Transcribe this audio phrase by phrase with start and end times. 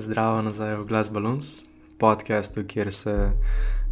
[0.00, 1.64] Zdravo nazaj v Glass Balloons,
[1.98, 3.30] podkastu, kjer se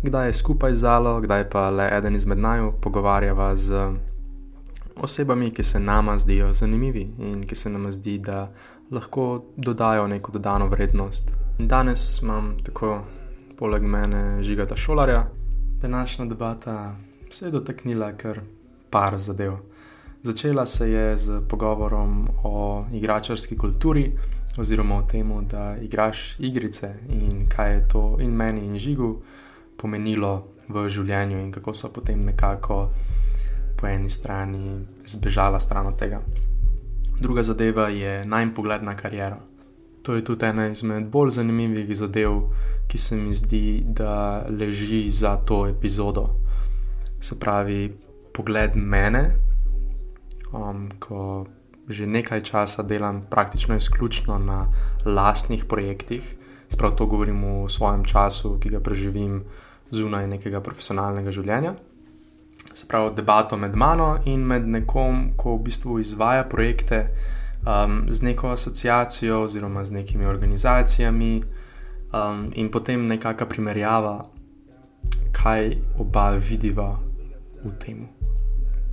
[0.03, 3.93] kdaj skupaj Zalo, kdaj pa le eden izmed naju pogovarjava z
[4.97, 8.49] osebami, ki se nama zdijo zanimivi in ki se nam zdi, da
[8.91, 11.31] lahko dodajo neko dodano vrednost.
[11.59, 13.01] Danes imam tako
[13.59, 15.27] poleg mene žigata šolarja.
[15.83, 16.97] Današnja debata
[17.31, 18.41] se je dotaknila kar
[18.91, 19.53] par zadev.
[20.23, 24.13] Začela se je z pogovorom o igračarski kulturi,
[24.59, 29.23] oziroma o tem, da igraš igrice in kaj je to in meni in žigu
[29.77, 32.91] pomenilo v življenju, in kako so potem nekako
[33.79, 36.21] po eni strani zbežala stran od tega.
[37.21, 39.39] Druga zadeva je najmanj pogled na kariero.
[40.03, 42.41] To je tudi ena izmed bolj zanimivih zadev,
[42.89, 46.29] ki se mi zdi, da leži za to epizodo.
[47.21, 47.93] Se pravi,
[48.33, 49.35] pogled mene,
[50.53, 51.47] um, ko
[51.89, 54.67] že nekaj časa delam praktično izključno na
[55.05, 56.35] lastnih projektih,
[56.69, 59.45] sprav to govorim v svojem času, ki ga preživim
[59.91, 61.75] zunaj nekega profesionalnega življenja.
[62.75, 67.09] Se pravi, debato med mano in med nekom, ko v bistvu izvaja projekte
[67.65, 71.43] um, z neko asociacijo oziroma z nekimi organizacijami,
[72.13, 74.23] um, in potem nekakšna primerjava,
[75.33, 76.99] kaj oba vidiva
[77.65, 78.09] v tem.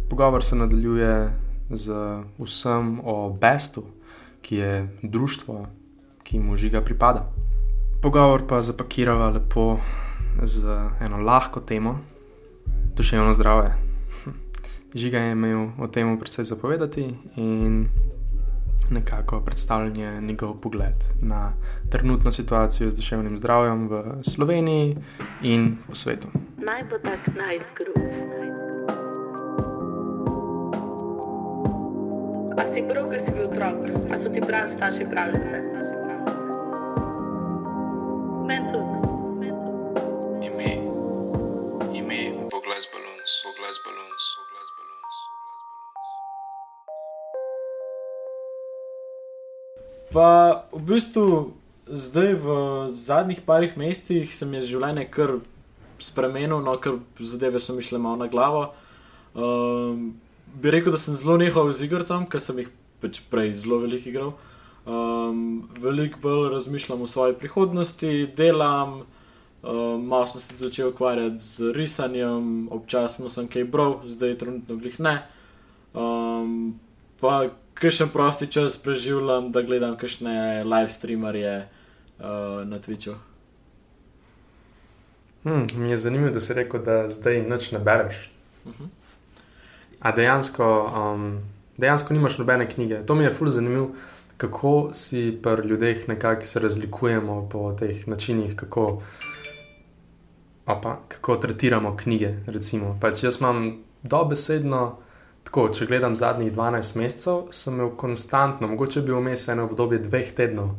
[0.10, 1.94] Pogovor se nadaljuje z
[2.40, 3.84] vsem o Bestu,
[4.42, 5.68] ki je društvo,
[6.24, 7.26] ki mu žiga pripada.
[8.02, 9.80] Pogovor pa zapakirava lepo
[10.44, 10.66] z
[11.02, 12.00] eno lahko temo,
[12.98, 13.74] duševno zdravje.
[14.96, 17.88] Žiga je imel o tem predvsej zapovedati in
[18.90, 21.54] nekako predstavljanje njegov pogled na
[21.90, 24.98] trenutno situacijo z duševnim zdravjem v Sloveniji
[25.42, 26.28] in po svetu.
[26.58, 28.25] Naj bo tak najzgrub.
[32.56, 33.80] A si prav, ker si bil otrok,
[34.12, 35.58] a so ti pravi starši pravice.
[38.48, 38.98] Meni tudi.
[40.48, 40.72] Ime,
[42.00, 42.20] ime,
[42.54, 45.18] poglas balons, poglas balons, poglas balons.
[50.16, 50.30] Pa
[50.72, 51.28] v bistvu
[51.92, 52.48] zdaj v
[52.96, 55.42] zadnjih parih mesecih se mi je življenje kar
[56.00, 58.70] spremenilo, no, ker zadeve so mi šle malo na glavo.
[59.36, 60.16] Um,
[60.62, 62.70] bi rekel, da sem zelo nehal z igrcem, ker sem jih
[63.04, 64.34] pač prej zelo veliko igral.
[64.86, 69.02] Um, veliko bolj razmišljam o svoji prihodnosti, delam,
[69.64, 75.00] um, malo sem se začel ukvarjati z risanjem, občasno sem kaj bral, zdaj trenutno glih
[75.00, 75.16] ne.
[75.94, 76.80] Um,
[77.20, 81.56] pa kakšen prosti čas preživljam, da gledam kakšne live streamerje
[82.20, 83.18] uh, na Twitchu.
[85.44, 88.30] Hmm, mi je zanimivo, da si rekel, da zdaj nič ne bereš.
[88.66, 88.84] Uh mhm.
[88.84, 89.05] -huh.
[90.06, 91.40] A dejansko, um,
[91.82, 93.00] dejansko nimaš nobene knjige.
[93.10, 93.88] To mi je fully zanimivo,
[94.38, 99.02] kako si pri ljudeh nekako se razlikujemo po teh načinih, kako,
[100.66, 102.36] opa, kako tretiramo knjige.
[103.02, 104.98] Pač jaz imam dobesedno,
[105.44, 110.32] tako, če gledam zadnjih 12 mesecev, sem imel konstantno, mogoče bi vmes eno obdobje dveh
[110.38, 110.76] tednov,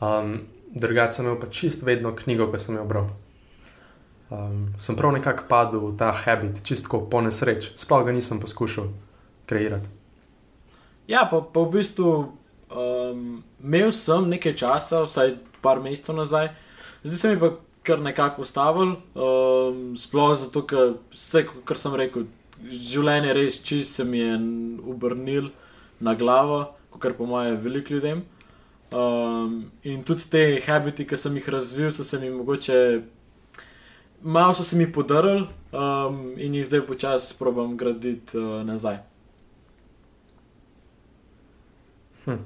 [0.00, 0.38] um,
[0.72, 3.12] drugače sem imel pa čist vedno knjigo, ki sem jo bral
[4.30, 8.90] um, sem prav nekako padel v ta habit, čistko po nesreč, sploh ga nisem poskušal
[9.46, 9.90] kreirati.
[11.06, 12.12] Ja, pa, pa v bistvu
[12.70, 16.50] um, imel sem nekaj časa, vsaj par mesecev nazaj,
[17.04, 17.54] zdaj se mi pa
[17.86, 22.26] kar nekako ustavil, um, sploh zato, ker vse, kar sem rekel,
[22.66, 24.38] življenje res čist se mi je
[24.90, 25.52] obrnil
[26.02, 28.24] na glavo, kot po mojem velik ljudem.
[28.96, 32.78] Um, in tudi te habiti, ki sem jih razvil, so se mi mogoče
[34.22, 38.98] malo so se mi podarili um, in jih zdaj počasi probujem graditi uh, nazaj.
[42.24, 42.38] Hm.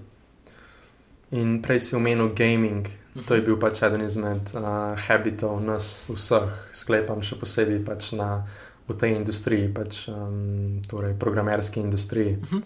[1.31, 2.89] In prej si omenil gaming,
[3.27, 8.47] to je bil pač eden izmed uh, habitov nas vseh, sklepam še posebej pač na,
[8.91, 12.37] v tej industriji, pač, um, torej programerski industriji.
[12.43, 12.63] Mhm.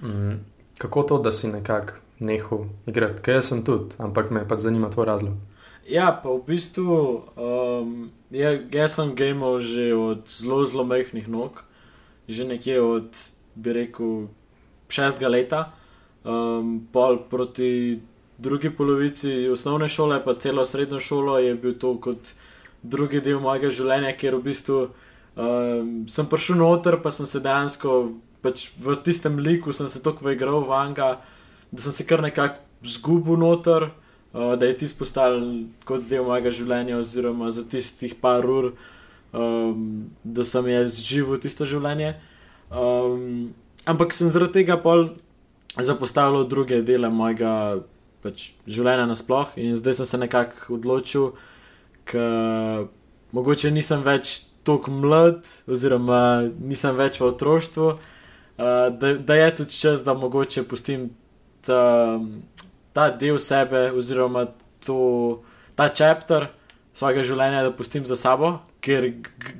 [0.00, 0.40] Um,
[0.78, 3.22] kako to, da si nekako nehal igrati?
[3.22, 5.49] Kaj jaz sem tudi, ampak me pač zanima tvoj razlog.
[5.90, 11.66] Ja, pa v bistvu um, ja, jaz sem gamer že od zelo, zelo mehkih nog,
[12.30, 13.10] že nekje od,
[13.58, 14.30] bi rekel,
[14.86, 15.60] šestega leta,
[16.22, 17.98] um, pol proti
[18.38, 22.34] drugi polovici osnovne šole, pa celo srednjo šolo je bil to kot
[22.86, 28.14] drugi del mojega življenja, ker v bistvu um, sem prišel noter, pa sem se dejansko
[28.46, 31.10] pač v tistem liku, sem se tako igral v Anga,
[31.74, 33.90] da sem se kar nekako zgubil noter
[34.32, 35.40] uh, da je ti postal
[35.88, 38.72] kot del mojega življenja, oziroma za tistih par ur,
[39.32, 42.14] um, da sem jaz živel tisto življenje.
[42.70, 43.50] Um,
[43.90, 45.10] ampak sem zaradi tega pol
[45.78, 47.82] zapostavljal druge dele mojega
[48.22, 49.54] pač življenja nasploh.
[49.58, 51.32] In zdaj sem se nekako odločil,
[52.10, 52.88] ker
[53.36, 59.78] mogoče nisem več tako mlad, oziroma nisem več v otroštvu, uh, da, da je tudi
[59.78, 61.10] čas, da mogoče pustim
[61.66, 62.20] ta,
[62.92, 64.46] ta del sebe, oziroma
[64.86, 65.42] to,
[65.74, 66.50] ta čepter
[66.94, 69.06] svojega življenja, da pustim za sabo, ker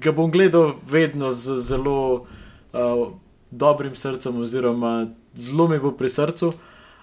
[0.02, 2.26] ga bom gledal vedno z zelo
[2.72, 3.04] uh,
[3.50, 6.52] dobrim srcem, oziroma zelo mi bo pri srcu.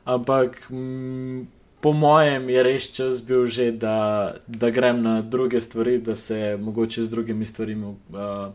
[0.08, 1.48] Ampak m,
[1.84, 6.58] po mojem je res čas bil že, da, da grem na druge stvari, da se
[6.60, 8.54] mogoče z drugimi stvarmi uh,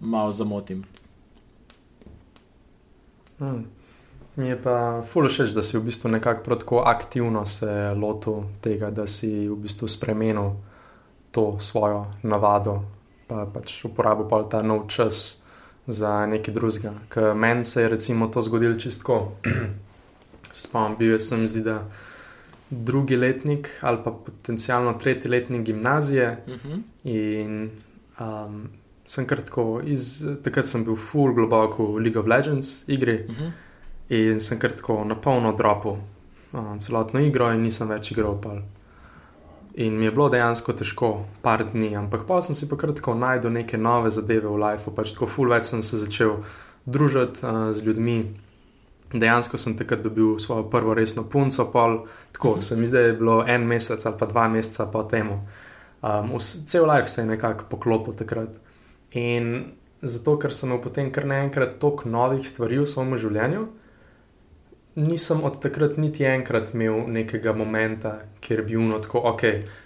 [0.00, 0.84] malo zamotim.
[3.38, 3.77] Hmm.
[4.38, 8.90] Mi je pa fully všeč, da si v bistvu nekako tako aktivno se lotil tega,
[8.94, 10.52] da si v bistvu spremenil
[11.34, 12.84] to svojo navado,
[13.26, 15.42] pa pač uporabil pa ta nov čas
[15.90, 16.94] za nekaj drugega.
[17.10, 19.34] Ker meni se je recimo to zgodilo čistko.
[20.62, 21.82] Spomnim, bil sem zdi, da
[22.70, 26.44] drugi letnik ali pa potencialno tretji letnik gimnazije.
[26.46, 26.82] Uh -huh.
[27.04, 27.70] In
[28.20, 28.68] um,
[29.04, 33.50] sem kratko, iz, takrat sem bil full globoko v League of Legends igri Uh -huh.
[34.08, 35.98] In sem kratko na polno dropil
[36.52, 38.38] um, celotno igro in nisem več igral.
[38.40, 38.62] Pol.
[39.78, 41.12] In mi je bilo dejansko težko,
[41.42, 45.12] par dni, ampak pa sem si pa kratko najdel neke nove zadeve v lifeu, pač
[45.14, 46.40] tako full več sem se začel
[46.88, 48.18] družiti uh, z ljudmi.
[49.08, 52.02] Dejansko sem takrat dobil svojo prvo resno punco, pol,
[52.36, 55.38] tako se mi zdaj je bilo en mesec ali pa dva meseca po temu.
[56.02, 58.58] Um, vs, cel life se je nekako poklopil takrat.
[59.16, 59.70] In
[60.02, 63.64] zato, ker sem imel potem kar naenkrat toliko novih stvari v svojem življenju,
[64.98, 69.42] nisem od takrat niti enkrat imel nekega momenta, kjer bi bil tako, ok,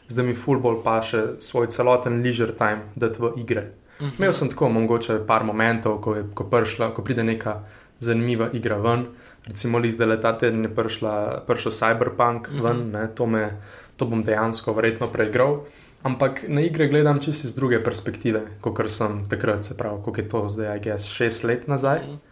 [0.08, 3.68] zdaj mi fullball pa še svoj celoten leisure time, da v igre.
[4.00, 4.18] Uh -huh.
[4.18, 7.60] Imel sem tako mogoče par momentov, ko, je, ko, pršla, ko pride neka
[8.00, 9.06] zanimiva igra ven.
[9.46, 12.62] Recimo, zdaj le ta teden je prišla, prišel Cyberpunk Mhm.
[12.62, 13.50] ven, ne, to, me,
[13.96, 15.60] to bom dejansko verjetno preigral.
[16.02, 20.28] Ampak na igre gledam čisto iz druge perspektive, kot sem takrat, se pravi, kako je
[20.28, 21.98] to zdaj, aj gess, šest let nazaj.
[21.98, 22.31] Mhm.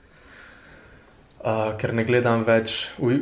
[1.41, 3.17] Uh, ker ne gledam več, v,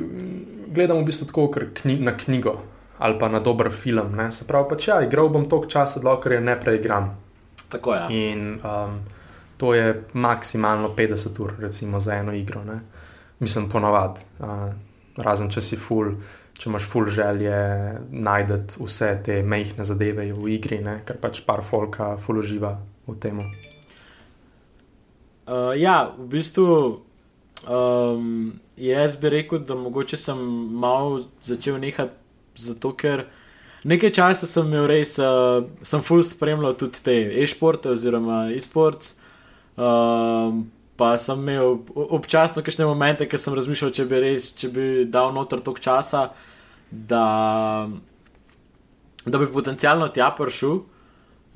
[0.74, 2.56] gledam v bistvu tako, ker kni, na knjigo
[2.98, 4.16] ali pa na dober film.
[4.16, 4.32] Ne?
[4.32, 7.12] Se pravi, pač ja, igral bom toliko časa, dokler je ne preigram.
[7.70, 8.00] Tako je.
[8.00, 8.08] Ja.
[8.10, 8.98] In um,
[9.56, 12.64] to je maksimalno 50 ur, recimo, za eno igro.
[12.64, 12.80] Ne?
[13.38, 14.68] Mislim, ponovadi, uh,
[15.22, 16.16] razen če si full,
[16.58, 17.54] če imaš full želje
[18.10, 21.00] najdete vse te mehke zadeve v igri, ne?
[21.06, 22.74] ker pač par folka full uživa
[23.06, 23.38] v tem.
[25.46, 26.66] Uh, ja, v bistvu
[27.68, 30.38] um, jaz bi rekel, da mogoče sem
[30.80, 32.16] malo začel nehati,
[32.56, 33.26] zato ker
[33.84, 39.14] nekaj časa sem imel res, uh, sem full spremljal tudi te e-športe oziroma e-sports.
[39.78, 40.66] Um,
[40.98, 45.30] pa sem imel občasno kakšne momente, ker sem razmišljal, če bi res, če bi dal
[45.36, 46.24] noter toliko časa,
[46.90, 47.86] da,
[49.22, 50.80] da bi potencialno tja prišel.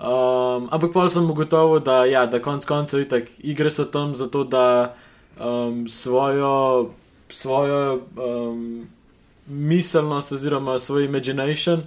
[0.02, 4.44] Um, ampak pa sem ugotovil, da, ja, da konec koncev itak, igre so tam zato,
[4.46, 4.94] da
[5.40, 6.90] um, svojo,
[7.28, 8.88] svojo um,
[9.46, 11.82] miselnost oziroma svoj imagination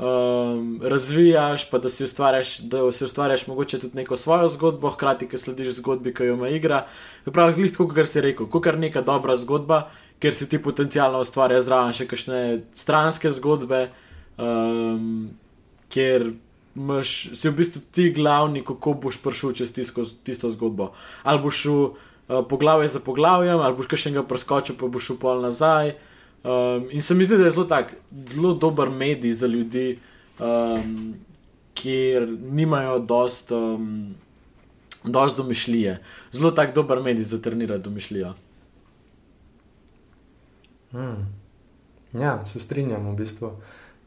[0.00, 5.28] um, razvijaš, pa da si ustvarjaš, da si ustvarjaš mogoče tudi neko svojo zgodbo, hkrati,
[5.28, 6.86] ki slediš zgodbi, ki jo ima igra.
[7.24, 9.88] Pravi, glih tako, kot si rekel, kot neka dobra zgodba,
[10.20, 12.40] ker si ti potencialno ustvarja zraven še kakšne
[12.74, 13.88] stranske zgodbe,
[14.38, 15.30] um,
[15.92, 16.32] kjer
[16.76, 20.92] imaš, si v bistvu ti glavni, kako boš prišel čez tisto, tisto zgodbo.
[21.22, 21.82] Ali boš šel
[22.30, 25.94] uh, poglavje za poglavjem, ali boš kakšnega preskočil, pa boš pol nazaj.
[26.44, 27.94] Um, in se mi zdi, da je zelo, tak,
[28.26, 29.98] zelo dober medij za ljudi,
[30.38, 31.14] um,
[31.74, 34.14] kjer nimajo dost, um,
[35.04, 35.98] dost domišljije.
[36.32, 38.34] Zelo tak dober medij za trenirati domišljijo.
[40.90, 41.28] Hmm.
[42.12, 43.52] Ja, se strinjam v bistvu.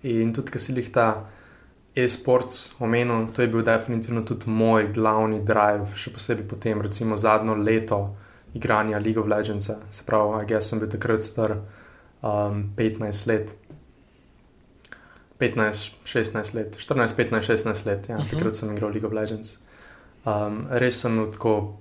[0.03, 1.29] In tudi, ker si jih ta
[1.95, 7.55] e-sports omenil, to je bil definitivno tudi moj glavni drive, še posebej potem, recimo zadnjo
[7.55, 8.15] leto
[8.53, 9.69] igranja League of Legends.
[9.89, 11.51] Se pravi, jaz sem bil takrat star
[12.21, 13.55] um, 15 let.
[15.39, 18.27] 15, 16 let, 14, 15, 16 let, ja, uh Mhm.
[18.27, 18.29] -huh.
[18.31, 19.57] takrat sem igral League of Legends.
[20.25, 21.77] Um, res sem imel tako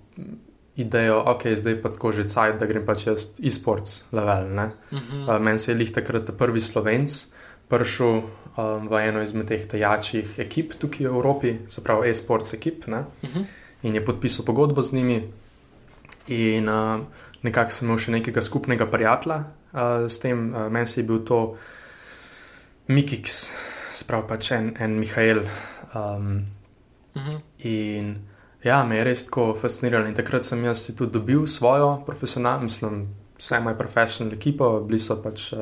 [0.76, 4.48] idejo, ok, zdaj pa tako že cajt, da grem pač jaz e-sports level.
[4.54, 4.70] Ne?
[4.92, 5.36] Uh -huh.
[5.36, 7.26] Uh, Meni se je lih takrat ta prvi slovenc
[7.68, 8.22] prišel
[8.56, 13.04] um, v eno izmed teh tajačih ekip tukaj v Evropi, se pravi e-sports ekip, ne?
[13.22, 13.44] uh -huh.
[13.82, 15.32] in je podpisal pogodbo z njimi.
[16.26, 17.00] In uh,
[17.42, 21.24] nekako sem imel še nekega skupnega prijatelja uh, s tem, uh, meni se je bil
[21.24, 21.56] to
[22.88, 23.50] Mikix,
[23.92, 25.38] se pravi pač en, en Mihajl.
[25.94, 26.46] Um,
[27.14, 27.40] uh -huh.
[27.58, 28.16] In
[28.62, 30.06] ja, me je res tako fasciniralo.
[30.06, 35.58] In takrat sem jaz tudi dobil svojo profesionalno, mislim, semi-professional ekipo, bili so pač uh,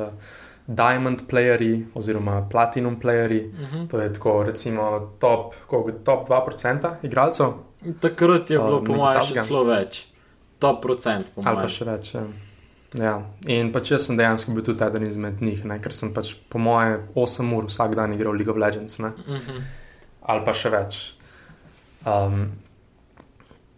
[0.71, 3.45] diamond playerji oziroma platinum playerji.
[3.45, 3.75] Uh Mhm.
[3.75, 3.87] -huh.
[3.87, 4.83] To je tako, recimo,
[5.19, 7.47] top, koliko, top 2% igralcev
[7.99, 10.05] Takrat je bilo, Um, po mojem, še celo več.
[10.59, 11.69] Top procent, po ali pa mojem.
[11.69, 12.15] še več.
[12.15, 12.23] Ja.
[12.95, 13.21] Ja.
[13.47, 15.79] In pač jaz sem dejansko bil tudi eden izmed njih, ne?
[15.79, 18.99] ker sem pač po moje 8 ur vsak dan igral League of Legends.
[18.99, 19.11] Ne?
[19.27, 19.61] Mhm.
[20.21, 21.13] ali pa še več.
[22.05, 22.51] Um,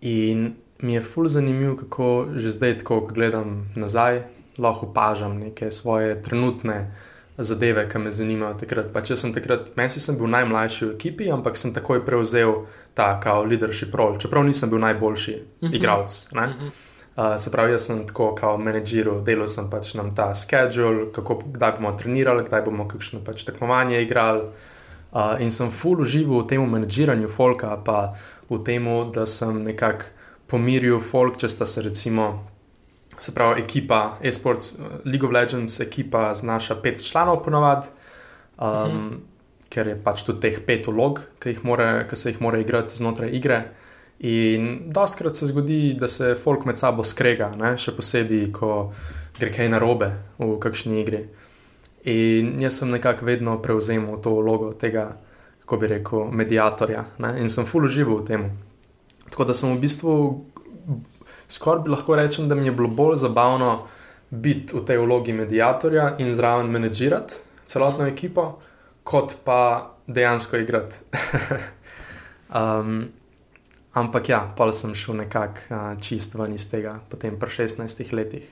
[0.02, 4.24] in mi je fully zanimivo, kako že zdaj, tako, ko gledam nazaj,
[4.58, 6.92] lahko opažam neke svoje trenutne
[7.38, 8.54] zadeve, ki me zanimajo.
[8.60, 8.92] Takrat.
[8.94, 13.20] Pač jaz sem takrat, meni sem bil najmlajši v ekipi, ampak sem takoj prevzel ta
[13.20, 15.74] kao leadership role, čeprav nisem bil najboljši Mhm.
[15.76, 16.28] igralec.
[16.34, 16.48] ne.
[16.48, 16.68] Mhm.
[17.16, 21.36] Uh, se pravi, jaz sem tako kot menedžiral, delal sem pač nam ta schedule, kako,
[21.46, 24.42] kdaj bomo trenirali, kdaj bomo kakšno pač tekmovanje igrali.
[25.12, 28.10] Uh, in sem full užival v tem menedžiranju folka, pa
[28.50, 30.06] v tem, da sem nekako
[30.48, 32.46] pomiril folk, če sta se recimo,
[33.20, 37.88] se pravi, ekipa eSports, eh, League of Legends, ekipa znaša pet članov ponovadi.
[38.58, 39.18] Um, uh -huh.
[39.70, 43.30] Ker je pač tudi teh pet vlog, ki, more, ki se jih mora igrati znotraj
[43.34, 43.72] igre.
[44.20, 47.78] In doskrat se zgodi, da se folk med sabo skrega, ne?
[47.78, 48.94] še posebej, ko
[49.40, 51.26] gre kaj narobe v kakšni igri.
[52.06, 55.18] In jaz sem nekako vedno prevzel to vlogo tega,
[55.60, 57.34] kako bi rekel, medijatorja ne?
[57.40, 58.48] in sem full užival v tem.
[59.30, 60.16] Tako da sem v bistvu,
[61.54, 63.88] skoraj bi lahko rečem, da mi je bilo bolj zabavno
[64.30, 67.36] biti v tej vlogi medijatorja in zraven menedžirati
[67.68, 68.60] celotno ekipo,
[69.04, 70.96] kot pa dejansko igrati.
[72.60, 73.06] um,
[73.94, 78.46] ampak ja, pa sem šel nekako uh, čist ven iz tega, potem pri 16 letih.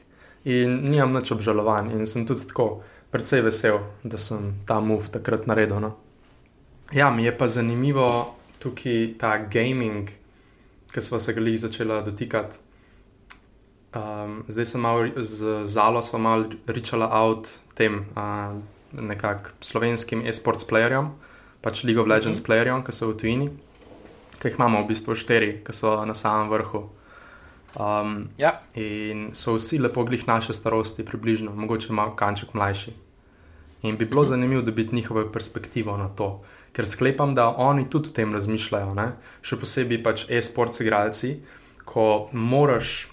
[0.43, 2.81] In nimam nič obžalovan, in sem tudi tako
[3.11, 5.81] precej vesel, da sem ta move takrat naredil.
[5.81, 5.95] No?
[6.93, 10.09] Ja, mi je pa zanimivo tukaj ta gaming,
[10.93, 12.70] ki smo se ga jih začela dotikati.
[13.91, 18.55] Um, zdaj sem malo z Zalo, malo ričala out tem uh,
[18.95, 21.11] nekakšnim slovenskim e-sports playerjem,
[21.61, 22.47] pač League of Legends mm -hmm.
[22.47, 23.49] playerjem, ki so v tujini,
[24.39, 26.89] ki jih imamo v bistvu štiri, ki so na samem vrhu.
[27.75, 28.59] Um, Ja.
[28.75, 32.93] in so vsi lepo glih naše starosti, približno, mogoče malo kanček mlajši.
[33.83, 36.41] In bi bilo zanimivo dobiti njihovo perspektivo na to,
[36.73, 39.11] ker sklepam, da oni tudi o tem razmišljajo, ne?
[39.41, 41.39] še posebej pač e-sports igralci,
[41.85, 43.11] ko moraš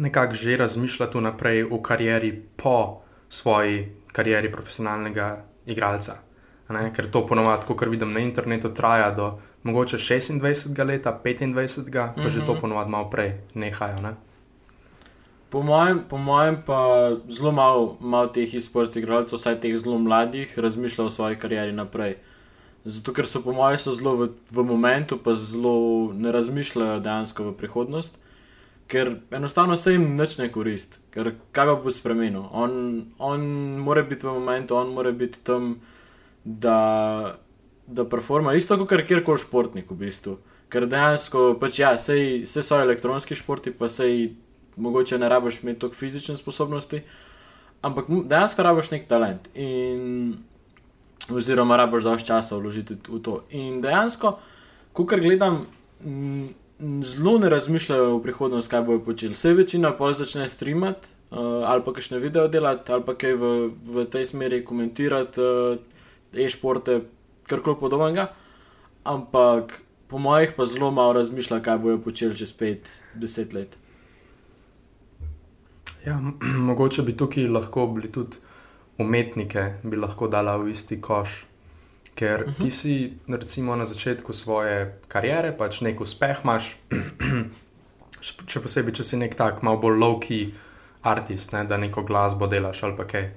[0.00, 5.28] nekako že razmišljati vnaprej v karieri po svoji karieri profesionalnega
[5.66, 6.18] igralca.
[6.70, 6.90] Ne?
[6.94, 10.40] Ker to ponovadi, kot vidim na internetu, traja do mogoče 26
[10.84, 12.60] let, 25, pa že to Mhm.
[12.60, 14.00] ponovadi malo prej nehajo.
[14.00, 14.14] Ne?
[15.50, 20.58] Po mojem, po mojem pa zelo malo mal teh e-sports igralcev, vsaj teh zelo mladih,
[20.58, 22.16] razmišlja o svoji karieri naprej.
[22.84, 27.56] Zato, ker so po mojem zelo v, v momentu, pa zelo ne razmišljajo dejansko v
[27.58, 28.14] prihodnost,
[28.90, 32.48] ker enostavno se jim nič ne korist, ker kaj pa bo spremenil.
[32.50, 32.72] On,
[33.22, 33.46] on
[33.78, 35.76] mora biti v momentu, on mora biti tam,
[36.44, 37.36] da,
[37.86, 40.36] da performa isto kot kjerkoli športnik v bistvu.
[40.70, 44.32] Ker dejansko, pač ja, sej, sej so elektronski športi, pa sej
[44.80, 47.02] mogoče ne rabiš imeti toliko fizične sposobnosti,
[47.86, 49.50] ampak dejansko rabiš nek talent.
[49.54, 50.34] In,
[51.30, 53.42] oziroma, rabiš dovolj časa vložiti v to.
[53.54, 54.34] In dejansko,
[54.92, 55.62] ko kar gledam,
[56.02, 56.50] m,
[57.02, 59.34] zelo ne razmišljajo v prihodnost, kaj bojo počeli.
[59.34, 61.08] Vse večina pol začne streamati.
[61.30, 65.78] Uh, ali pa kakšne video delati, ali pa kaj v, v tej smeri komentirati, uh,
[66.34, 67.04] e-športe,
[67.46, 68.32] karkoli podobnega.
[69.06, 69.78] Ampak
[70.10, 73.78] po mojih pa zelo malo razmišlja, kaj bojo počeli čez 5-10 let.
[76.06, 76.18] Ja,
[76.68, 78.42] mogoče bi tukaj lahko bili tudi
[78.98, 81.44] umetnike, bi lahko dala v isti koš.
[82.14, 82.52] Ker Mhm.
[82.54, 82.94] ti si,
[83.28, 86.76] recimo, na začetku svoje kariere, pač nek uspeh imaš,
[88.20, 90.50] še posebej, če si nek tak malo bolj low-key
[91.02, 93.30] artist, ne, da neko glasbo delaš ali pa kaj.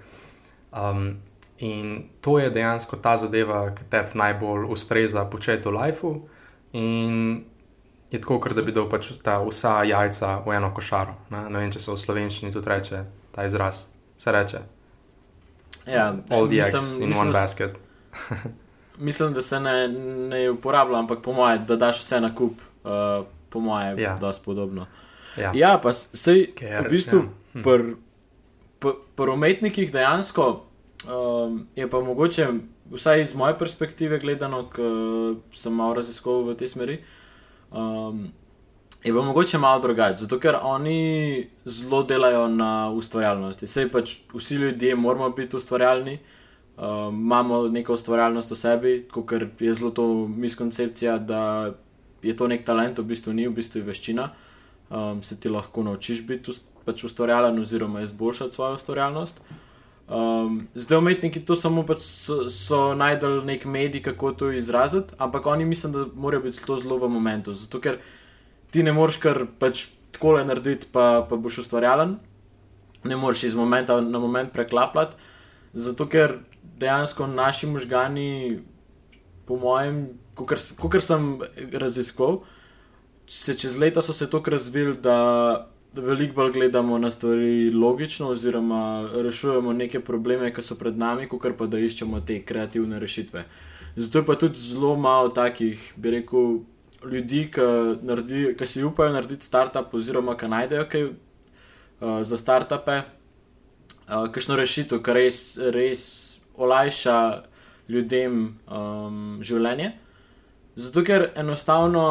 [0.73, 1.19] Um,
[1.59, 6.27] in to je dejansko ta zadeva, ki te najbolj ustreza početi v lifeu.
[6.73, 7.45] In
[8.11, 11.15] je tako, kot da bi dal pač ta vsa jajca v eno košaro.
[11.29, 13.85] Ne, ne vem, če se v slovenščini tudi reče ta izraz.
[14.17, 14.59] Se reče.
[15.85, 17.73] Ja, All the eggs mislim- in mislim, one basket.
[18.97, 19.87] Mislim, da se ne,
[20.29, 24.17] ne uporablja, ampak po mojem, da daš vse na kup, uh, po mojem, Ja.
[24.21, 24.85] da je podobno.
[25.37, 25.51] Ja.
[25.55, 27.29] Ja, pa sej, Ker, v bistvu, ja.
[27.53, 27.61] Hm.
[27.63, 27.95] pri
[28.79, 30.63] pr, pr umetnikih dejansko
[31.07, 32.47] um, je pa mogoče,
[32.91, 36.97] vsaj iz moje perspektive gledano, ki sem malo raziskoval v tej smeri,
[37.71, 38.27] um,
[39.03, 43.67] je pa mogoče malo drugače, zato ker oni zelo delajo na ustvarjalnosti.
[43.67, 46.19] Sej pač vsi ljudje moramo biti ustvarjalni.
[46.77, 51.73] Um, imamo neko ustvarjalnost v sebi, kot je zelo to miskoncepcija, da
[52.21, 54.29] je to nek talent, v bistvu ni, v bistvu je veščina.
[54.89, 59.41] Um, se ti lahko naučiš biti ust, pač ustvarjalen, oziroma izboljšati svojo ustvarjalnost.
[60.09, 65.45] Um, zdaj umetniki to samo pač so, so najdel nek medij, kako to izraziti, ampak
[65.47, 67.53] oni mislim, da morajo biti to zelo v momentu.
[67.53, 67.99] Zato ker
[68.73, 72.17] ti ne moreš kar pač tako le narediti, pa, pa boš ustvarjalen,
[73.03, 75.15] ne moreš iz momenta na moment preklapljati.
[75.73, 76.37] Zato ker
[76.79, 78.59] dejansko naši možgani,
[79.45, 81.39] po mojem, kot sem
[81.71, 82.41] raziskoval,
[83.27, 89.09] se čez leta so se tako razvili, da veliko bolj gledamo na stvari logično, oziroma
[89.13, 93.45] rešujemo neke probleme, ki so pred nami, kot pa da iščemo te kreativne rešitve.
[93.95, 96.59] Zato je pa tudi zelo malo takih, bi rekel,
[97.11, 97.49] ljudi,
[98.57, 105.03] ki, si upajo narediti startup, oziroma ki najdejo kaj uh, za startupe, uh, kakšno rešitev,
[105.03, 105.43] ki res,
[105.75, 106.22] res
[106.57, 107.17] olajša
[107.89, 109.91] ljudem um, življenje.
[110.75, 112.05] Zato, ker enostavno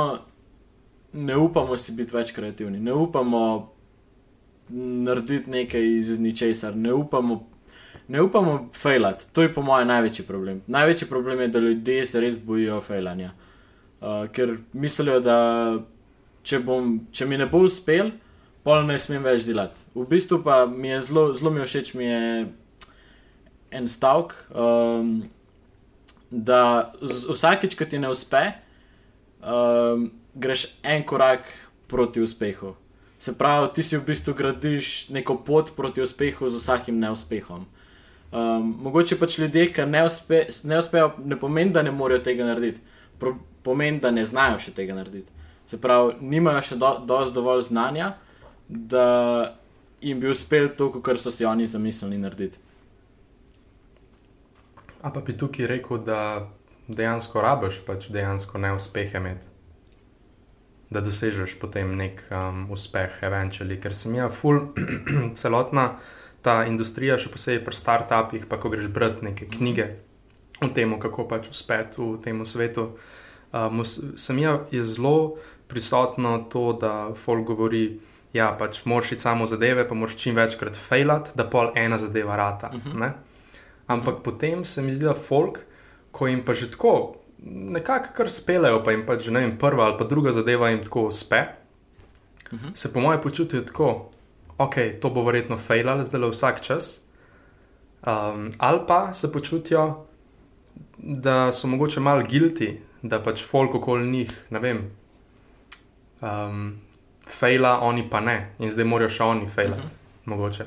[1.12, 3.42] ne upamo si biti več kreativni, ne upamo
[4.72, 7.42] narediti nekaj iz ničesar, ne upamo,
[8.08, 9.26] ne upamo failati.
[9.32, 10.62] To je po mojem največji problem.
[10.66, 13.32] Največji problem je, da ljudje se res bojijo failanja.
[14.02, 15.38] Uh, ker mislijo, da
[16.42, 18.12] če, bom, če mi ne bo uspel,
[18.66, 19.78] pol ne smem več delati.
[19.94, 22.22] V bistvu pa mi je zelo, zelo mi všeč, mi je
[23.72, 25.22] en stavek, um,
[26.30, 28.44] da vsakeč, ko ti ne uspe,
[29.40, 31.50] um, greš en korak
[31.88, 32.74] proti uspehu.
[33.18, 37.66] Se pravi, ti si v bistvu gradiš neko pot proti uspehu z vsakim neuspehom.
[38.32, 42.48] Um, mogoče pač ljudje, ki ne, uspe, ne uspejo, ne pomeni, da ne morejo tega
[42.48, 42.80] narediti,
[43.20, 45.30] Pro, pomeni, da ne znajo še tega narediti.
[45.70, 48.14] Se pravi, nimajo še do, dovolj znanja,
[48.66, 49.04] da
[50.02, 52.58] jim bi uspel to, kar so si oni zamislili narediti.
[55.02, 56.48] A pa bi tukaj rekel, da
[56.88, 59.52] dejansko rabiš pač dejansko neuspehe imeti
[60.92, 63.80] da dosežeš potem nek um, uspeh, eventually.
[63.80, 64.72] Ker sem jaz, full,
[65.40, 65.96] celotna
[66.44, 69.88] ta industrija, še posebej pri startupih, pa ko greš brati neke knjige
[70.62, 72.92] o tem, kako pač uspeti v tem svetu.
[73.52, 75.38] Um, sem jaz zelo
[75.68, 78.00] prisotno to, da folk govori.
[78.32, 82.36] Ja, pač moraš iti samo zadeve, pa moraš čim večkrat failati, da pol ena zadeva
[82.36, 82.70] rata.
[82.72, 83.02] Uh mhm.
[83.02, 83.12] -huh.
[83.86, 84.22] Ampak -huh.
[84.22, 85.58] potem se mi zdi, da folk,
[86.10, 89.98] ko jim pa že tako nekako kar spelejo, pa jim pač ne vem, prva ali
[89.98, 91.44] pa druga zadeva jim tako uspe,
[92.52, 92.66] mhm.
[92.66, 92.76] -huh.
[92.76, 94.10] se po mojem počutijo tako,
[94.58, 97.06] ok, to bo verjetno failal, zdaj le vsak čas.
[98.06, 100.06] Um, ali pa se počutijo,
[100.98, 104.90] da so mogoče malo guilty, da pač folk okoli njih, ne vem,
[106.20, 106.80] um,
[107.28, 109.94] faila, oni pa ne, in zdaj morajo še oni failati, uh mhm.
[109.94, 110.30] -huh.
[110.30, 110.64] mogoče.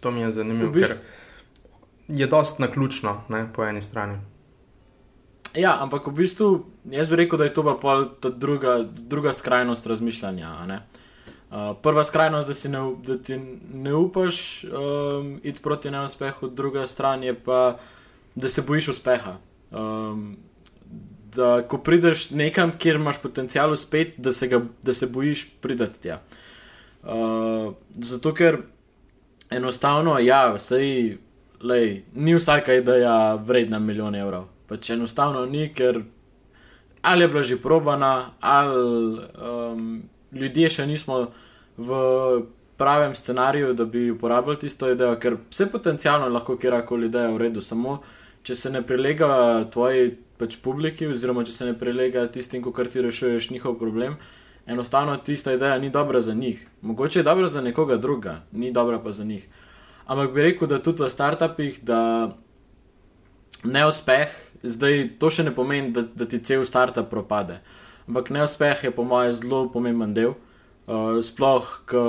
[0.00, 0.98] To mi je zanimivo, v bistvu...
[0.98, 1.21] ker
[2.12, 4.18] je dost naključno, ne, po eni strani.
[5.54, 9.86] Ja, ampak v bistvu jaz bi rekel, da je to pa ta druga, druga skrajnost
[9.86, 10.52] razmišljanja.
[11.52, 13.36] Uh, prva skrajnost, da, ne, da ti
[13.74, 17.76] ne upaš um, iti proti neuspehu, druga stran je pa,
[18.34, 19.36] da se bojiš uspeha.
[19.70, 20.36] Um,
[21.34, 24.30] da, ko prideš nekam, kjer imaš potencial uspeti, da,
[24.82, 26.20] da se bojiš pridati tja.
[27.02, 28.62] Uh, zato ker
[29.50, 31.18] enostavno, ja, sej,
[31.62, 36.00] lej, ni vsaka ideja vredna milijon evrov pač enostavno ni, ker
[37.02, 41.26] ali je bila že probana, ali um, ljudje še nismo
[41.76, 41.98] v
[42.80, 47.60] pravem scenariju, da bi uporabljali tisto idejo, ker vse potencialno lahko kjerkoli ideja v redu,
[47.60, 48.00] samo
[48.42, 49.28] če se ne prelega
[49.70, 54.16] tvoji pač publiki, oziroma če se ne prelega tistim, kar ti rešuješ njihov problem.
[54.66, 56.58] Enostavno tista ideja ni dobra za njih.
[56.86, 59.46] Mogoče je dobra za nekoga druga, ni dobra pa za njih.
[60.06, 62.32] Ampak bi rekel, da tudi v startupih, da
[63.62, 67.58] neuspeh Zdaj, to še ne pomeni, da, da ti cel startup propade.
[68.06, 70.36] Ampak neuspeh je, po mojem, zelo pomemben del.
[70.86, 72.02] Uh, sploh, ko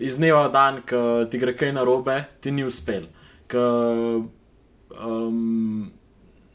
[0.00, 3.08] iz dneva v dan, ko ti gre kaj narobe, ti ni uspel.
[3.48, 3.62] Ko
[5.00, 5.88] um,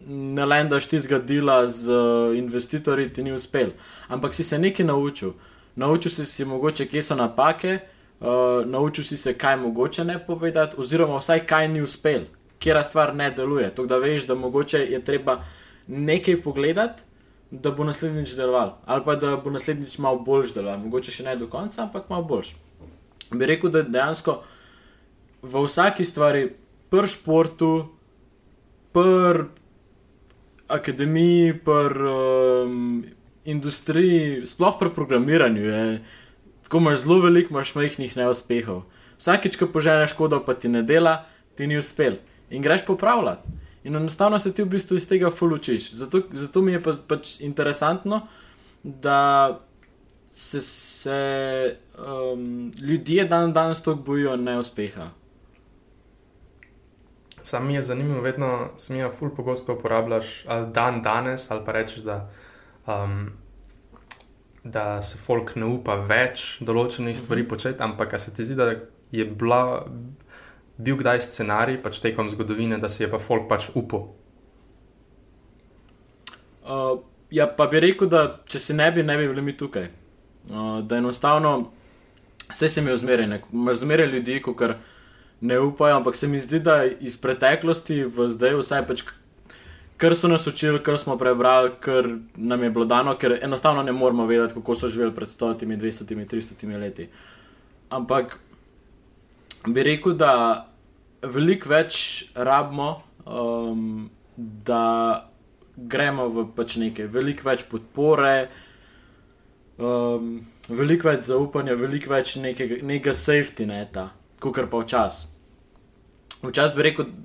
[0.05, 3.73] ne lendaš ti zgradila z uh, investitorji, ti ni uspel.
[4.13, 5.33] Ampak si se nekaj naučil.
[5.81, 7.79] Naučil si se mogoče, kje so napake,
[8.23, 12.25] uh, naučil si se, kaj mogoče ne povedati, oziroma vsaj kaj ni uspel,
[12.59, 13.69] kjer stvar ne deluje.
[13.75, 15.41] To, da veš, da mogoče je treba
[15.87, 17.03] nekaj pogledati,
[17.51, 20.79] da bo naslednjič deloval, ali pa da bo naslednjič malo boljš deloval.
[20.87, 22.55] Mogoče še ne do konca, ampak malo boljš.
[23.33, 24.39] Bi rekel, da dejansko
[25.43, 26.47] v vsaki stvari,
[26.89, 27.73] pr športu,
[28.93, 29.43] pr
[30.73, 33.03] akademiji, pr um,
[33.45, 35.85] industriji, sploh pr programiranju, je,
[36.73, 38.81] tako imaš zelo veliko, imaš majhnih neuspehov.
[39.21, 42.15] Vsakič, ko poženeš kodo, pa ti ne dela, ti ni uspel
[42.49, 43.49] in greš popravljati.
[43.83, 45.91] In enostavno se ti v bistvu iz tega fulučiš.
[45.93, 48.23] Zato, zato mi je pa, pač interesantno,
[48.83, 49.59] da
[50.33, 55.11] se, se um, ljudje dan danes tako bojijo neuspeha.
[57.43, 61.71] Sam mi je zanimivo, vedno sem jih ful pogosto uporabljaš, ali dan danes, ali pa
[61.71, 62.29] rečeš, da,
[62.87, 63.29] um,
[64.63, 67.49] da se folk ne upa več določenih stvari -hmm.
[67.49, 68.73] početi, ampak se ti zdi, da
[69.11, 69.85] je bila,
[70.77, 74.07] bil kdaj scenarij, pač tekom zgodovine, da se je pa folk pač upal.
[76.63, 76.99] Uh,
[77.31, 79.89] ja, pa bi rekel, da če se ne bi, ne bi bili mi tukaj.
[80.49, 81.71] Uh, da enostavno,
[82.49, 84.75] vse se mi je zmeraj, imaš zmeraj ljudi, kot kar
[85.41, 89.03] ne upajo, ampak se mi zdi, da iz preteklosti v zdaj vse pač.
[90.03, 93.91] Kar so nas učili, kar smo prebrali, kar nam je bilo dano, ker enostavno ne
[93.91, 97.07] moramo vedeti, kako so živeli pred 100, 200, 300 leti.
[97.89, 98.39] Ampak
[99.67, 100.33] bi rekel, da
[101.23, 102.89] veliko več rabimo,
[103.25, 104.83] um, da
[105.77, 108.35] gremo v pač nekaj, veliko več podpore,
[109.79, 110.33] um,
[110.67, 114.09] veliko več zaupanja, veliko več nekega, nekega safety neta,
[114.43, 115.31] kot pa včasih.
[116.43, 117.15] Včasih bi rekel,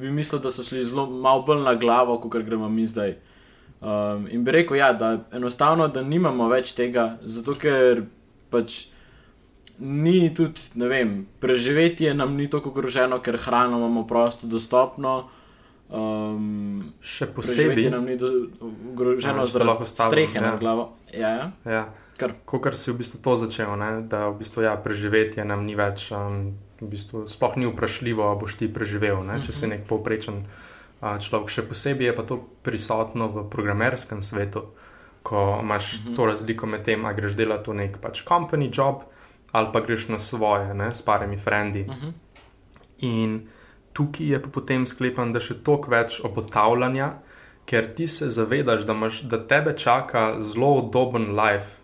[0.00, 3.16] bi mislil, da so šli zelo malo bolj na glavo, kot gremo mi zdaj.
[3.80, 8.02] Um, in bi rekel, ja, da enostavno, da nimamo več tega, zato ker
[8.52, 8.86] pač
[9.80, 15.30] ni tudi, ne vem, preživetje nam ni tako ogroženo, ker hrano imamo prosto dostopno.
[15.90, 20.44] Um, Še posebej nam ni ogroženo ja, zaradi strehe ja.
[20.44, 20.92] na glavo.
[21.14, 21.50] Ja, ja.
[21.64, 21.84] ja.
[22.20, 24.04] Kot si v bistvu to začel, ne?
[24.04, 26.10] da v bistvu, ja, preživetje nam ni več.
[26.12, 29.40] Um, v bistvu, sploh ni vprašljivo, ali boš ti preživel, ne?
[29.44, 29.70] če si mhm.
[29.74, 30.44] nek povprečen
[31.00, 31.52] človek.
[31.52, 34.68] Še posebej je pa to prisotno v programerskem svetu,
[35.22, 36.08] ko imaš uh mhm.
[36.08, 36.16] -huh.
[36.16, 39.04] to razliko med tem, ali greš delati v nek pač company job
[39.52, 40.94] ali pa greš na svoje, ne?
[40.94, 41.80] s parimi frendi.
[41.88, 42.06] Uh mhm.
[42.06, 42.12] -huh.
[42.98, 43.48] In
[43.92, 47.12] tukaj je pa potem sklepan, da še toliko več obotavljanja.
[47.66, 51.76] Ker ti se zavedaš, da, imaš, da tebe čaka zelo udoben life,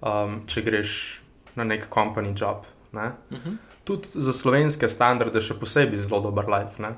[0.00, 1.20] um, če greš
[1.54, 2.64] na nek company job.
[2.92, 3.12] Ne?
[3.30, 6.82] Uh -huh tudi za slovenske standarde, še posebej zelo dober life.
[6.82, 6.96] Ne?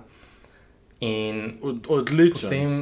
[1.05, 2.49] In Od, odličen.
[2.49, 2.73] Potem,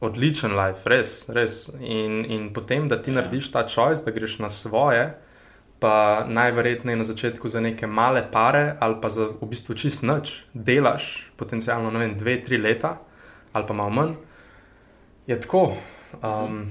[0.00, 1.24] odličen life, res.
[1.28, 1.66] res.
[1.82, 3.18] In, in potem, da ti ja.
[3.18, 5.10] narediš ta choice, da greš na svoje,
[5.82, 10.44] pa najverjetneje na začetku za neke male pare, ali pa za v bistvu čist noč,
[10.54, 12.98] delaš potencialno vem, dve, tri leta,
[13.52, 14.14] ali pa malo manj.
[15.26, 15.74] Je tako.
[16.22, 16.68] Um,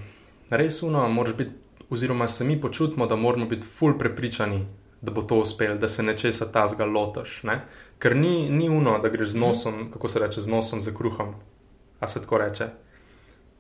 [0.50, 1.52] res uno, moraš biti,
[1.90, 4.66] oziroma se mi počutimo, da moramo biti ful prepričani,
[5.02, 7.44] da bo to uspelo, da se nečesa ta zga lotaš.
[7.44, 7.62] Ne?
[8.00, 9.46] Ker ni, ni uno, da greš z mhm.
[9.46, 11.36] nosom, kako se reče, z nosom za kruhom.
[12.00, 12.68] A se tako reče.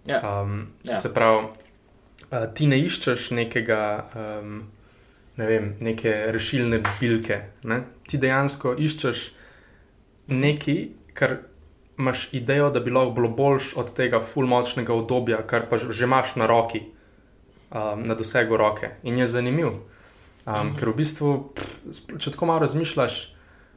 [0.05, 0.41] Ja.
[0.41, 0.95] Um, ja.
[0.95, 1.47] Se pravi,
[2.31, 3.81] uh, ti ne iščeš nekega,
[4.15, 4.63] um,
[5.35, 7.41] ne vem, neke rešilne bilke.
[7.63, 7.81] Ne?
[8.07, 9.25] Ti dejansko iščeš
[10.27, 11.37] nekaj, kar
[11.99, 16.35] imaš idejo, da bi lahko bilo boljš od tega fulmočnega obdobja, kar pa že imaš
[16.39, 16.85] na roki,
[17.71, 18.95] um, na dosegu roke.
[19.03, 19.75] In je zanimivo.
[20.49, 20.73] Um.
[20.73, 23.17] Ker v bistvu, pff, če tako malo razmišljaš,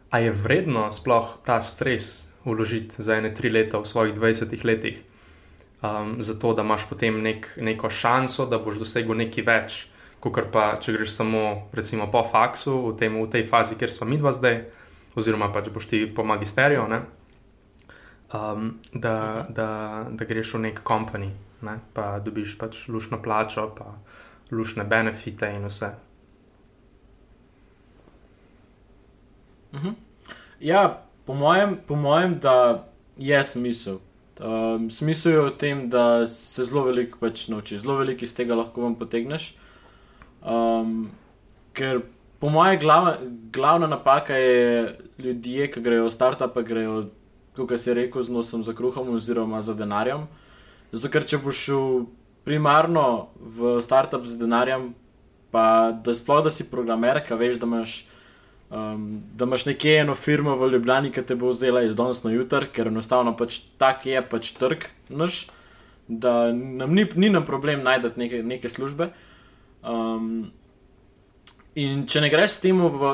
[0.08, 5.02] a je vredno sploh ta stres uložiti za ene tri leta v svojih 20 letih,
[5.82, 9.76] um, zato da imaš potem nek, neko šanso, da boš dosegel nekaj več,
[10.24, 11.42] kot pa če greš samo
[11.76, 14.62] recimo, po faksu, v, tem, v tej fazi, kjer smo mi dva zdaj,
[15.12, 17.02] oziroma pač boš ti po magisteriju, ne,
[18.32, 19.68] um, da, da,
[20.08, 21.28] da greš v nek kompani,
[21.68, 23.92] ne, pa dobiš pač lušno plačo, pa
[24.56, 25.92] lušne benefite in vse.
[29.74, 29.96] Mhm.
[30.60, 33.98] Ja, po mojem, po mojem, da je smisel.
[34.40, 38.56] Um, smisel je v tem, da se zelo veliko pač naučiš, zelo veliko iz tega
[38.58, 39.52] lahko vam potegneš.
[40.42, 41.10] Um,
[41.76, 42.00] ker
[42.40, 43.20] po mojem, glav,
[43.52, 47.04] glavna napaka je ljudje, ki grejo v start-up, grejo,
[47.56, 50.26] kot je rekel, z nosom za kruhom oziroma za denarjem.
[50.92, 52.06] Zato, ker če boš šel
[52.42, 54.90] primarno v start-up z denarjem,
[55.52, 58.00] pa da sploh da si programer, ki veš, da imaš
[58.72, 62.32] um, da imaš nekje eno firmo v Ljubljani, ki te bo vzela iz danes na
[62.32, 65.46] jutr, ker enostavno pač tak je pač trg naš,
[66.08, 69.12] da nam ni, ni nam problem najti neke, neke službe.
[69.82, 70.50] Um,
[71.74, 73.12] in če ne greš s tem v,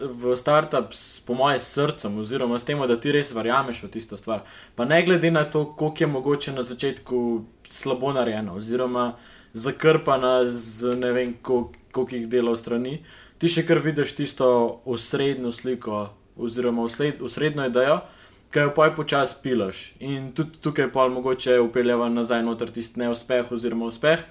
[0.00, 4.16] v startup, s, po mojem srcu, oziroma s tem, da ti res verjameš v tisto
[4.20, 4.44] stvar,
[4.76, 7.20] pa ne glede na to, koliko je mogoče na začetku
[7.68, 9.14] slabo narejeno, oziroma
[9.54, 12.96] zakrpana z ne vem, koliko jih dela v strani
[13.44, 14.46] ti še kar vidiš tisto
[14.88, 16.06] osrednjo sliko,
[16.40, 17.98] oziroma osrednjo idejo,
[18.48, 19.82] ki jo poj počasi pilaš.
[20.00, 24.22] In tudi tukaj pa mogoče upeljava nazaj noter tisti neuspeh oziroma uspeh.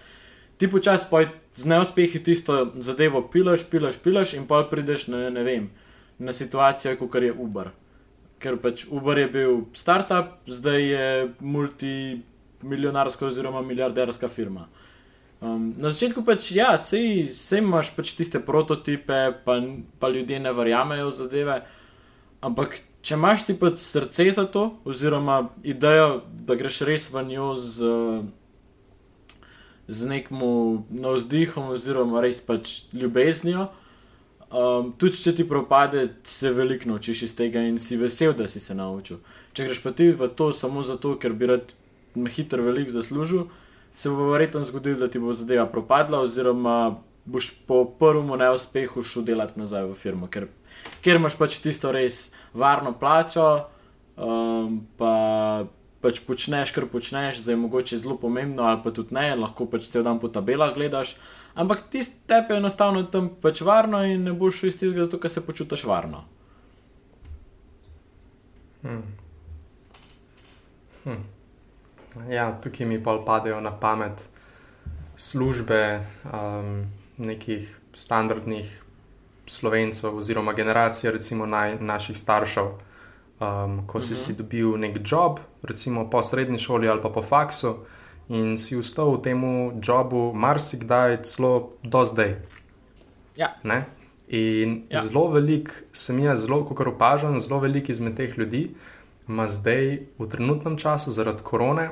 [0.58, 5.45] Ti počasi poj z neuspehi tisto zadevo pilaš, pilaš, pilaš in pa prideš na, ne
[5.45, 5.69] vem,
[6.17, 7.69] na situacijo, kot je Uber.
[8.41, 11.06] Ker pač Uber je bil startup, zdaj je
[11.39, 14.65] multimilionarska oziroma milijarderska firma.
[15.43, 19.60] Um, na začetku pač, ja, sej, sej imaš pač tiste prototipe, pa,
[19.99, 21.56] pa ljudje ne verjamejo v zadeve.
[22.39, 27.49] Ampak če imaš ti pač srce za to, oziroma idejo, da greš res v njo
[27.60, 27.91] z,
[29.91, 30.39] z nekim
[30.88, 33.67] navzdihom, oziroma res pač ljubeznijo.
[34.47, 38.63] Um, tudi če ti propade, se veliko naučiš iz tega in si vesel, da si
[38.63, 39.19] se naučil.
[39.51, 41.75] Če greš pa ti v to samo zato, ker bi rad
[42.32, 43.49] hiter veliko zaslužil,
[43.95, 49.23] se bo verjetno zgodilo, da ti bo zadeva propadla, oziroma boš po prvem neuspehu šel
[49.23, 50.49] delati nazaj v firmo, ker,
[51.01, 53.69] ker imaš pač tisto res varno plačo,
[54.17, 55.13] um, pa
[56.03, 59.88] pač počneš, kar počneš, zdaj je mogoče zelo pomembno, ali pa tudi ne, lahko pač
[59.88, 61.15] cel dan po tabelah gledaš.
[61.56, 65.32] Ampak ti tepe enostavno tam pač varno in ne boš šel iz tega, zato ker
[65.32, 66.25] se počutiš varno.
[68.84, 69.06] Hmm.
[71.06, 71.23] Hmm.
[72.30, 74.23] Ja, tukaj mi pa padejo na pamet
[75.15, 76.86] službe um,
[77.17, 78.84] nekih standardnih
[79.45, 82.71] slovencev, oziroma generacije, recimo naj, naših staršev.
[83.39, 84.26] Um, ko si, uh -huh.
[84.26, 87.76] si dobil nek job, recimo po srednji šoli ali pa po faksu,
[88.30, 89.41] in si ustal v tem
[89.82, 92.36] jobu, marsikdaj, celo do zdaj.
[93.36, 93.56] Ja.
[94.28, 95.02] In ja.
[95.02, 98.76] zelo velik, sem jaz, zelo, kot opažam, zelo velik izmed teh ljudi
[99.28, 101.89] ima zdaj v trenutnem času zaradi korone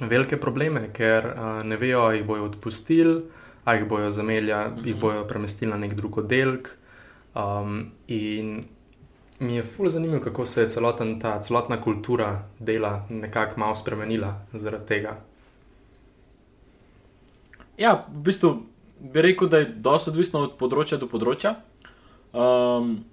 [0.00, 3.22] velike probleme, ker uh, ne vejo, ali jih bojo odpustili,
[3.64, 4.86] ali jih bojo zamenjali, uh -huh.
[4.86, 5.00] jih mhm.
[5.00, 6.78] bojo premestili na nek drug oddelek.
[7.34, 8.64] Um, in
[9.38, 14.46] mi je fully zanimivo, kako se je celoten, ta celotna kultura dela nekako malo spremenila
[14.52, 15.16] zaradi tega.
[17.76, 18.62] Ja, v bistvu
[19.00, 21.56] bi rekel, da je dosto odvisno od področja do področja.
[22.32, 23.04] Um,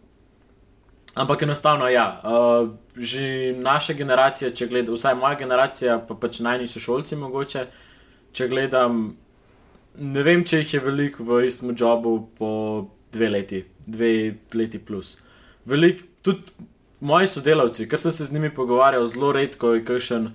[1.16, 6.82] ampak enostavno, ja, uh, že naša generacija, če gledam, vsaj moja generacija, pa pač najnižji
[6.82, 7.66] šolci, mogoče,
[8.36, 9.02] če gledam,
[10.00, 12.52] ne vem, če jih je veliko v istem jobu po
[13.12, 14.14] dve leti, dve
[14.56, 15.18] leti plus.
[15.68, 16.70] Veliko tudi
[17.02, 20.32] moji sodelavci, ker sem se z njimi pogovarjal, zelo redko je kakšen,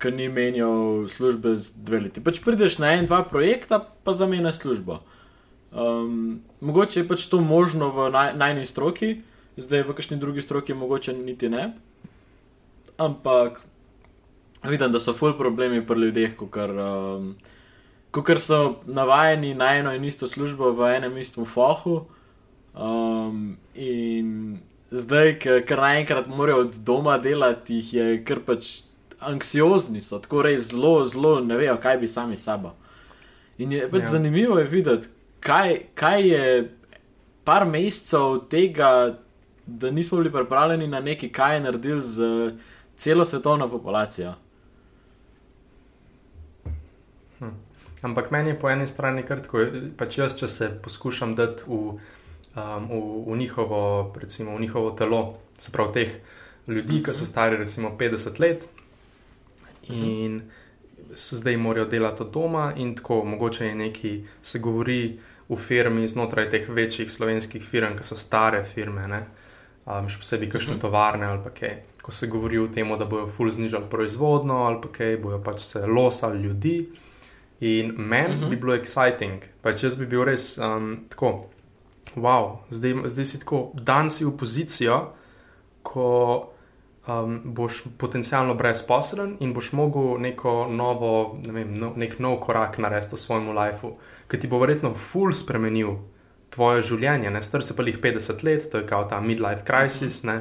[0.00, 2.20] ki ni menjal službe z dve leti.
[2.24, 5.00] Pač prideš na en, dva projekta, pa zamenjaš službo.
[5.76, 9.10] Um, mogoče je pač to možno v naj, najnižji stroki,
[9.56, 11.72] zdaj v kakšni drugi stroki mogoče niti ne.
[12.98, 13.60] Ampak
[14.64, 17.34] vidim, da so full problemi pri ljudeh, ker um,
[18.38, 22.06] so navajeni na eno in isto službo v enem istem fohu.
[22.74, 24.58] Um, in
[24.90, 28.86] zdaj, ker naenkrat morajo od doma delati, jih je kar pač
[29.20, 32.74] anksiozni, so tako res zelo, zelo ne vejo, kaj bi sami sabo.
[33.58, 34.16] In je pač ja.
[34.16, 35.08] zanimivo je videti,
[35.40, 36.48] kaj, kaj je
[37.44, 39.16] par mesecev tega,
[39.66, 42.26] da nismo bili pripravljeni na nekaj, kaj je naredil z
[42.96, 44.34] celo svetovno populacijo.
[47.38, 47.54] Hm.
[48.02, 51.98] Ampak meni je po eni strani kar tako, pač jaz, če se poskušam dati v
[52.56, 56.14] um, v, v, njihovo, recimo, v njihovo telo, se pravi teh
[56.68, 57.30] ljudi, ki so mhm.
[57.30, 58.68] stari recimo 50 let
[59.88, 60.42] in
[61.14, 66.08] so zdaj morajo delati od doma, in tako mogoče je nekaj, se govori v firmi
[66.08, 69.26] znotraj teh večjih slovenskih firm, ki so stare firme.
[69.86, 70.80] Um, še posebej, kakšne uh -huh.
[70.80, 71.82] tovarne ali kaj.
[72.02, 75.60] Ko se govori o tem, da bojo ful znižali proizvodno ali pa kaj, bojo pač
[75.60, 76.88] se losali ljudi.
[77.60, 78.50] In meni uh -huh.
[78.50, 81.46] bi bilo exciting, pač jaz bi bil res um, tako
[82.16, 85.12] wow, zdaj, zdaj si tako, dan si v pozicijo,
[85.82, 86.48] ko
[87.06, 92.78] um, boš potencialno brezposelen in boš mogel neko novo, ne vem, no, nek nov korak
[92.78, 93.96] narediti v svojem lifeu,
[94.28, 95.98] ki ti bo verjetno full spremenil
[96.56, 97.30] tvoje življenje.
[97.30, 97.42] Ne?
[97.44, 100.22] Star se pa jih 50 let, to je kao ta midlife crisis.
[100.24, 100.40] Ne?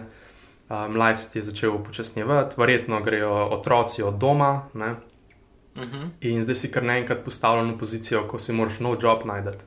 [0.65, 4.69] Um, life ti je začel upočasnjevati, verjetno grejo otroci od doma.
[4.73, 5.95] Uh mhm.
[5.95, 6.10] -huh.
[6.21, 9.65] In zdaj si kar naenkrat postavljen v pozicijo, ko si moraš nov job najti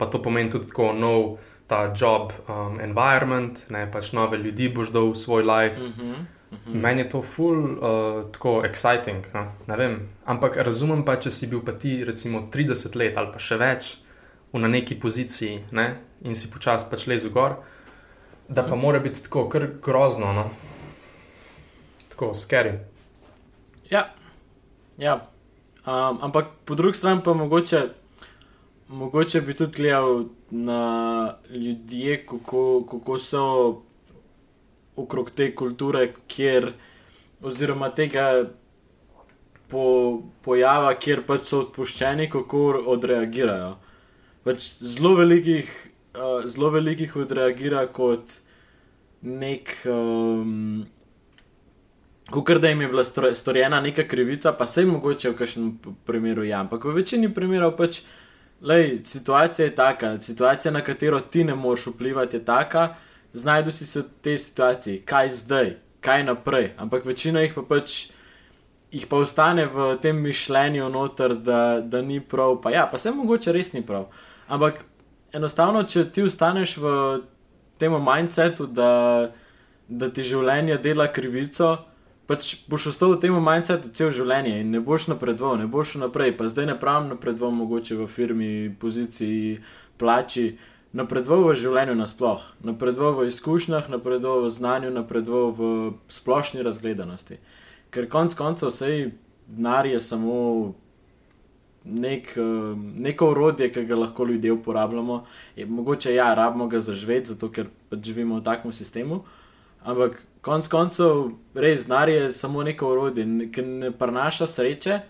[0.00, 4.88] pa to pomeni tudi tako nov ta job um, environment, ne pač nove ljudi boš
[4.96, 5.76] dal v svoj life.
[5.76, 6.14] Uh -huh,
[6.50, 6.74] uh -huh.
[6.74, 9.22] Meni je to full uh, tako exciting.
[9.66, 10.08] Ne vem.
[10.24, 13.98] Ampak razumem pa, če si bil pa ti recimo 30 let ali pa še več
[14.58, 16.00] na neki poziciji ne?
[16.22, 17.54] in si počasi pač lezel gor,
[18.48, 20.50] da pa mora biti tako kar grozno, no?
[22.08, 22.78] tako scary.
[23.90, 24.10] Ja,
[24.98, 25.26] ja.
[25.86, 27.88] Um, ampak po drugi strani pa mogoče
[28.90, 33.82] mogoče bi tudi gledal na ljudi, kako, kako so
[34.96, 36.72] okrog te kulture, kjer,
[37.42, 38.44] oziroma tega
[39.68, 39.82] po,
[40.42, 42.64] pojava, kjer pač so odpuščeni, kako
[42.96, 43.76] odreagirajo.
[44.50, 45.70] Pač zelo velikih,
[46.18, 48.40] uh, zelo velikih odreagira kot
[49.22, 49.76] nek.
[49.86, 50.88] Um,
[52.30, 53.02] Kot da jim je bila
[53.34, 55.64] storjena neka krivica, pa se jim mogoče v kažem
[56.06, 58.04] primeru ja, ampak v večini primerov pač uh,
[58.62, 62.94] Lej, situacija je taka, situacija, na katero ti ne moreš vplivati, je taka,
[63.32, 66.72] znajdu si se v tej situaciji, kaj zdaj, kaj naprej.
[66.76, 68.08] Ampak večina jih pa pač.
[68.90, 73.12] Jih pa ostane v tem mišljenju, noter, da, da ni prav, pa ja, pa se
[73.14, 74.08] mogoče res ni prav.
[74.50, 74.82] Ampak
[75.32, 76.94] enostavno, če ti ostaneš v
[77.78, 79.30] tem mindsetu, da,
[79.86, 81.76] da ti življenje dela krivico,
[82.30, 86.34] pač boš ostal v tem mindsetu cel življenje in ne boš napredoval, ne boš naprej.
[86.38, 89.60] Pa zdaj ne pravim napredoval, mogoče v firmi, poziciji,
[90.02, 90.52] plači.
[90.90, 95.68] Napredoval v življenju nasploh, napredoval v izkušnjah, napredoval v znanju, napredoval v
[96.10, 97.38] splošni razgledanosti.
[97.94, 99.12] Ker konec koncev vse
[99.46, 100.34] denar je samo
[101.84, 105.24] nek, uh, neko urodje, ki ga lahko ljudje uporabljamo.
[105.56, 109.22] Je, mogoče ja, rabimo ga zaživeti, zato ker pač živimo v takem sistemu.
[109.84, 115.00] Ampak konec koncev, res znar je samo neko urodje, ki ne prenaša sreče.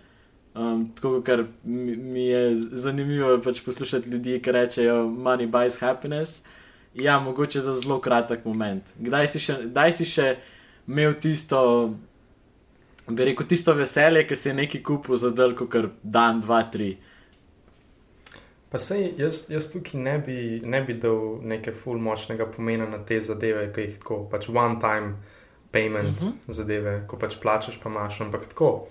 [0.55, 6.43] Um, tako kar mi, mi je zanimivo pač poslušati ljudi, ki rečejo: Money buys happiness.
[6.95, 8.83] Ja, mogoče za zelo kratek moment.
[8.99, 9.57] Kdaj si še,
[9.95, 10.37] si še
[10.89, 11.95] imel tisto
[13.11, 16.94] bi rekel, tisto veselje, ki se je neki kupil za delko, kar dan, dva, tri.
[18.70, 23.01] Pa sej, jaz, jaz tukaj ne bi, ne bi dal neke full močnega pomena na
[23.07, 25.16] te zadeve, ki jih tako, pač one time
[25.75, 26.33] payment uh mhm.
[26.33, 26.53] -huh.
[26.55, 28.20] zadeve, ko pač plačeš, pa imaš.
[28.20, 28.88] Ampak tako,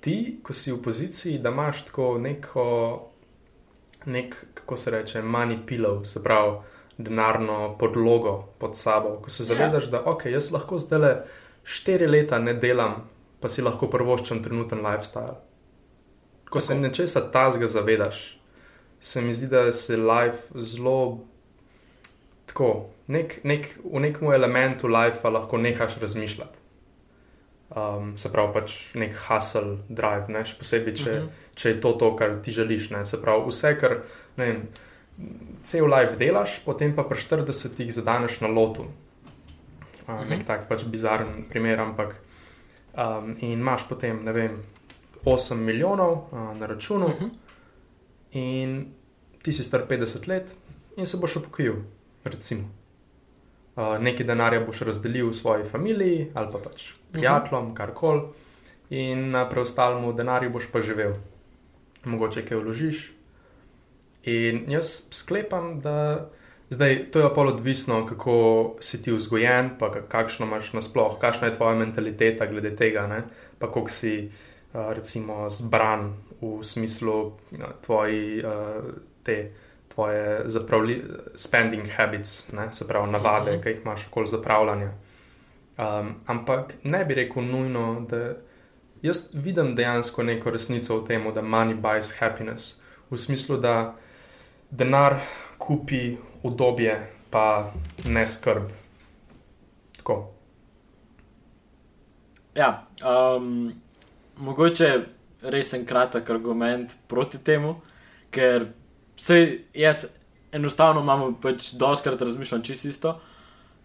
[0.00, 2.64] ti, ko si v poziciji, da imaš tako neko,
[4.06, 6.56] nek, kako se reče, money pillow, se pravi,
[6.98, 9.46] denarno podlogo pod sabo, ko se ja.
[9.46, 9.90] zavedaš, yeah.
[9.90, 11.24] da ok, jaz lahko zdaj le
[11.64, 13.08] štiri leta ne delam
[13.42, 15.40] pa si lahko prvoščem trenuten lifestyle.
[16.46, 16.66] Ko Tako.
[16.66, 18.22] se nečesa tazga zavedaš,
[19.00, 21.24] se mi zdi, da se life zelo
[22.46, 26.62] tako, nek, nek, v nekem elementu life lahko nehaš razmišljati.
[27.72, 30.44] Um, se pravi, pač nek hustle drive, ne?
[30.44, 31.26] še posebej, če, uh mhm.
[31.26, 31.54] -huh.
[31.54, 32.90] če je to to, kar ti želiš.
[32.90, 33.06] Ne?
[33.06, 34.02] Se pravi, vse, kar
[34.36, 34.60] ne vem,
[35.62, 38.82] cel life delaš, potem pa pri 40 zadaneš na lotu.
[38.82, 38.88] Uh,
[40.08, 40.28] uh -huh.
[40.28, 40.46] Nek mhm.
[40.46, 42.20] tak pač bizaren primer, ampak
[42.96, 44.56] um, in imaš potem, ne vem,
[45.24, 47.24] 8 milijonov uh, na računu, uh mhm.
[47.24, 47.30] -huh.
[48.32, 48.86] in
[49.42, 50.56] ti si star 50 let,
[50.96, 51.74] in se boš upokojil,
[52.24, 52.68] recimo.
[53.76, 57.12] Uh, nekaj denarja boš razdelil svoji familiji ali pa pač mhm.
[57.12, 57.76] prijateljem, uh -huh.
[57.76, 58.22] karkoli,
[58.90, 61.12] in na preostalem denarju boš pa živel,
[62.04, 63.12] mogoče kaj vložiš.
[64.22, 66.28] In jaz sklepam, da
[66.72, 68.34] Zdaj, to je pa odvisno, kako
[68.80, 73.22] si ti vzgojen, pa kakšno imaš nasploh, kakšna je tvoja mentaliteta glede tega, ne?
[73.58, 74.30] pa kako si
[74.72, 77.32] recimo zbran v smislu
[77.84, 78.42] tvoji,
[79.22, 79.52] te,
[79.88, 81.04] tvoje zapravli,
[81.36, 82.72] spending habits, ne?
[82.72, 83.62] se pravi navade, uh -huh.
[83.62, 84.90] ki jih imaš okoli zapravljanja.
[85.78, 88.34] Um, ampak ne bi rekel nujno, da
[89.02, 92.80] jaz vidim dejansko neko resnico v tem, da money buys happiness,
[93.10, 93.94] v smislu, da
[94.70, 95.20] denar
[95.58, 96.96] kupi udobje,
[97.30, 97.72] pa
[98.04, 98.70] ne skrb.
[99.96, 100.18] Tako.
[102.54, 103.72] Ja, um,
[104.36, 104.90] mogoče
[105.42, 107.76] res en kratek argument proti temu,
[108.30, 108.66] ker
[109.16, 109.38] se
[109.74, 110.06] jaz
[110.52, 113.20] enostavno imamo pač doskrat razmišljam čisto isto.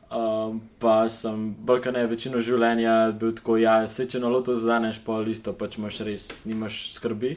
[0.07, 5.01] Um, pa sem bolj ne večino življenja bil tako, ja, se če na loto zadaneš,
[5.03, 7.33] pa listo, pač imaš res, nimaš skrbi.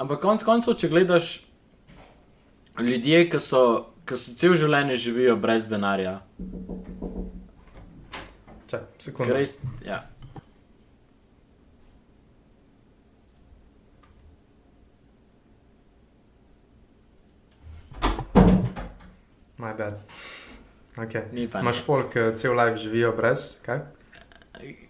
[0.00, 1.28] Ampak konec koncev, če gledaš
[2.82, 3.62] ljudje, ki so
[4.10, 6.16] ki so cel življenje živijo brez denarja.
[8.70, 9.36] Če, sekunda.
[9.36, 9.52] Res,
[9.86, 10.00] ja.
[19.60, 20.02] Maj bed.
[21.04, 21.30] Okay.
[21.46, 23.84] Imáš folk, ki cel life živijo brez, kaj?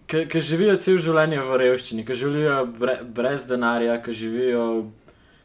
[0.09, 4.65] Ki živijo cel življenje v revščini, ki živijo bre, brez denarja, ki živijo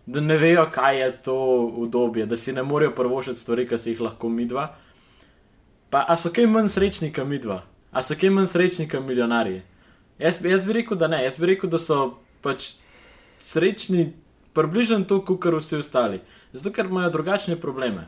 [0.07, 1.37] da ne vejo, kaj je to
[1.77, 4.69] udobje, da si ne morejo prvošiti stvari, ki si jih lahko midva.
[5.91, 9.63] Pa, a so kaj manj srečni, kot midva, a so kaj manj srečni, kot milijonarji.
[10.19, 12.77] Jaz, jaz bi rekel, da ne, jaz bi rekel, da so pač
[13.43, 14.13] srečni,
[14.55, 18.07] približno to, kot vsi ostali, zato ker imajo drugačne probleme.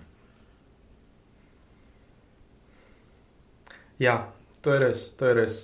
[3.99, 4.30] Ja,
[4.62, 5.55] to je res, to je res.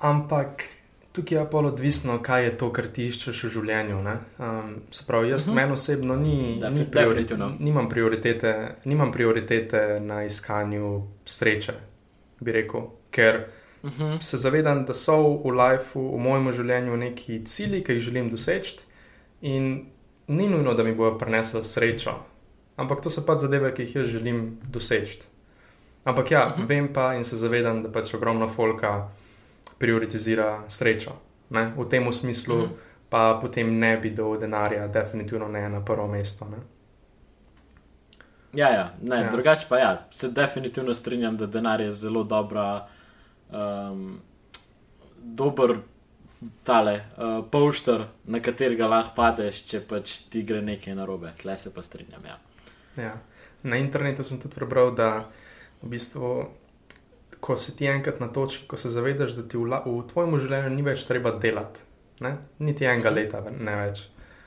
[0.00, 0.64] Ampak
[1.12, 3.98] tukaj je pa odvisno, kaj je to, kar ti iščeš v življenju.
[3.98, 5.58] Um, se pravi, jaz uh mhm.
[5.58, 5.62] -huh.
[5.62, 7.26] meni osebno ni, ni priori
[7.58, 11.72] nimam, prioritete, nimam prioritete na iskanju sreče,
[12.40, 12.80] bi rekel.
[13.10, 13.46] Ker
[13.82, 14.02] uh mhm.
[14.02, 14.22] -huh.
[14.22, 18.78] se zavedam, da so v lifeu, v mojem življenju, neki cilji, ki jih želim doseči,
[19.40, 19.86] in
[20.28, 22.14] ni nujno, da mi bojo prinesli srečo.
[22.76, 25.18] Ampak to so pač zadeve, ki jih jaz želim doseči.
[26.04, 26.62] Ampak ja, uh mhm.
[26.62, 26.68] -huh.
[26.68, 29.08] vem pa in se zavedam, da pač ogromno folka
[29.78, 31.16] prioritizira srečo.
[31.50, 31.72] Ne?
[31.76, 32.72] V tem smislu mm.
[33.08, 36.44] pa potem ne bi dal denarja, definitivno ne na prvo mesto.
[36.44, 36.58] Ne?
[38.52, 39.30] Ja, ja, ne, Ja.
[39.30, 42.88] drugače pa ja, se definitivno strinjam, da denar je zelo dobra,
[43.52, 44.20] um,
[45.16, 45.76] dober
[46.62, 51.32] tale uh, polšter, na katerega lahko padeš, če pač ti gre nekaj narobe.
[51.42, 52.24] Tle se pa strinjam.
[52.26, 52.38] Ja.
[52.96, 53.14] Ja.
[53.62, 55.28] Na internetu sem tudi prebral, da
[55.82, 56.48] v bistvu,
[57.40, 60.38] ko si ti enkrat na točki, ko se zavedaš, da ti v, la- v tvojem
[60.38, 61.80] življenju ni več treba delati,
[62.20, 62.34] ne?
[62.58, 63.16] niti enega Mhm.
[63.16, 64.02] leta, ne več.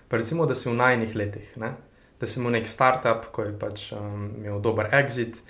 [0.07, 1.73] Pa recimo, da si v najnih letih, ne?
[2.19, 5.41] da si imel nek startup, ko je pač um, imel dober exit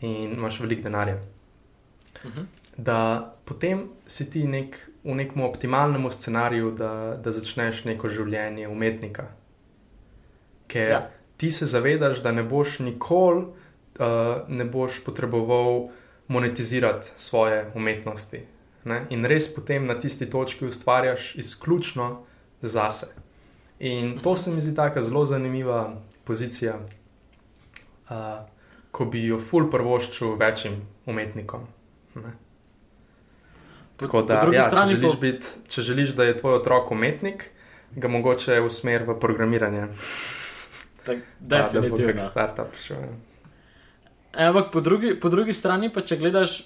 [0.00, 1.18] in imaš veliko denarja.
[2.24, 2.46] Mhm.
[2.78, 2.98] Da
[3.44, 4.74] potem si ti nek,
[5.04, 9.26] v nekem optimalnem scenariju, da, da začneš neko življenje umetnika.
[10.68, 10.88] Ker.
[10.90, 11.00] Ja.
[11.36, 14.04] ti se zavedaš, da ne boš nikoli uh,
[14.48, 15.88] ne boš potreboval
[16.32, 18.40] monetizirati svoje umetnosti.
[18.84, 19.04] Ne?
[19.10, 22.24] In res potem na tisti točki ustvarjaš izključno
[22.62, 23.06] zase.
[23.78, 28.16] In to se mi zdi tako zelo zanimiva pozicija, uh,
[28.90, 31.66] ko bi jo ful prvoščil večjim umetnikom.
[32.14, 32.34] Ne?
[33.96, 36.54] Po, Tako da, po drugi ja, če, želiš pa, biti, če želiš, da je tvoj
[36.60, 37.50] otrok umetnik,
[37.96, 39.88] ga mogoče usmer v programiranje.
[41.04, 42.12] tak, Pa Da bo definitivno.
[42.12, 43.12] kak startup šel.
[44.36, 44.48] Ja.
[44.48, 44.82] Ampak po
[45.20, 46.62] po drugi strani, pa če gledaš,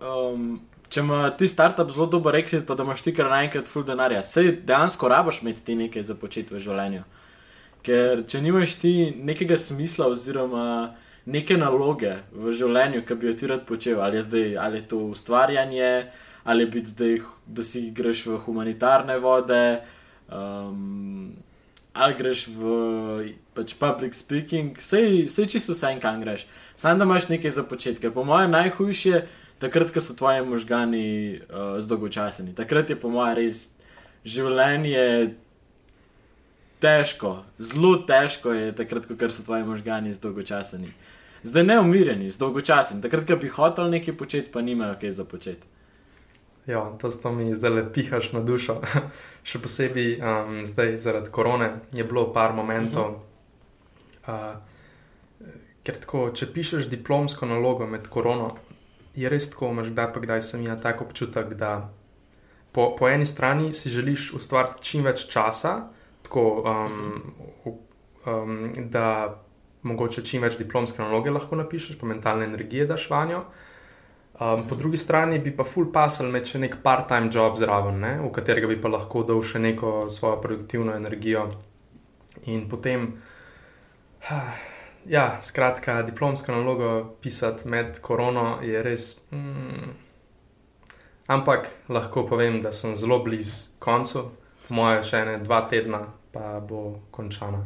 [0.00, 3.84] um, če ima ti startup zelo dober exit, pa da imaš ti kar naenkrat full
[3.84, 7.04] denarja, sej dejansko rabaš imeti ti nekaj za početi v življenju.
[7.82, 10.66] Ker če nimaš ti nekega smisla oziroma
[11.26, 14.88] neke naloge v življenju, ki bi jo ti rad počel, ali je, zdaj, ali je
[14.90, 15.92] to ustvarjanje,
[16.44, 19.64] ali je biti zdaj, da si greš v humanitarne vode.
[20.32, 21.32] Um,
[21.92, 22.62] ali greš v
[23.54, 25.00] pač public speaking, vse
[25.42, 26.46] je čisto vse, kam greš.
[26.76, 28.12] Sam da imaš nekaj za početek.
[28.14, 29.26] Po mojem, najhujše
[29.58, 32.54] takrat, ko so tvoji možgani uh, zdolgočaseni.
[32.54, 33.68] Takrat je, po mojem, res
[34.24, 35.36] življenje
[36.82, 40.90] težko, zelo težko je takrat, ko so tvoji možgani zdolgočaseni.
[41.42, 43.02] Zdaj ne umirjeni, zdolgočaseni.
[43.04, 45.66] Takrat, ko bi hotel nekaj početi, pa nimajo kaj za početi.
[46.66, 48.78] Ja, to sto mi zdaj le pihaš na dušo.
[49.48, 53.16] Še posebej um, zdaj zaradi korone je bilo par momentov.
[54.22, 54.54] Uh,
[55.82, 58.52] ker tako, če pišeš diplomsko nalogo med korono,
[59.18, 61.90] je res tako, imaš kdaj pa kdaj sem imel tak občutek, da
[62.72, 65.74] po, po eni strani si želiš ustvariti čim več časa,
[66.22, 67.34] tako, um,
[67.66, 67.74] v-
[68.30, 68.54] um,
[68.94, 69.08] da
[69.82, 73.42] mogoče čim več diplomske naloge lahko napišeš, pa mentalne energije daš vanjo.
[74.42, 78.12] Um, po drugi strani bi pa full pasal imeti še nek part-time job zraven, ne?
[78.22, 81.44] v katerega bi pa lahko dal še neko svojo produktivno energijo.
[82.50, 83.04] In potem,
[85.14, 89.12] ja, skratka, diplomska naloga pisati med korono je res.
[89.30, 89.92] Mm,
[91.30, 94.30] ampak lahko povem, da sem zelo blizu koncu,
[94.64, 97.62] po moje še ene dva tedna, pa bo končana.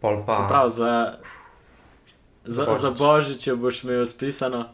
[0.00, 0.38] Pol pa.
[0.38, 0.94] Se pravi, za,
[2.44, 2.80] za, Božič.
[2.80, 4.64] za božič boš imel spisano.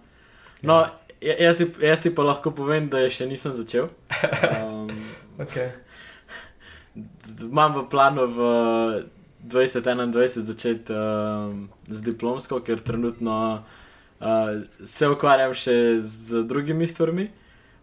[0.62, 0.84] No,
[1.20, 3.90] jaz ti, jaz ti pa lahko povem, da še nisem začel.
[4.60, 4.88] Um,
[5.40, 5.70] Okay.
[7.40, 8.38] imam v planu v
[9.48, 17.30] 2021 začeti um, z diplomsko, ker trenutno uh, se ukvarjam še z drugimi stvarmi.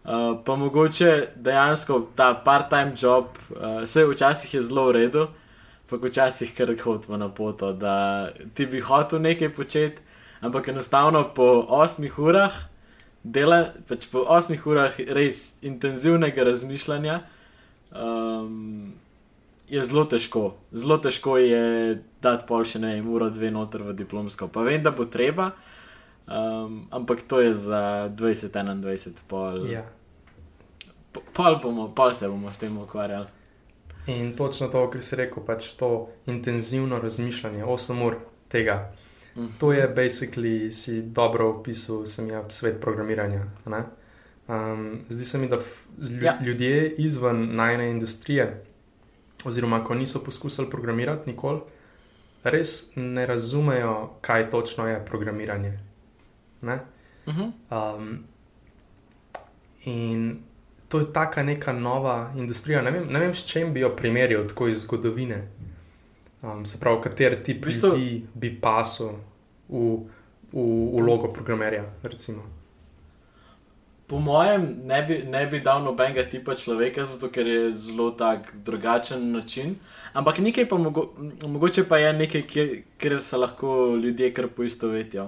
[0.07, 5.25] Uh, pa mogoče dejansko ta part-time job, uh, vse včasih je zelo v redu,
[5.89, 10.05] pa včasih kar hodimo na poto, da ti bi hotel nekaj početi,
[10.45, 12.53] ampak enostavno po 8 urah
[13.29, 13.57] dela,
[13.87, 17.21] pač po 8 urah res intenzivnega razmišljanja.
[17.91, 18.93] Um,
[19.67, 21.63] Je zelo težko, zelo težko je
[22.21, 24.47] dati pol še ne vem, uro, dve noter v diplomsko.
[24.47, 25.49] Pa vem, da bo treba,
[26.25, 29.83] um, ampak to je za 2021, pol, Ja.
[31.11, 33.27] po- pol, bomo, pol se bomo s tem ukvarjali.
[34.07, 35.91] In točno to, kar si rekel, pač to
[36.25, 38.15] intenzivno razmišljanje, 8 ur
[38.47, 38.93] tega.
[39.37, 39.47] Mhm.
[39.59, 43.45] To je basically si dobro opisal, sem jaz svet programiranja.
[43.65, 43.83] ne.
[44.47, 45.57] Um, zdi se mi, da
[46.21, 46.39] Ja.
[46.41, 48.63] ljudje izven najne industrije,
[49.43, 51.59] oziroma ko niso poskusili programirati nikoli,
[52.43, 55.79] res ne razumejo, kaj točno je programiranje.
[56.61, 56.79] Ne?
[57.27, 57.41] Mhm.
[57.71, 58.23] Um,
[59.83, 60.39] in
[60.89, 62.81] to je taka neka nova industrija.
[62.81, 65.47] Ne vem, ne vem s čim bi jo primerjal, tako iz zgodovine.
[66.43, 69.17] Um, se pravi, kater ti V bistvu- priti bi pasel
[69.69, 70.05] v,
[70.53, 71.83] v vlogo programerja.
[72.03, 72.43] Recimo.
[74.07, 78.53] Po mojem, ne bi, ne bi dal nobenega tipa človeka, zato ker je zelo tak
[78.63, 79.75] drugačen način.
[80.13, 81.09] Ampak nekaj pa mogo,
[81.43, 85.27] mogoče pa je nekaj, kjer, kjer se lahko ljudje kar poistovetijo.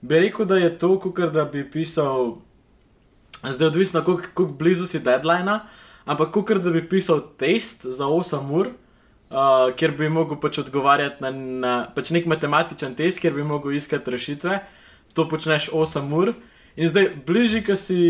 [0.00, 2.40] Bi rekel, da je to, kot da bi pisal,
[3.50, 5.60] zdaj odvisno, koliko blizu si deadline,
[6.04, 8.72] ampak kot da bi pisal test za 8 ur,
[9.32, 13.74] uh, kjer bi mogel pač odgovarjati na, na pač nek matematičen test, kjer bi mogel
[13.76, 14.60] iskati rešitve.
[15.16, 16.34] To počneš 8 ur.
[16.76, 18.00] In zdaj, bližje, ki si,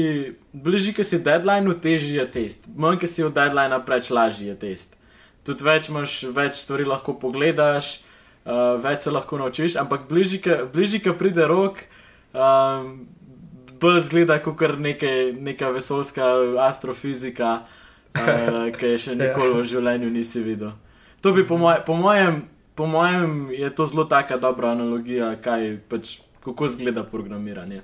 [0.55, 2.68] bližje, ki si deadline, težji je test.
[2.79, 4.95] Manj, ki si od deadline preveč lažji je test.
[5.43, 7.97] Tudi več imaš, več stvari lahko pogledaš,
[8.47, 11.83] uh, več se lahko naučiš, ampak bližje, ki pride rok,
[12.31, 13.03] um,
[13.83, 16.31] bolj zgleda kot neka vesoljska
[16.68, 17.64] astrofizika,
[18.14, 20.79] uh, ki je še nikoli v življenju nisi videl.
[21.23, 22.43] To bi po, moj, po, mojem,
[22.75, 27.83] po mojem je to zelo taka dobra analogija, kaj pač, kako zgleda programiranje.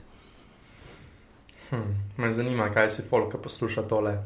[1.70, 4.16] Hm, me zanima, kaj si folk posluša tole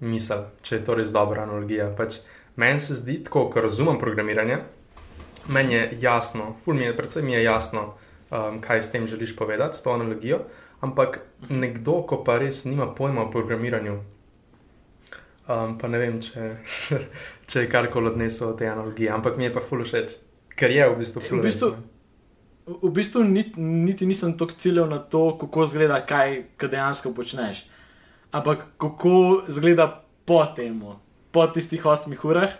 [0.00, 1.92] misel, če je to res dobra analogija.
[1.94, 2.18] Pač,
[2.58, 4.58] meni se zdi tako, ker razumem programiranje,
[5.54, 7.92] meni je jasno, ful mi je, predvsem mi je jasno,
[8.30, 10.42] um, kaj s tem želiš povedati, s to analogijo.
[10.80, 13.98] Ampak nekdo, ko pa res nima pojma o programiranju,
[15.46, 16.50] um, pa ne vem, če,
[17.48, 20.14] če je karkoli odnesel od te analogije, ampak mi je pa ful všeč,
[20.58, 21.40] ker je v bistvu ful.
[21.40, 21.70] V bistvu,
[22.68, 27.64] v bistvu niti, niti nisem tako ciljev na to, kako izgleda, kaj, kaj dejansko počneš.
[28.36, 29.88] Ampak kako izgleda
[30.28, 30.76] po tem,
[31.32, 32.52] po tistih osmih urah,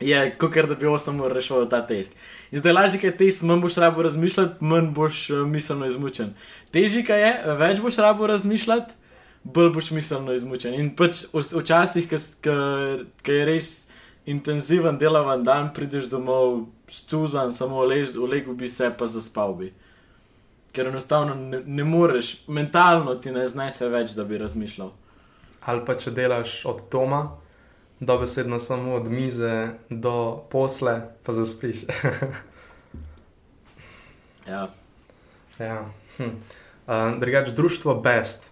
[0.00, 2.12] je kot da bi osem ur rešil ta test.
[2.52, 6.34] In zdaj lažje, ker test manj boš rabo razmišljati, manj boš uh, miselno izmučen.
[6.70, 8.94] Težje, je, več boš rabo razmišljati,
[9.52, 10.74] bolj boš miselno izmučen.
[10.74, 13.86] In pač včasih, ki je res
[14.26, 19.72] intenziven delavan dan, prideš domov stuzan, samo legel bi se, pa zaspal bi.
[20.72, 24.90] Ker enostavno ne, ne moreš, mentalno ti ne znaš več, da bi razmišljal.
[25.66, 27.22] Ali pa če delaš od doma,
[28.00, 31.76] dobesedno samo od mize do posle, pa zaspiš.
[34.52, 34.68] ja.
[35.58, 35.78] ja.
[36.18, 36.34] Hm.
[36.86, 38.45] Uh, Drugač, društvo Best.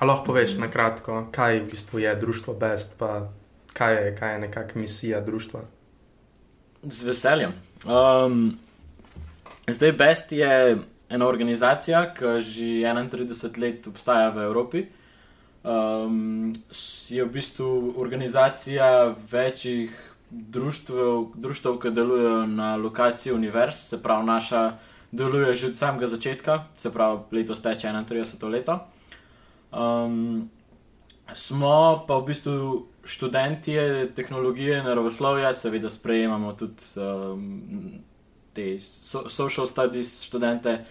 [0.00, 3.28] Ali lahko poveš na kratko, kaj v bistvu je društvo Best, pa
[3.76, 5.60] kaj je, kaj je nekakšna misija društva?
[6.82, 7.52] Z veseljem.
[7.84, 8.56] Um,
[9.68, 10.78] zdaj, Best je
[11.08, 14.86] ena organizacija, ki že 31 let obstaja v Evropi.
[15.64, 16.54] Um,
[17.08, 20.94] je v bistvu organizacija večjih društv,
[21.34, 24.72] društv, ki delujejo na lokaciji univerz, se pravi, naša
[25.12, 28.68] deluje že od samega začetka, se pravi, letos teče 31 let.
[29.70, 30.50] Um,
[31.34, 33.76] smo pa v bistvu študenti
[34.14, 38.02] tehnologije in naravoslovja, seveda sprejemamo tudi um,
[38.52, 40.84] te so, social studies študente,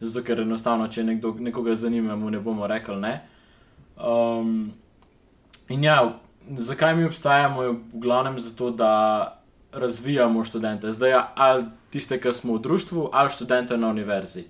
[0.00, 3.14] zato ker enostavno, če nekdo, nekoga zanima, mu ne bomo rekli ne.
[3.96, 4.72] Um,
[5.68, 5.98] in ja,
[6.48, 8.92] zakaj mi obstajamo, je v glavnem zato, da
[9.72, 14.46] razvijamo študente, zdaj ali tiste, ki smo v društvu, ali študente na univerzi.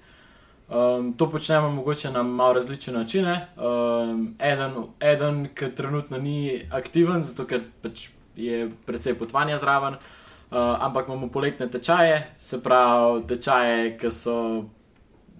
[0.70, 3.46] Um, to počnemo mogoče na malo različne načine.
[3.56, 10.58] Um, eden, eden ki trenutno ni aktiven, zato ker pač je precej potvanja zraven, uh,
[10.78, 14.64] ampak imamo poletne tečaje, se pravi tečaje, ki so.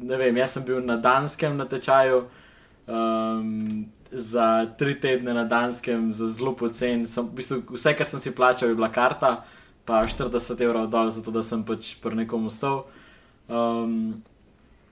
[0.01, 2.25] Ne vem, jaz sem bil na Danskem na tečaju
[2.89, 7.05] um, za tri tedne na Danskem, za zelo pocen.
[7.05, 9.45] V bistvu, vse, kar sem si plačal, je bila karta,
[9.85, 12.89] pa 40 evrov dol, zato da sem pač pri nekom ustal.
[13.47, 14.23] Um,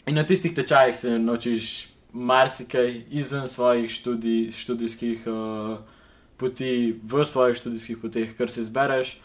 [0.09, 5.78] In na tistih tečajih se naučiš marsikaj izven svojih študij, študijskih uh,
[6.36, 9.18] poti, v svojih študijskih poteh, kar si izbereš.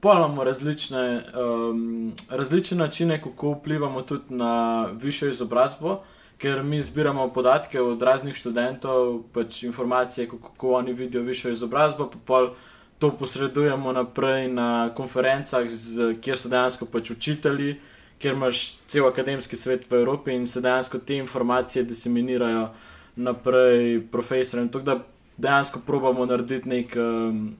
[0.00, 6.00] Pojmo različne, um, različne načine, kako vplivamo tudi na višjo izobrazbo,
[6.38, 12.10] ker mi zbiramo podatke od raznih študentov, pač informacije, kako, kako oni vidijo višjo izobrazbo,
[12.98, 17.76] to posredujemo naprej na konferencah, z, kjer so dejansko pač učitelji
[18.20, 22.68] kjer imaš cel akademski svet v Evropi in se dejansko te informacije diseminirajo
[23.16, 24.68] naprej profesorjem.
[24.68, 24.98] Tako da
[25.36, 27.56] dejansko probamo narediti nek, um,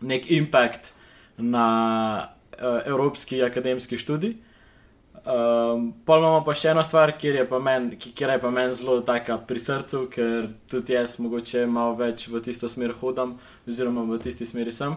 [0.00, 0.92] nek impact
[1.38, 1.66] na
[2.58, 4.34] uh, evropski akademski študij.
[5.22, 7.98] Um, pa imamo pa še eno stvar, kjer je pa meni
[8.50, 13.38] men zelo taka pri srcu, ker tudi jaz mogoče malo več v tisto smer hodam,
[13.68, 14.96] oziroma v tisti smeri sem,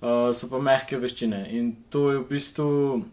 [0.00, 1.44] uh, so pa mehke veščine.
[1.52, 3.04] In to je v bistvu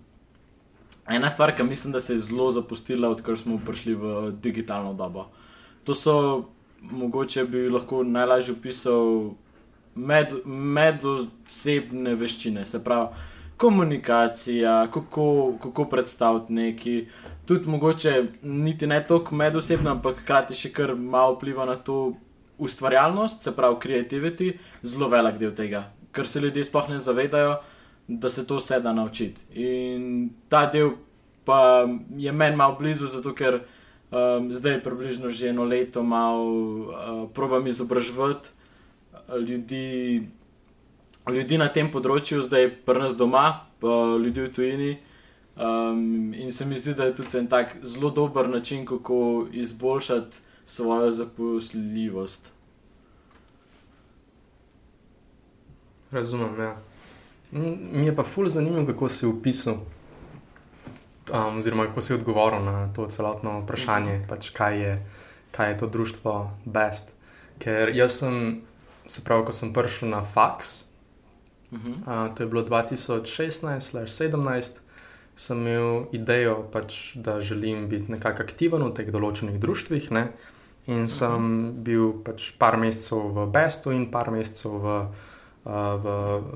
[1.10, 5.28] ena stvar, ki mislim, da se je zelo zapustila, odkar smo prišli v digitalno dobo.
[5.84, 6.45] To so,
[6.82, 9.34] mogoče bi lahko najlažje opisal,
[9.95, 13.32] med, medosebne veščine, se pravi.
[13.58, 16.95] Komunikacija, kako, kako predstaviti neki,
[17.47, 22.18] tudi mogoče niti ne toliko medosebno, ampak hkrati še kar malo vpliva na to
[22.58, 24.49] ustvarjalnost, se pravi, creativity,
[24.84, 27.56] zelo velik del tega, kar se ljudje sploh ne zavedajo
[28.08, 29.41] da se to vse da naučiti.
[29.53, 30.91] In ta del
[31.45, 31.88] pa
[32.18, 33.62] je meni malo blizu, zato ker
[34.12, 40.24] um, zdaj približno že eno leto malo uh, probam izobraževati uh, ljudi
[41.34, 43.45] ljudi na tem področju, zdaj pri nas doma,
[43.82, 44.91] pa ljudi v tujini.
[45.56, 50.43] Um, in se mi zdi, da je tudi en tak zelo dober način, kako izboljšati
[50.66, 52.51] svojo zaposljivost.
[56.12, 56.76] Razumem, ja.
[57.52, 59.74] Mi je pa fully zanimivo, kako si opisal,
[61.34, 64.24] um, oziroma kako si odgovoril na to celotno vprašanje, Mhm.
[64.30, 65.06] pač kaj, je,
[65.52, 67.12] kaj je to društvo Best.
[67.60, 68.62] Ker jaz sem,
[69.08, 70.86] se pravi, ko sem prišel na faks,
[71.72, 72.30] Uh -huh.
[72.30, 74.78] uh, to je bilo 2016-17,
[75.36, 80.12] sem imel idejo, pač, da želim biti nekako aktiven v teh določenih društvih.
[80.12, 80.32] Ne?
[80.88, 85.06] In sem bil pač par mesecev v Bestu in par mesecev v, uh,
[85.66, 86.05] v,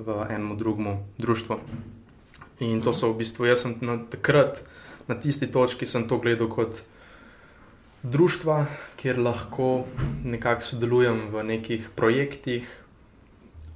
[0.05, 1.59] v enem drugem društvu.
[2.59, 4.61] In to so v bistvu, jaz sem na, takrat
[5.07, 6.83] na tisti točki sem to gledal kot
[8.03, 8.67] društva,
[8.99, 9.87] kjer lahko
[10.23, 12.67] nekako sodelujem v nekih projektih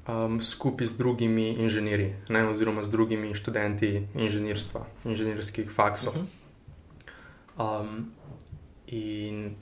[0.08, 6.14] um, skupaj z drugimi inženirji, ne, oziroma z drugimi študenti inženirstva, inženirskih faksov.
[6.14, 6.28] -huh.
[7.58, 8.12] Um,
[8.88, 9.56] in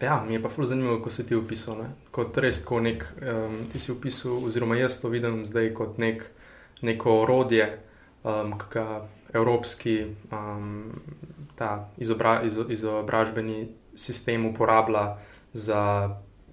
[0.00, 1.78] ja, mi je pa zelo zanimivo, ko si ti opisal.
[1.78, 1.88] Ne?
[2.10, 6.24] Kot res, ko nek, um, ti si opisal, oziroma jaz to vidim zdaj kot nek,
[6.82, 7.66] neko orodje,
[8.24, 8.86] um, ki ga
[9.34, 9.96] evropski
[10.32, 10.92] um,
[11.58, 15.18] ta izobra, izo, izobražbeni sistem uporablja
[15.52, 15.82] za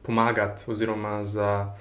[0.04, 1.76] pomagati, oziroma za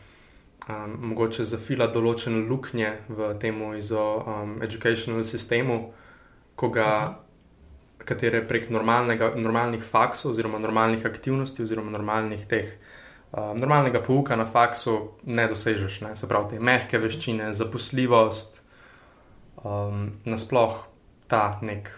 [0.69, 5.93] um, mogoče zafilati določene luknje v tem izo, um, educational sistemu,
[6.57, 6.89] ko ga.
[6.89, 7.25] -huh
[8.05, 12.69] katere prek normalnih faksov, oziroma normalnih aktivnosti, oziroma normalnih teh,
[13.33, 16.01] uh, normalnega pouka na faksu ne dosežeš.
[16.07, 16.17] Ne?
[16.17, 18.61] Se pravi, te mehke veščine, zaposljivost,
[19.65, 20.81] um, nasploh
[21.29, 21.91] ta nek.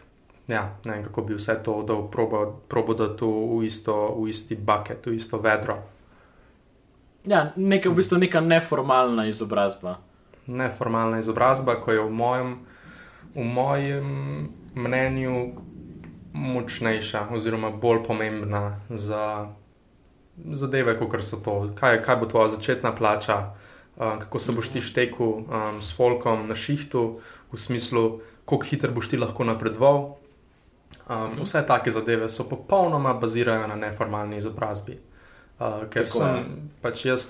[0.49, 4.31] Ja, ne vem, kako bi vse to dal, probo, probo da to v, isto, v
[4.31, 5.81] isti bucket, v isto vedro.
[7.27, 9.97] Ja, nekaj, v bistvu neka neformalna izobrazba.
[10.47, 12.53] Neformalna izobrazba, ko je v mojem,
[13.35, 14.13] v mojem
[14.79, 15.35] mnenju
[16.37, 19.49] močnejša, oziroma bolj pomembna za
[20.53, 21.57] zadeve, kot so to.
[21.75, 23.39] Kaj, kaj bo tvoja začetna plača,
[23.97, 27.21] um, kako se boš ti štekel um, s folkom na šihtu,
[27.53, 30.17] v smislu, koliko hitro boš ti lahko napredoval.
[31.07, 34.99] Um, vse take zadeve so popolnoma bazirajo na neformalni izobrazbi.
[35.59, 36.45] Uh, ker Tako sem je.
[36.83, 37.29] pač jaz.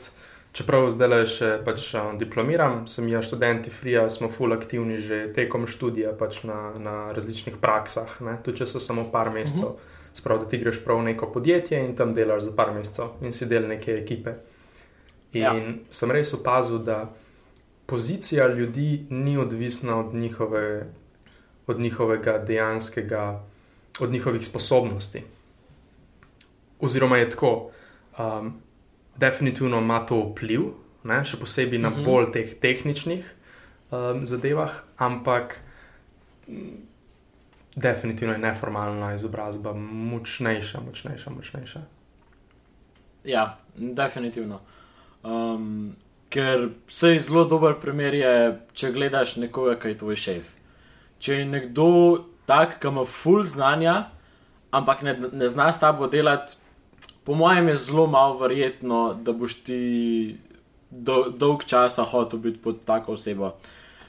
[0.56, 5.26] Čeprav zdaj le še pač, um, diplomiram, sem jaz študenti FRIA, smo full aktivni že
[5.36, 8.38] tekom študija pač na, na različnih praksah, ne?
[8.40, 9.68] tudi če so samo par mesecev.
[9.68, 9.94] Uh -huh.
[10.16, 13.32] Sprav, da ti greš prav v neko podjetje in tam delaš za par mesecev in
[13.32, 14.32] si del neke ekipe.
[15.32, 15.52] In Ja.
[15.52, 15.74] ja.
[15.90, 17.12] sem res opazil, da
[17.86, 20.86] pozicija ljudi ni odvisna od, njihove,
[21.66, 23.44] od njihovega dejanskega,
[24.00, 25.22] od njihovih sposobnosti.
[26.80, 27.70] Oziroma je tako.
[28.18, 28.65] Um,
[29.18, 30.60] definitivno ima to vpliv,
[31.04, 32.04] ne, še posebej na Mhm.
[32.04, 33.24] bolj teh tehničnih
[33.90, 35.60] um, zadevah, ampak
[36.48, 36.76] mm,
[37.76, 41.80] definitivno je neformalna izobrazba močnejša, močnejša, močnejša.
[43.24, 44.60] Ja, definitivno.
[45.24, 45.96] Um,
[46.30, 48.34] ker sej zelo dober primer je,
[48.72, 50.52] če gledaš nekoga, ki je tvoj šef.
[51.18, 51.86] Če je nekdo
[52.46, 54.10] tak, ki ima full znanja,
[54.70, 56.54] ampak ne, ne zna s tabo delati,
[57.26, 59.80] po mojem je zelo malo verjetno, da boš ti
[60.90, 63.56] do, dolg časa hotel biti pod tako osebo.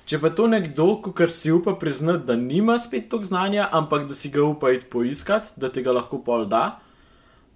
[0.07, 4.15] Če pa to nekdo, ki si upa priznati, da nima spet toliko znanja, ampak da
[4.15, 6.77] si ga upa iti poiskati, da ti ga lahko pol da,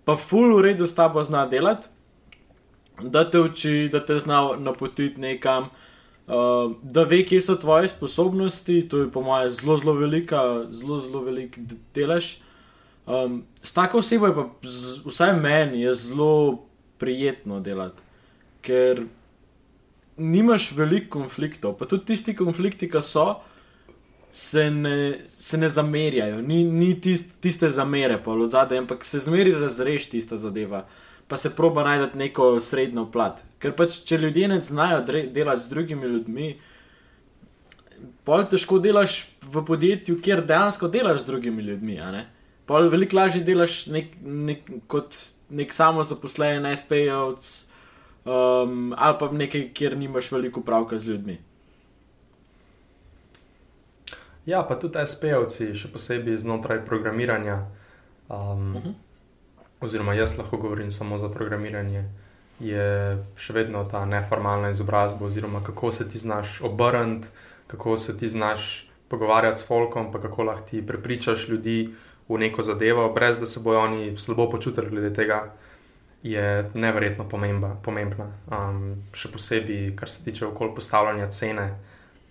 [0.03, 1.87] pa full v redu s tabo zna delati,
[2.99, 5.69] da te uči, da te zna napotiti nekam,
[6.27, 10.41] uh, da ve, kje so tvoje sposobnosti, to je po mojem zelo, zelo velika,
[10.73, 11.59] zelo, zelo velik
[11.95, 12.35] delež.
[13.05, 16.67] Um, s tako osebo je pa, z, vsaj meni, zelo
[17.01, 18.03] prijetno delati,
[18.61, 19.05] ker
[20.17, 23.41] nimaš veliko konfliktov, pa tudi tisti konflikti, ki so,
[24.31, 29.19] se ne, se ne zamerjajo, ni, ni tist, tiste zamere pa od zadaj, ampak se
[29.19, 30.85] zmeri razreši tista zadeva,
[31.27, 33.41] pa se proba najti neko srednjo plat.
[33.59, 36.51] Ker pač, če ljudje ne znajo delati z drugimi ljudmi,
[38.27, 41.99] pol težko delaš v podjetju, kjer dejansko delaš z drugimi ljudmi.
[41.99, 42.23] a ne.
[42.71, 45.17] Pol veliko lažje delaš nek, nek, kot
[45.51, 47.49] nek samozaposlen SP-jevc
[48.23, 51.35] um, ali pa nekaj, kjer nimaš veliko pravka z ljudmi.
[54.45, 57.65] Ja, pa tudi SP-ovci, še posebej znotraj programiranja.
[58.29, 58.87] Um, uh Mhm.
[58.87, 58.93] -huh.
[59.81, 62.05] Oziroma, jaz lahko govorim samo za programiranje.
[62.59, 67.27] Je še vedno ta neformalna izobrazba, oziroma kako se ti znaš obrniti,
[67.67, 71.95] kako se ti znaš pogovarjati s folkom, pa kako lahko ti prepričaš ljudi
[72.31, 75.51] v neko zadevo, brez da se bojo oni slabo počutili glede tega.
[76.23, 78.27] je neverjetno pomemba, pomembna.
[78.53, 81.65] Um, še posebej, kar se tiče okolja postavljanja cene,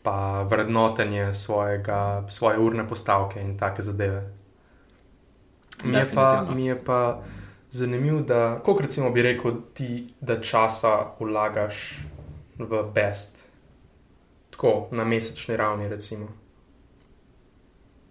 [0.03, 4.23] pa vrednotenje svojega, svoje urne postavke in take zadeve.
[5.85, 7.23] Mi je, pa, mi je pa
[7.71, 12.01] zanimivo, da, kot recimo bi rekel, ti, da časa vlagaš
[12.59, 13.43] v best,
[14.51, 15.89] tako na mesečni ravni.
[15.89, 16.29] Recimo.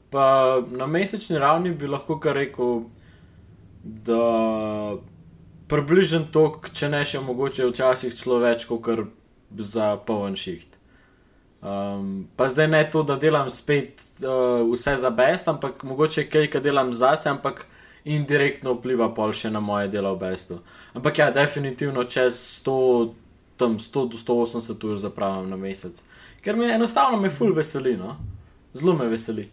[0.10, 2.84] Pa na mesečni ravni bi lahko kar rekel,
[3.84, 4.98] da
[5.70, 9.06] približno to, če ne še mogoče včasih celo več, kot
[9.60, 10.80] za poln šiht.
[11.60, 16.48] Um, pa zdaj ne to, da delam spet uh, vse za best, ampak mogoče kaj,
[16.54, 17.66] kar delam zase, ampak
[18.08, 20.62] indirektno vpliva pol še na moje delo v bestu.
[20.96, 22.78] Ampak ja, definitivno čez 100,
[23.60, 26.00] tam 100 do 180 ur zapravim na mesec.
[26.42, 28.16] Ker me enostavno me ful veseli, no?
[28.74, 29.50] zelo me veseli.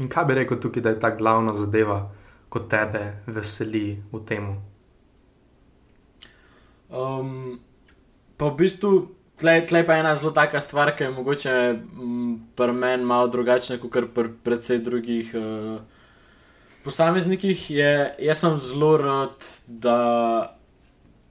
[0.00, 2.02] In kaj bi rekel tukaj, da je ta glavna zadeva,
[2.48, 4.50] ko tebe veseli v tem?
[6.90, 7.60] Um,
[8.36, 8.92] pa v bistvu
[9.40, 13.28] Tle, tle pa je ena zelo taka stvar, ki je mogoče mm, pri meni malo
[13.32, 15.78] drugačna kot pri predvsej drugih uh,
[16.84, 17.70] posameznikih.
[17.70, 19.96] Je, jaz sem zelo rad, da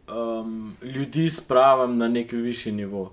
[0.09, 3.11] um, ljudi spravim na nek višji nivo.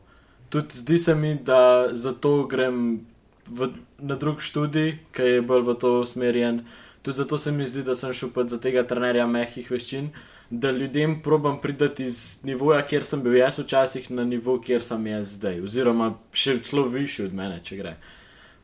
[0.48, 3.06] Tudi zdi se mi, da zato grem
[3.48, 6.64] v, na drug študij, ki je bolj v to usmerjen.
[7.02, 10.10] Tudi zato se mi zdi, da sem šel za tega trenerja mehkih veščin
[10.50, 15.06] da ljudem probam priti iz nivoja, kjer sem bil jaz včasih, na nivo, kjer sem
[15.06, 17.96] jaz zdaj, oziroma še celo više od mene, če gre.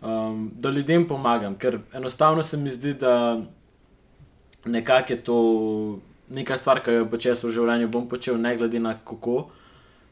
[0.02, 3.40] Um, da ljudem pomagam, ker enostavno se mi zdi, da
[4.64, 5.38] nekako je to
[6.30, 9.48] neka stvar, ki jo počeš v življenju, bom počel, ne glede na kako.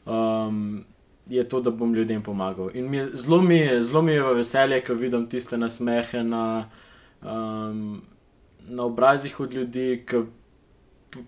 [0.07, 0.85] Um,
[1.31, 2.73] Je to, da bom ljudem pomagal.
[2.75, 6.69] In mi je, zelo, mi je, zelo mi je veselje, ko vidim tiste nasmehe na,
[7.23, 8.01] um,
[8.69, 10.25] na obrazih od ljudi, ki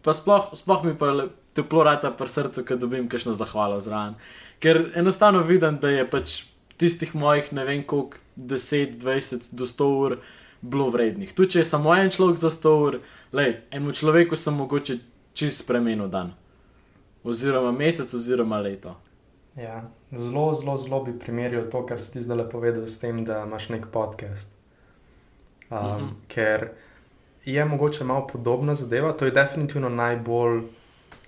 [0.03, 1.13] pa sploh, sploh mi pa
[1.55, 4.19] toplo rata pri srcu, ko dobim kakšno zahvalo zraven.
[4.59, 6.43] Ker enostavno vidim, da je pač
[6.83, 10.17] tistih mojih ne vem koliko, 10, 20 do 100 ur
[10.63, 11.33] bilo vrednih.
[11.35, 12.99] Tu če je samo en človek za 100 ur,
[13.33, 14.99] le enemu človeku sem mogoče
[15.35, 16.33] čist spremenil dan.
[17.25, 18.97] Oziroma mesec, oziroma leto.
[19.57, 19.83] Ja,
[20.13, 23.91] zelo, zelo, zelo bi primerjal to, kar si zdaj povedal, s tem, da imaš nek
[23.93, 24.53] podcast.
[25.71, 26.05] Um, uh mhm.
[26.05, 26.13] -huh.
[26.29, 26.71] Ker
[27.45, 29.13] je mogoče malo podobna zadeva.
[29.13, 30.63] To je definitivno najbolj,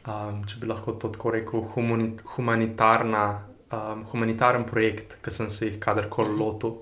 [0.07, 1.65] um, če bi lahko to tako rekel,
[2.37, 6.41] humanitarna, um, humanitaren projekt, ki sem se jih kadarkoli mhm.
[6.41, 6.75] lotil.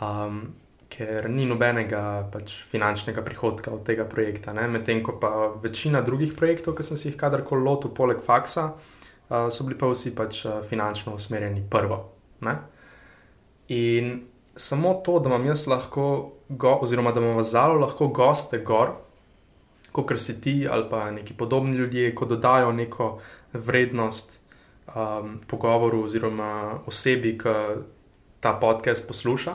[0.00, 0.54] Um,
[0.88, 4.52] ker ni nobenega pač, finančnega prihodka od tega projekta.
[4.52, 8.72] Medtem ko pa večina drugih projektov, ki sem se jih kadarkoli lotil, poleg faksa,
[9.28, 12.00] uh, so bili pa vsi pač, uh, finančno usmerjeni prvo.
[12.40, 12.56] Ne?
[13.68, 14.20] In
[14.56, 18.96] samo to, da imam jaz lahko, go, oziroma da imamo zalo lahko goste gor,
[19.92, 23.20] kot si ti ali pa neki podobni ljudje, ko dodajo neko
[23.52, 24.38] vrednost
[24.94, 27.54] um, pogovoru oziroma osebi, ki
[28.40, 29.54] ta podcast posluša,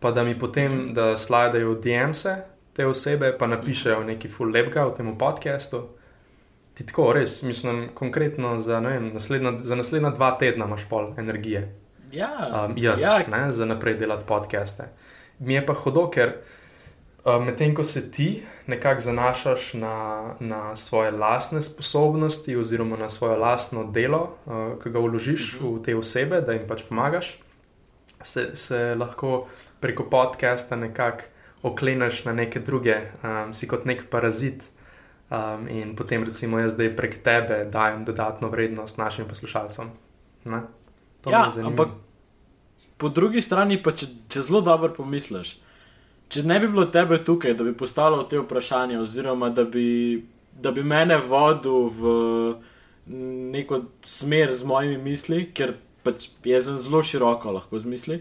[0.00, 0.94] pa da mi potem mhm.
[0.94, 2.36] da slajdajo DM-se
[2.72, 5.88] te osebe, pa napišejo neki full lepga v tem podkastu.
[6.78, 11.64] Ti tako, res, mislim, konkretno za, vem, naslednja, za naslednja dva tedna imaš pol energije.
[12.12, 12.30] Ja,
[12.68, 13.18] um, jaz, ja.
[13.30, 14.84] Ne, za naprej delati podcaste.
[15.38, 16.36] Mi je pa hodo, ker
[17.24, 18.28] um, medtem ko se ti
[18.70, 19.96] nekako zanašaš na,
[20.40, 25.68] na svoje lastne sposobnosti, oziroma na svoje lastno delo, uh, ki ga vložiš uh mhm.
[25.68, 25.80] -huh.
[25.80, 27.38] v te osebe, da jim pač pomagaš,
[28.22, 29.48] se, se lahko
[29.80, 31.22] preko podcasta nekako
[31.62, 34.62] okleneš na neke druge, um, si kot nek parazit.
[35.28, 39.90] Um, in potem, recimo, jaz zdaj prek tebe dajem dodatno vrednost našim poslušalcem.
[40.44, 40.62] Ne?
[41.28, 41.88] Ja, ampak
[42.96, 45.58] po drugi strani, pa če, če zelo dobro pomisliš,
[46.32, 50.24] če ne bi bilo tebe tukaj, da bi postavljal te vprašanja, oziroma da bi,
[50.56, 52.14] da bi mene vodil v
[53.52, 55.74] neko smer z mojimi misli, ker
[56.04, 58.18] pač jaz sem zelo široko lahko z misli.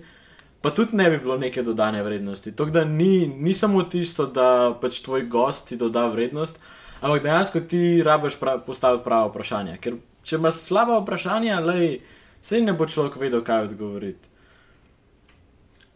[0.61, 2.51] Pa tudi ne bi bilo neke dodane vrednosti.
[2.57, 6.59] To, da ni, ni samo tisto, da pač tvoj gost ti doda vrednost,
[7.01, 9.77] ampak dejansko ti rabiš prav, postaviti pravo vprašanje.
[9.81, 11.99] Ker če imaš slaba vprašanja, lej,
[12.41, 14.29] Sej ne bo človek vedel, kaj odgovoriti.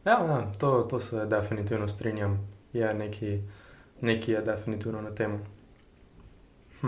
[0.06, 2.40] Ja, ja to, to se definitivno strinjam.
[2.74, 3.40] Je neki,
[4.02, 5.40] neki je definitivno na tem.
[6.82, 6.88] Hm.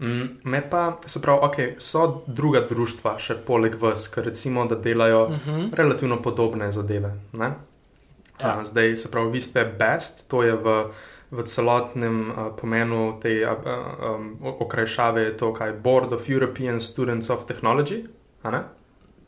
[0.00, 4.74] Mm, me pa, se pravi, okay, so druga društva, še poleg vas, ki recimo, da
[4.74, 5.50] delajo uh mhm.
[5.50, 5.74] -huh.
[5.74, 7.14] relativno podobne zadeve.
[7.32, 7.54] Ja.
[8.38, 10.90] A, zdaj, se pravi, vi ste best, to je v,
[11.34, 17.46] v celotnem uh, pomenu te uh, um, okrajšave, to kaj Board of European Students of
[17.50, 18.04] Technology.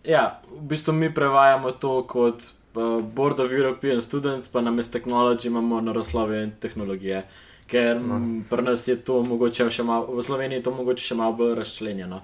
[0.07, 2.47] Ja, v bistvu mi prevajamo to kot
[2.79, 7.27] uh, Board of European Students, pa namesto tehnologije imamo naravoslovje in tehnologije.
[7.67, 8.43] ker no.
[8.51, 11.55] pri nas je to mogoče še malo, v Sloveniji je to mogoče še malo bolj
[11.59, 12.21] razčlenjeno.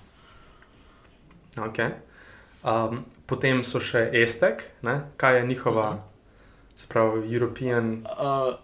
[1.66, 1.98] Okay.
[2.62, 5.00] Um, potem so še Estek, ne?
[5.16, 6.76] kaj je njihova, uh -huh.
[6.76, 8.06] spravo, European.
[8.06, 8.54] Uh,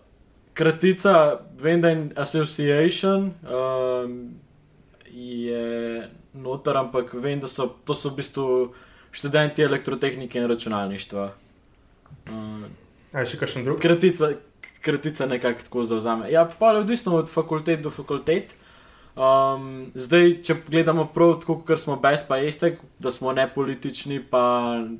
[0.58, 4.34] kratica, Vendine Association um,
[5.06, 8.46] je noter, ampak vem, da so to so v bistvu
[9.14, 11.30] študenti elektrotehnike in računalništva.
[12.26, 12.66] Uh,
[13.12, 13.78] A je še kakšen drug?
[13.80, 14.34] Kratica,
[14.84, 16.32] kratica nekako tako zauzame.
[16.32, 18.54] Ja, pa je odvisno od fakultet do fakultet.
[19.18, 24.20] Um, zdaj, če gledamo prav, tako kot smo brez, pa jeste, da smo ne politični,
[24.22, 24.42] pa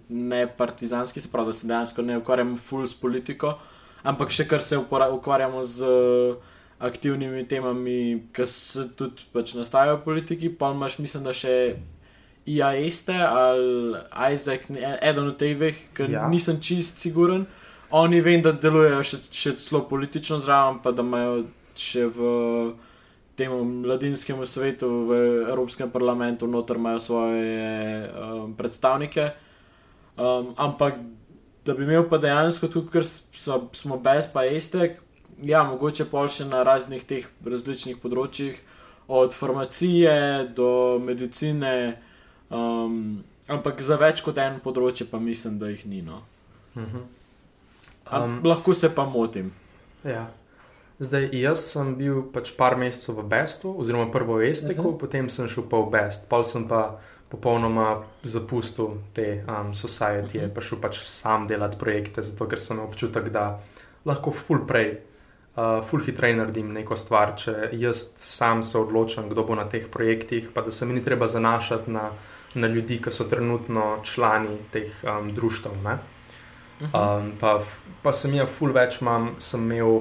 [0.09, 3.59] ne partizanski, se pravi, da se dejansko ne ukvarjamo ful s politiko,
[4.03, 10.05] ampak še kar se ukvarjamo z uh, aktivnimi temami, ki se tudi pač nastajajo v
[10.05, 10.51] politiki.
[10.51, 11.55] Pa imaš, mislim, da še
[12.49, 16.29] IAESTE ali Isaac, eden od teh dveh, ker ja.
[16.31, 17.47] nisem čist siguren.
[17.91, 21.47] Oni vem, da delujejo še, še celo politično zraven, pa da imajo
[21.79, 22.31] še v
[23.39, 25.19] temu mladinskemu svetu, v
[25.49, 29.31] Evropskem parlamentu, noter imajo svoje um, predstavnike.
[30.19, 30.99] Um, ampak
[31.69, 33.05] da bi imel pa dejansko tukaj, ker
[33.37, 34.97] so, smo brez pa estek,
[35.45, 38.57] ja, mogoče pol še na raznih teh različnih področjih,
[39.09, 40.71] od farmacije do
[41.05, 41.75] medicine,
[42.49, 46.03] um, ampak za več kot en področje pa mislim, da jih ni.
[46.03, 46.23] No.
[46.75, 46.97] Uh mhm.
[46.97, 48.25] -huh.
[48.25, 49.53] um, lahko se pa motim.
[50.05, 50.31] Ja.
[50.99, 54.95] Zdaj, jaz sem bil pač par mesecev v Bestu, oziroma prvo v Esteku, uh mhm.
[54.95, 55.01] -huh.
[55.01, 60.43] potem sem šel pa v Best, pa sem pa popolnoma zapustil te um, society, uh
[60.43, 60.51] mhm.
[60.51, 60.55] -huh.
[60.55, 63.61] prišel pač sam delati projekte, zato ker sem občutek, da
[64.05, 65.01] lahko full prej,
[65.57, 69.89] uh, full hitreje naredim neko stvar, če jaz sam se odločam, kdo bo na teh
[69.91, 72.11] projektih, pa da se mi ni treba zanašati na,
[72.55, 75.69] na ljudi, ki so trenutno člani teh um, društv.
[75.69, 75.89] Uh mhm.
[76.93, 77.19] -huh.
[77.19, 77.61] um, pa,
[78.03, 80.01] pa sem jaz full več, imam, sem imel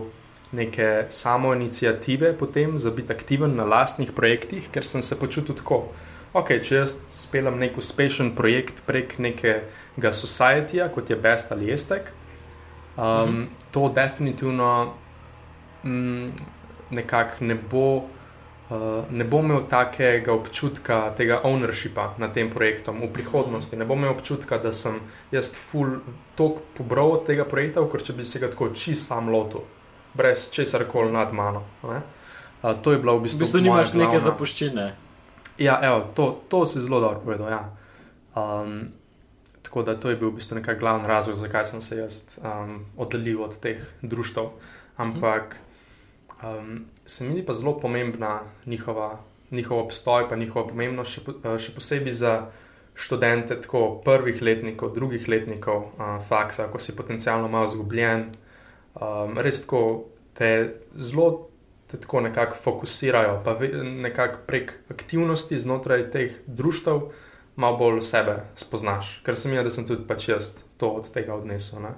[0.51, 5.83] neke samo inicijative potem za biti aktiven na lastnih projektih, ker sem se počutil tako.
[6.37, 12.11] Ok, če jaz speljem nek uspešen projekt prek nekega societyja, kot je Best ali Estek,
[12.95, 13.47] um, mm -hmm.
[13.71, 14.93] to definitivno
[15.83, 16.31] mm,
[16.89, 18.03] nekako ne bo.
[18.69, 23.75] Uh, ne bom imel takega občutka, tega ownershipa nad tem projektom v prihodnosti.
[23.75, 24.99] Ne bom imel občutka, da sem
[25.31, 25.99] jaz full
[26.35, 29.61] tok pobral od tega projekta, ker če bi se ga tako čist sam lotil
[30.13, 31.63] brez česar koli nad mano.
[31.83, 31.95] Uh,
[32.81, 33.37] to je bilo v bistvu.
[33.37, 34.11] V bistvu nimaš glavna...
[34.11, 34.95] neke zapuščine.
[35.57, 37.49] Ja, evo, to, to si zelo dobro povedal.
[37.49, 37.63] Ja.
[38.35, 38.93] Um,
[39.61, 42.85] tako da to je bil v bistvu nekaj glavni razlog, zakaj sem se jaz um,
[42.97, 44.53] oddaljil od teh društv.
[44.97, 45.57] Ampak
[46.43, 49.19] um, se mi zdi pa zelo pomembna njihova,
[49.51, 52.33] njihov obstoj, pa njihova pomembnost, še, uh, še posebej za
[52.97, 58.29] študente, tako prvih letnikov, drugih letnikov uh, faksa, ko si potencialno malo zgubljen
[59.01, 60.05] um, res tako
[60.37, 61.49] te zelo
[61.87, 67.01] te tako nekako fokusirajo, pa nekako prek aktivnosti znotraj teh društev
[67.55, 71.33] malo bolj sebe spoznaš, ker sem jaz, da sem tudi pač jaz to od tega
[71.33, 71.81] odnesel.
[71.81, 71.95] Ne?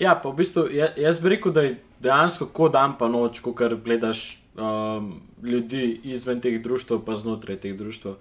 [0.00, 3.52] Ja, pa v bistvu jaz bi rekel, da je dejansko kot dan pa noč, ko
[3.52, 8.16] gledaš um, ljudi izven teh društv, pa znotraj teh društv.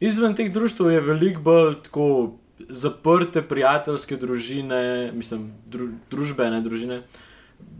[0.00, 2.06] Izven teh društv je veliko bolj tako
[2.68, 7.02] zaprte prijateljske družine, mislim, dru, družbene družine,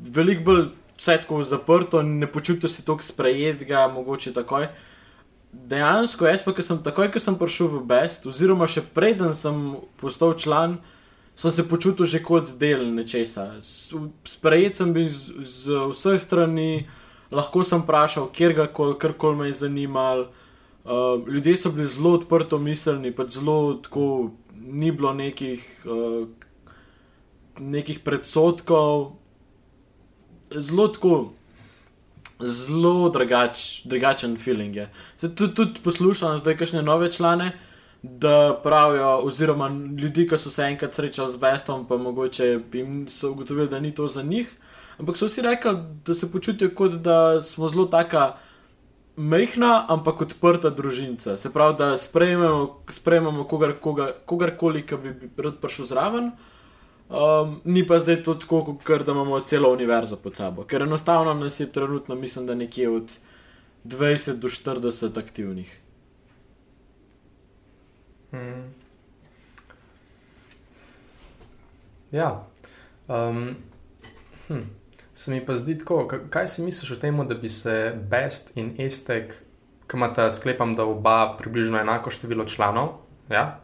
[0.03, 0.65] veliko bolj
[1.03, 4.69] vse tako zaprto, ne počutiš se tako sprejetega, mogoče takoj.
[5.53, 9.75] Dejansko, jaz pa, ki sem takoj, ko sem prišel v Best, oziroma še preden sem
[10.01, 10.79] postal član,
[11.37, 13.59] sem se počutil že kot del nečesa.
[13.61, 16.87] Sprejet sem bil z, z vseh strani,
[17.35, 20.31] lahko sem vprašal, kjer ga kol, kar kol me je zanimalo.
[20.83, 26.27] Uh, ljudje so bili zelo odprto miselni, pa zelo tako ni bilo nekih, uh,
[27.59, 29.22] nekih predsotkov,
[30.57, 31.33] zelo tako,
[32.41, 34.89] zelo drugač, drugačen feeling je.
[35.17, 37.53] Se tudi, tudi poslušam zdaj kakšne nove člane.
[38.03, 43.31] Da pravijo, oziroma ljudi, ki so se enkrat srečali z Bestom, pa mogoče jim so
[43.31, 44.51] ugotovili, da ni to za njih.
[44.99, 45.77] Ampak so vsi rekli,
[46.07, 48.37] da se počutijo kot da smo zelo taka
[49.17, 51.37] mehna, ampak odprta družinca.
[51.39, 56.33] Se pravi, da sprejmemo, sprejmemo kogarkoli, kogar ki bi, rad prišel zraven.
[57.13, 61.35] Um, ni pa zdaj to tako, kot da imamo celo univerzo pod sabo, ker enostavno
[61.35, 63.13] nas je trenutno, mislim, da nekje od
[63.85, 65.81] 20 do 40 aktivnih.
[68.31, 68.75] Hmm.
[72.13, 72.47] Ja.
[73.09, 73.57] Um,
[74.49, 74.63] hm
[75.15, 78.75] se mi pa zdi tako, kaj si misliš o tem, da bi se Best in
[78.79, 79.35] Estek,
[79.87, 82.89] ki imata sklepam, da oba približno enako število članov,
[83.31, 83.61] ja?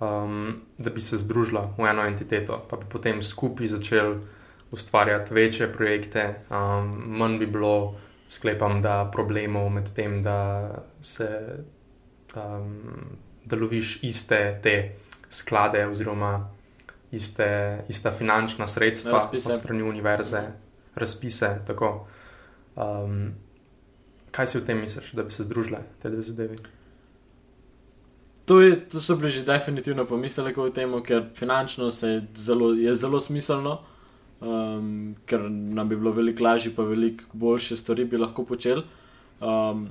[0.00, 4.18] Um, da bi se združila v eno entiteto, pa bi potem skupaj začeli
[4.70, 7.94] ustvarjati večje projekte, um, manj bi bilo,
[8.28, 10.70] sklepam, da problemov med tem, da
[11.00, 11.28] se
[12.34, 14.94] um, da loviš iste te
[15.30, 16.50] sklade oziroma
[17.12, 19.48] iste, ista finančna sredstva Razpise.
[19.48, 20.42] od strani univerze,
[20.94, 21.58] razpise.
[21.66, 22.06] Tako.
[22.76, 23.34] Um,
[24.30, 26.58] kaj si v tem misliš, da bi se združile te dve zadevi?
[28.44, 32.74] To, je, to so bili že definitivno pomisleki o tem, ker finančno se je zelo,
[32.76, 33.78] je zelo smiselno,
[34.40, 38.82] um, ker nam bi bilo veliko lažje, pa veliko boljše stvari bi lahko počeli.
[39.40, 39.88] Um,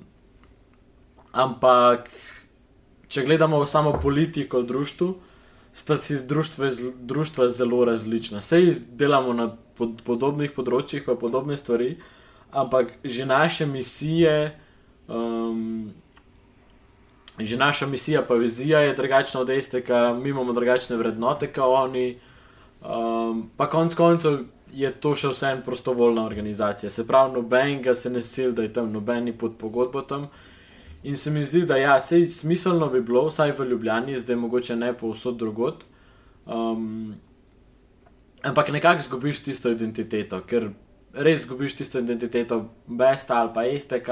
[1.32, 2.10] ampak,
[3.08, 5.10] če gledamo samo politiko v društvu,
[5.74, 6.70] sta si društva,
[7.02, 8.42] društva zelo različna.
[8.42, 11.96] Sej delamo na pod, podobnih področjih, pa podobne stvari,
[12.54, 14.54] ampak že naše misije.
[15.10, 15.90] Um,
[17.40, 19.90] Že naša misija, pa vizija je drugačna od STK,
[20.22, 22.20] mi imamo drugačne vrednote, kot oni.
[22.82, 24.40] Um, pa konec koncev
[24.74, 26.90] je to še vseeno prostovoljna organizacija.
[26.90, 30.28] Se pravi, noben ga se ne sil, da je tam nobeni pod pogodbo tam.
[31.04, 34.76] In se mi zdi, da ja, sej smiselno bi bilo, vsaj v Ljubljani, zdaj mogoče
[34.76, 35.84] ne povsod drugot.
[36.46, 37.16] Um,
[38.44, 40.70] ampak nekako zgubiš tisto identiteto, ker
[41.14, 44.10] res zgubiš tisto identiteto, Besta ali pa STK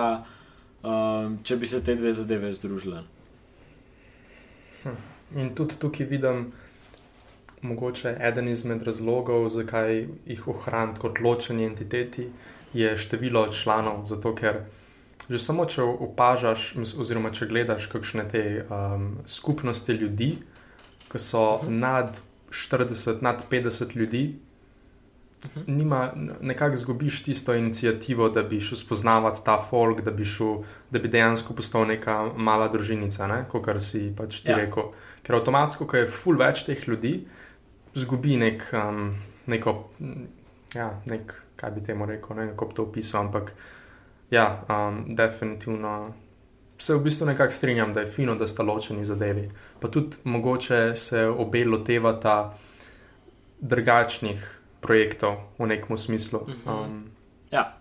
[0.84, 3.04] um, če bi se te dve zadeve združile.
[5.36, 6.52] In tudi tukaj vidim,
[7.62, 12.28] mogoče eden izmed razlogov, zakaj jih ohraniti kot ločeni entiteti,
[12.74, 14.06] je število članov.
[14.06, 14.64] Zato, ker
[15.30, 20.34] že samo če opažaš, oziroma če gledaš kakšne te um, skupnosti ljudi,
[21.12, 21.80] ki so Mhm.
[21.80, 22.20] nad
[22.52, 24.36] 40, nad 50 ljudi.
[25.68, 30.62] Nima, nekako zgubiš tisto inicijativo, da bi šel spoznavati ta folk, da bi, šel,
[30.92, 33.46] da bi dejansko postal neka mala družinica, ne?
[33.50, 34.58] kot si pač ti Ja.
[34.58, 34.92] rekel.
[35.24, 37.28] Ker avtomatsko, ko je full več teh ljudi,
[37.94, 39.16] zgubi nek, um,
[39.48, 39.90] neko,
[40.76, 43.54] ja, nek, kaj bi temu rekel, ne vem, kako bi to opisal, ampak
[44.32, 46.04] ja, um, definitivno
[46.78, 49.50] se v bistvu nekako strinjam, da je fino, da sta ločeni zadevi.
[49.80, 52.58] Pa tudi mogoče se obe lotevata
[53.60, 56.46] drugačnih projektov v nekem smislu.
[56.48, 56.70] Mhm.
[56.70, 57.12] Um,
[57.52, 57.78] Ja.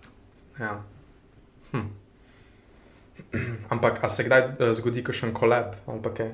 [0.59, 0.82] ja.
[1.70, 1.86] Hm.
[3.70, 6.32] Ampak, a se kdaj uh, zgodi kakšen kolab ali kaj?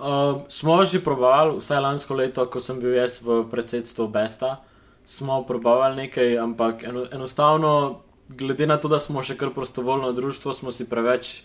[0.00, 4.62] Um, smo že probavali, vsaj lansko leto, ko sem bil jaz v predsedstvu Besta,
[5.04, 10.54] smo probavali nekaj, ampak eno, enostavno, glede na to, da smo še kar prostovoljno društvo,
[10.54, 11.42] smo si preveč,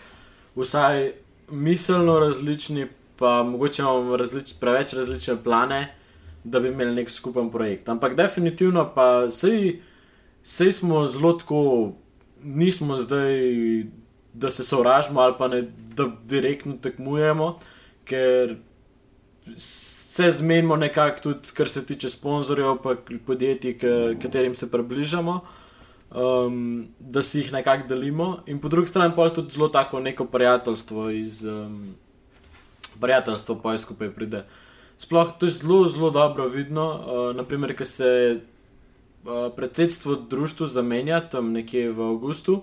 [0.55, 1.11] vsaj
[1.51, 2.87] miselno različni,
[3.19, 5.81] pa mogoče imamo različ, preveč različne plane,
[6.45, 7.89] da bi imeli nek skupen projekt.
[7.89, 9.79] Ampak definitivno pa sej,
[10.43, 11.61] sej smo zelo tako,
[12.43, 13.33] nismo zdaj,
[14.33, 15.63] da se sovražimo ali pa ne,
[15.95, 17.55] da direktno tekmujemo
[18.05, 18.55] ker
[19.57, 23.77] se zmenimo nekako tudi, kar se tiče sponzorjev, pa podjetij,
[24.21, 25.39] katerim se približamo,
[26.11, 29.99] um, da si jih nekako delimo, in po drugi strani pa je tudi zelo tako
[29.99, 31.43] neko prijateljstvo iz.
[31.45, 31.95] Um,
[33.01, 34.45] Prijateljstvo pa je skupaj pride.
[34.97, 36.85] Sploh to je zelo, zelo dobro vidno.
[36.87, 42.61] Uh, naprimer, ko se uh, predsedstvo društva zamenja tam nekje v avgustu,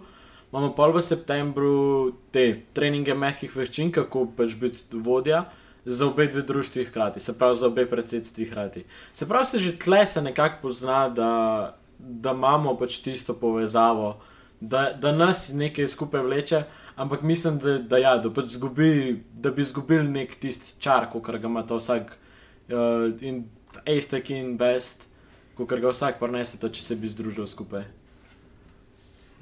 [0.53, 5.47] imamo pol v septembru te treninge mehkih veščin, kako pač biti vodja
[5.85, 8.85] za obe dve društvi hkrati, se pravi za obe predsedstvi hkrati.
[9.13, 14.21] Se pravi, se že tle se nekako pozna, da, da imamo pač tisto povezavo,
[14.61, 16.63] da, da nas nekaj skupaj vleče,
[16.97, 21.31] ampak mislim, da, da, ja, da, pač zgubi, da bi izgubili nek tisti čar, kot
[21.31, 22.17] ga ima ta vsak
[22.69, 23.45] uh, in
[23.87, 25.07] Aestek in Best,
[25.57, 27.87] kot ga vsak prenesete, če se bi združil skupaj.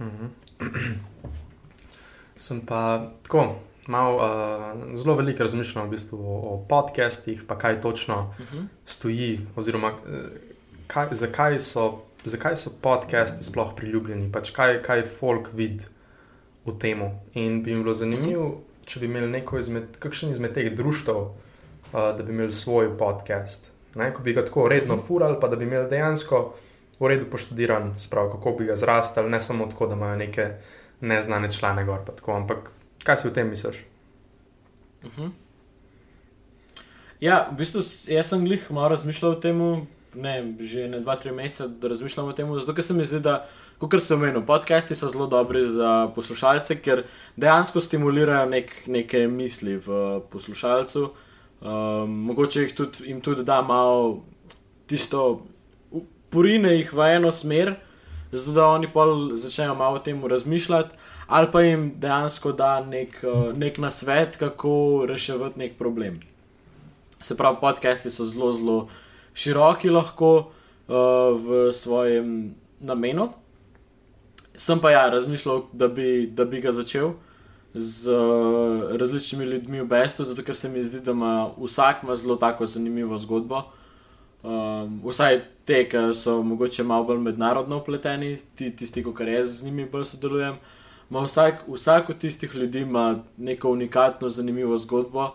[0.00, 0.30] Mhm.
[2.40, 3.58] Sem pa tako,
[3.90, 8.66] malo, uh, zelo veliko razmišljal v bistvu o, o podcastih, pa kaj točno Uh -huh.
[8.84, 10.22] stoji, oziroma eh,
[10.86, 15.84] kaj, zakaj, so, zakaj so podcasti sploh priljubljeni, pač kaj, kaj folk vidi
[16.66, 17.02] v tem.
[17.34, 21.30] In bi mi bilo zanimivo, če bi imeli neko izmed, kakšen izmed teh društv, uh,
[21.92, 23.70] da bi imeli svoj podcast.
[23.94, 26.42] Ne, ko bi ga tako redno furali, pa da bi imeli dejansko
[27.00, 30.50] v redu poštudiran, sprav, kako bi ga zrastali, ne samo tako, da imajo neke
[31.00, 32.70] neznane člane gor, tako, ampak
[33.04, 33.84] kaj si v tem misliš?
[35.04, 35.30] Uh -huh.
[37.20, 39.58] Ja, v bistvu jaz sem glih malo razmišljal o tem,
[40.14, 43.20] ne, že ne dva, tri mesece, da razmišljam o tem, zato ker se mi zdi,
[43.20, 43.46] da,
[43.88, 47.04] kot sem omenil, podcasti so zelo dobri za poslušalce, ker
[47.40, 51.06] dejansko stimulirajo nek, neke misli v poslušalcu.
[51.60, 54.22] Um, mogoče jih tudi, jim tudi da malo
[54.88, 55.46] tisto,
[56.32, 57.74] porine jih v eno smer,
[58.32, 63.20] zato da oni pol začnejo malo o tem razmišljati, ali pa jim dejansko da nek,
[63.24, 66.20] uh, nek nasvet, kako reševati nek problem.
[67.20, 68.80] Se pravi, podcasti so zelo, zelo
[69.34, 70.50] široki lahko.
[70.90, 73.30] uh, v svojem namenu.
[74.60, 77.14] Sem pa ja razmišljal, da bi, da bi ga začel
[77.74, 82.16] z uh, različnimi ljudmi v Bestu, zato ker se mi zdi, da ima vsak ima
[82.16, 83.62] zelo tako zanimivo zgodbo.
[84.42, 89.64] Um, vsaj te, ki so mogoče malo bolj mednarodno upleteni, ti, tisti, ki jaz z
[89.64, 90.60] njimi bolj sodelujem.
[91.10, 95.30] Vsak, vsak od tistih ljudi ima neko unikatno, zanimivo zgodbo,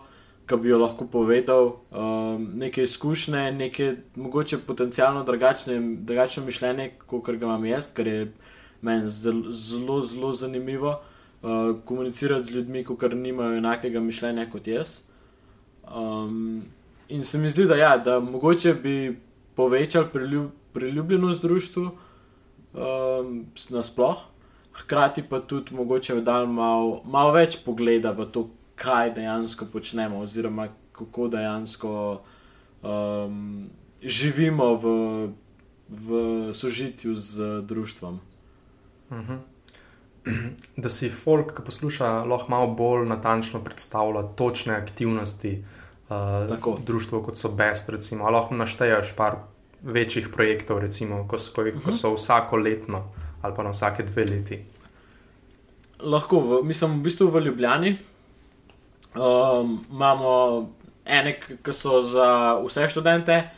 [0.46, 7.26] ki bi jo lahko povedal, um, neke izkušnje, neke mogoče potencialno drugačne, drugačno mišljenje, kot
[7.26, 8.28] ga imam jaz, kar je
[8.86, 9.50] meni zelo,
[10.02, 15.00] zelo, zanimivo uh, komunicirati z ljudmi, ki nimajo enakega mišljenja kot jaz.
[15.86, 16.62] Um,
[17.08, 19.20] in se mi zdi, da, ja, da mogoče bi
[19.54, 21.90] povečali priljub, priljubljenost družstvu
[22.76, 24.16] um, nasploh,
[24.72, 30.68] hkrati pa tudi mogoče dal malo mal več pogleda v to, kaj dejansko počnemo, oziroma
[30.92, 31.92] kako dejansko
[32.82, 33.64] um,
[34.02, 34.92] živimo v,
[35.88, 36.08] v
[36.52, 38.20] sožitju z družstvom.
[39.10, 39.32] Uh mhm.
[39.32, 39.38] -huh.
[40.82, 45.64] Da si folk, ki posluša, lahko malo bolj natančno predstavlja točne aktivnosti
[46.08, 47.88] uh, društva, kot so Best.
[47.88, 48.30] Recimo.
[48.30, 49.36] Lahko našteješ par
[49.82, 51.72] večjih projektov, recimo, ko, so, ko, uh -huh.
[51.72, 51.96] ko mhm.
[51.96, 53.04] so vsako letno
[53.42, 54.64] ali pa na vsake dve leti.
[56.00, 57.98] Lahko, v, mislim, v bistvu v Ljubljani
[59.14, 60.70] um, imamo
[61.04, 63.50] ene, ki so za vse študente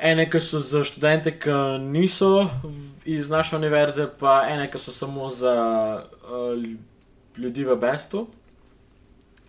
[0.00, 2.48] ene, ki so za študente, ki niso
[3.04, 5.54] iz naše univerze, pa ene, ki so samo za
[6.22, 6.64] uh,
[7.36, 8.26] ljudi v Bestu.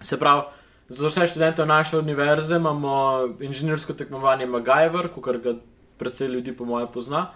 [0.01, 0.41] Se pravi,
[0.89, 5.53] za vse študente naše univerze imamo inženirsko tekmovanje MacGyver, kar ga
[5.97, 7.31] precej ljudi, po moje, pozna.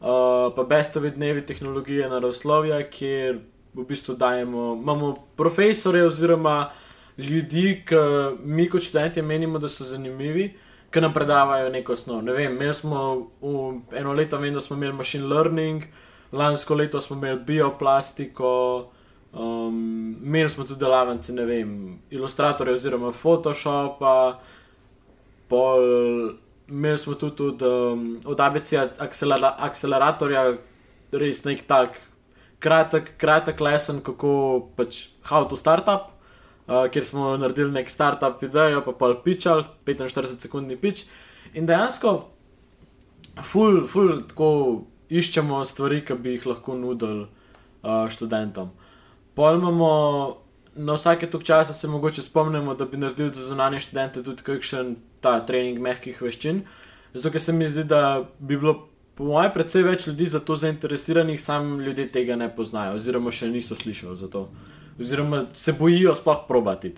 [0.00, 3.38] Uh, pa Bestovi dnevi tehnologije na Roslovju, kjer
[3.74, 6.70] v bistvu dajemo, imamo profesore oziroma
[7.18, 7.96] ljudi, ki
[8.44, 10.52] mi kot študenti menimo, da so zanimivi
[10.92, 12.22] ki nam predavajo neko snov.
[12.22, 15.84] Ne vem, imeli smo v eno leto, vem, da smo imeli machine learning,
[16.32, 18.52] lansko leto smo imeli bioplastiko,
[19.32, 21.72] um, imeli smo tudi delavnice, ne vem,
[22.10, 24.38] ilustratorje oziroma Photoshopa,
[25.48, 25.88] pol,
[26.68, 30.46] imeli smo tudi, tudi um, od akcelera, akceleratorja,
[31.12, 32.00] res nek tak
[32.60, 36.11] kratek, kratek lesen, kako pač how to startup
[36.66, 41.04] uh, kjer smo naredili nek startup idejo, pa pa pičal, 45 sekundni pič.
[41.54, 42.14] In dejansko,
[43.42, 44.50] ful, ful, tako
[45.12, 48.70] iščemo stvari, ki bi jih lahko nudili uh, študentom.
[49.34, 49.90] Pojmemo,
[50.76, 54.96] na vsake tok časa se mogoče spomnimo, da bi naredili za zunanje študente tudi kakšen
[55.20, 56.62] ta trening mehkih veščin.
[57.14, 58.88] Zato, ker se mi zdi, da bi bilo.
[59.12, 63.50] Po mojem, predvsej več ljudi za to zainteresiranih, sami ljudje tega ne poznajo, oziroma še
[63.52, 64.46] niso slišali za to
[65.00, 66.94] oziroma se bojijo sploh probati.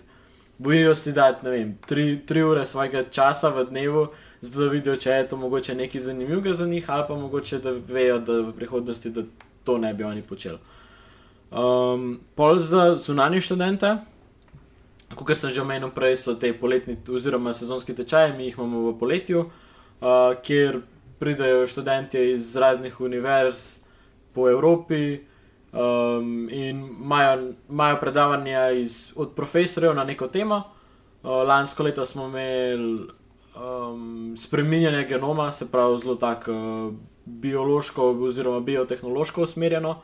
[0.58, 4.06] Bojijo si dati, ne vem, tri, tri ure svojega časa v dnevu,
[4.40, 7.70] zato da vidijo, če je to mogoče nekaj zanimivega za njih, ali pa mogoče da
[7.70, 9.22] vejo, da v prihodnosti da
[9.64, 10.58] to ne bi oni počeli.
[11.50, 13.96] Um, pol za zunanje študente,
[15.14, 18.98] kot sem že omenil prej, so te poletni oziroma sezonski tečaji, mi jih imamo v
[18.98, 20.80] poletju, uh, kjer
[21.18, 23.80] pridajo študenti iz raznih univerz
[24.34, 25.20] po Evropi.
[25.74, 26.88] Um, in
[27.68, 30.62] imajo predavanja iz, od profesorjev na neko temo.
[31.22, 33.08] Uh, lansko leto smo imeli
[33.56, 36.94] um, spreminjanje genoma, se pravi zelo tako uh,
[37.24, 40.00] biološko oziroma biotehnološko usmerjeno.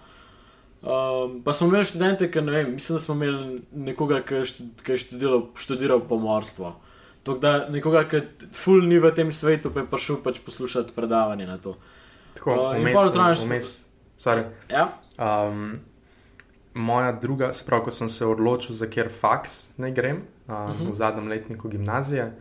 [0.83, 4.99] Um, pa smo imeli študente, ki ne vem, mislim, da smo imeli nekoga, ki je
[4.99, 6.75] študiral, študiral pomorstvo.
[7.22, 8.22] Tako da nekoga, ki
[8.57, 11.76] ful ni v tem svetu, pa je prišel pač poslušati predavanje na to.
[12.34, 13.07] Tako, uh, in pa
[14.18, 14.53] zraven.
[14.71, 14.88] Ja.
[15.21, 15.79] Um,
[16.75, 20.71] moja druga, se pravi, ko sem se odločil, za kjer faks naj grem, um, uh
[20.71, 20.92] -huh.
[20.92, 22.33] v zadnjem letniku gimnazije,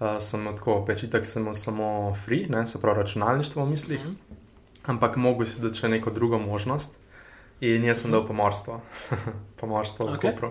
[0.00, 4.14] uh, sem tako pečitek samo, samo free, ne, se pravi računalništvo v mislih, uh mhm.
[4.14, 4.34] -huh.
[4.90, 7.00] ampak mogo si da če neko drugo možnost.
[7.60, 8.20] In jaz sem uh -huh.
[8.20, 8.80] dal pomorstvo,
[9.60, 10.16] pomorstvo okay.
[10.16, 10.50] v Kopru.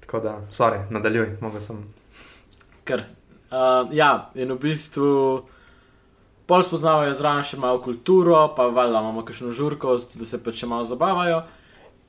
[0.00, 1.84] Tako da, sorry, nadaljuj, mogo sem.
[2.84, 3.04] Ker.
[3.50, 5.42] Uh, ja, in v bistvu
[6.50, 10.66] pol spoznavajo zraven še malo kulturo, pa valjda imamo kakšno žurkost, da se pa še
[10.70, 11.44] malo zabavajo.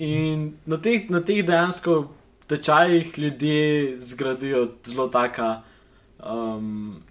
[0.01, 2.01] In na teh, na teh dejansko
[2.49, 5.61] tečajih ljudje zgradijo zelo taka.
[6.19, 7.01] Um,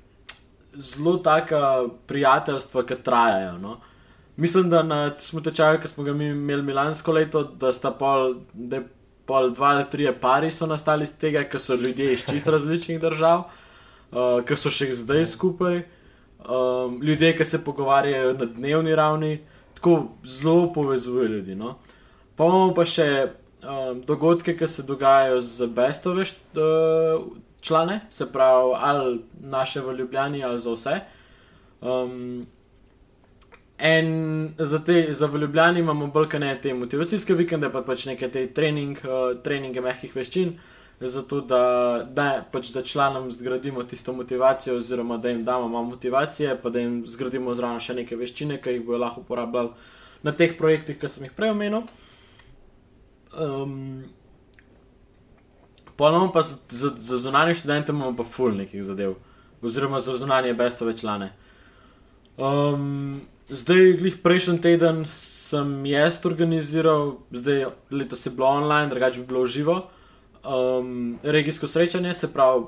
[0.70, 3.56] Zelo taka prijateljstva, ki trajajo.
[3.58, 3.72] No.
[4.38, 8.78] Mislim, da na tem tečaju, ki smo ga imeli Milansko leto, da sta pol, da
[9.26, 13.00] pol dva ali tri pari so nastali iz tega, ker so ljudje iz čist različnih
[13.02, 15.82] držav, uh, ki so še zdaj skupaj
[16.48, 19.40] um, ljudje, ki se pogovarjajo na dnevni ravni,
[19.74, 21.54] tako zelo povezuje ljudi.
[21.54, 21.78] No?
[22.36, 23.08] Pa imamo pa še
[23.62, 27.26] um, dogodke, ki se dogajajo z bestove uh,
[27.60, 31.00] člane, se pravi, ali naše v Ljubljani, ali za vse.
[31.80, 32.46] Um,
[33.82, 38.28] En za te, za Ljubljani imamo bolj kot ne te motivacijske vikende, pa pač neke
[38.28, 40.50] te trening, uh, treninge mehkih veščin,
[41.08, 41.62] zato da,
[42.12, 46.78] da, pač, da članom zgradimo tisto motivacijo, oziroma da jim damo malo motivacije, pa da
[46.78, 49.72] jim zgradimo zraven še neke veščine, ki jih bojo lahko uporabljali
[50.22, 51.86] na teh projektih, ki sem jih prej omenil.
[53.32, 54.04] Um,
[56.00, 56.56] Ponovno pa za,
[56.98, 59.18] za, zunanje študente imamo pa ful nekih zadev,
[59.62, 61.26] oziroma za zunanje bestove člane.
[62.40, 69.26] Um, zdaj, glih prejšnji teden sem jaz organiziral, zdaj letos je bilo online, drugače bi
[69.26, 69.76] bilo živo.
[70.44, 72.64] Um, regijsko srečanje, se pravi,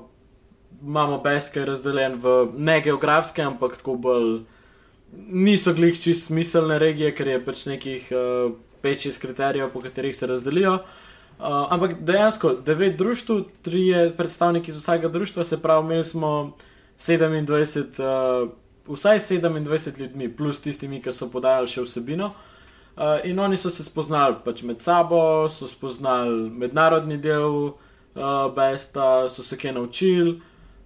[0.81, 4.43] imamo beske razdeljen v ne geografske, ampak tako bolj
[5.13, 10.27] niso glih čist smiselne regije, ker je pač nekih uh, pet-šest kriterijev, po katerih se
[10.27, 10.73] razdelijo.
[10.73, 13.87] Uh, ampak dejansko devet društv, tri
[14.17, 16.57] predstavniki iz vsakega društva, se pravi, imeli smo
[16.99, 18.49] 27, uh,
[18.93, 22.33] vsaj 27 ljudmi, plus tistimi, ki so podajali še vsebino.
[22.35, 22.52] Uh,
[23.23, 27.73] in oni so se spoznali pač med sabo, so spoznali mednarodni del
[28.15, 30.35] uh, Besta, so se kaj naučili,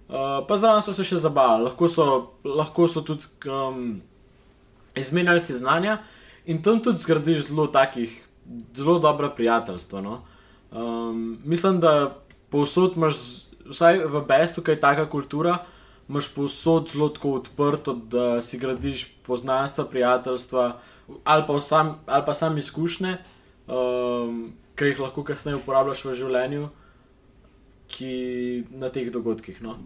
[0.08, 2.06] uh, pa zraven so se še zabavali, lahko so,
[2.44, 4.00] lahko so tudi um,
[4.96, 5.98] izmenjali si znanja
[6.48, 8.14] in tam tudi zgradiš zelo takih,
[8.74, 10.00] zelo dobra prijateljstva.
[10.00, 10.22] No?
[10.72, 12.16] Um, mislim, da
[12.48, 13.20] povsod imaš,
[13.68, 15.58] vsaj v Bestu, kaj taka kultura,
[16.08, 20.78] imaš povsod zelo tako odprto, da si gradiš poznanstva, prijateljstva
[21.24, 23.16] ali pa sam, ali pa sam izkušnje,
[23.66, 26.68] um, ki jih lahko kasneje uporabljaš v življenju,
[27.88, 28.12] ki
[28.70, 29.62] na teh dogodkih.
[29.62, 29.78] No?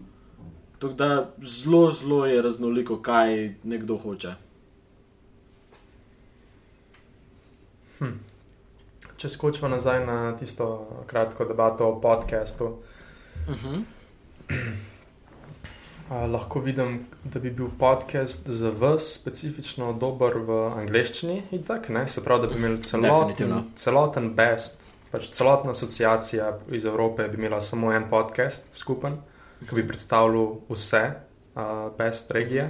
[0.79, 1.09] Tako da
[1.41, 4.35] zelo, zelo je raznoliko, kaj nekdo hoče.
[7.99, 8.15] Hm.
[9.17, 10.67] Če skočimo nazaj na tisto
[11.07, 12.65] kratko debato o podkastu,
[13.47, 13.83] uh -huh.
[16.13, 21.41] Lahko vidim, da bi bil podcast za vas specifično dober v angleščini.
[21.67, 27.37] Tak, Se pravi, da bi imeli celoten, celoten best, pač celotna asociacija iz Evrope bi
[27.37, 29.17] imela samo en podcast skupen,
[29.69, 31.03] ki bi predstavljal vse
[31.55, 32.65] uh, best regije.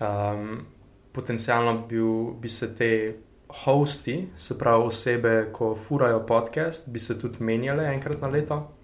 [0.00, 0.66] Um,
[1.12, 2.90] potencialno bi, bil, bi se te
[3.64, 8.77] hosti, se pravi osebe, ko furajo podcast, bi se tudi menjale enkrat na leto.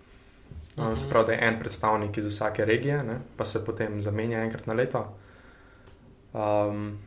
[0.77, 0.97] Uh -huh.
[0.97, 3.21] Se pravi, da je en predstavnik iz vsake regije, ne?
[3.37, 5.17] pa se potem zamenja enkrat na leto.
[6.33, 6.99] Um,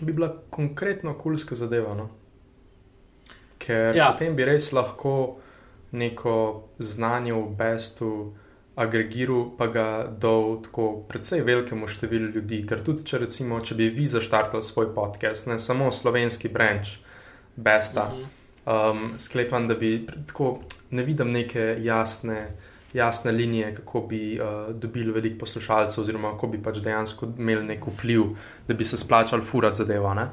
[0.00, 1.94] bi bila konkretno kulska zadeva.
[1.94, 2.08] No?
[3.58, 4.12] Ker ja.
[4.12, 5.36] potem bi res lahko
[5.90, 8.34] neko znanje v bestu
[8.76, 12.62] agregiral, pa ga dal tako precej velikemu številu ljudi.
[12.68, 16.96] Ker tudi, če, recimo, če bi vi zaštartali svoj podcast, ne samo slovenski branč,
[17.56, 18.41] besta, uh -huh.
[18.66, 20.60] Um, sklepam, da bi tako
[20.90, 22.50] ne vidim neke jasne,
[22.92, 27.86] jasne linije, kako bi uh, dobili veliko poslušalcev, oziroma kako bi pač dejansko imeli nek
[27.86, 28.24] vpliv,
[28.68, 30.14] da bi se splačali furati zadeva.
[30.14, 30.28] Ne?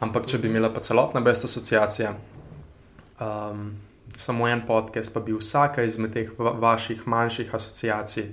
[0.00, 0.56] Ampak, če bi mhm.
[0.56, 2.14] imela pa celotna besta asociacija.
[3.20, 3.74] Um,
[4.16, 8.24] samo en podcast, pa bi vsaka izmed teh vaših manjših asociacij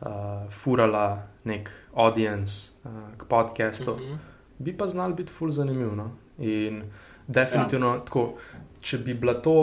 [0.00, 0.08] uh,
[0.50, 4.12] furala nek audience uh, k podcastu, uh mhm.
[4.12, 4.18] -huh.
[4.58, 5.96] bi pa znal biti ful zanimiv.
[5.96, 6.10] No?
[6.38, 6.82] In
[7.26, 8.04] definitivno, ja.
[8.04, 8.34] tako,
[8.82, 9.56] če bi bila to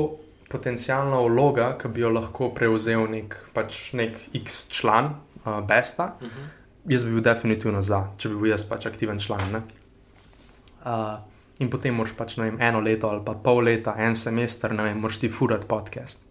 [0.50, 5.14] potencijalna vloga, ki bi jo lahko prevzel nek, pač nek X član
[5.46, 6.32] uh, Besta, uh mhm.
[6.32, 6.94] -huh.
[6.94, 9.62] jaz bi bil definitivno za, če bi bil jaz pač aktiven član.
[10.86, 11.20] Uh,
[11.60, 14.98] in potem moraš pač vem, eno leto ali pa pol leta, en semester, ne vem,
[14.98, 16.24] moraš ti furati podcast.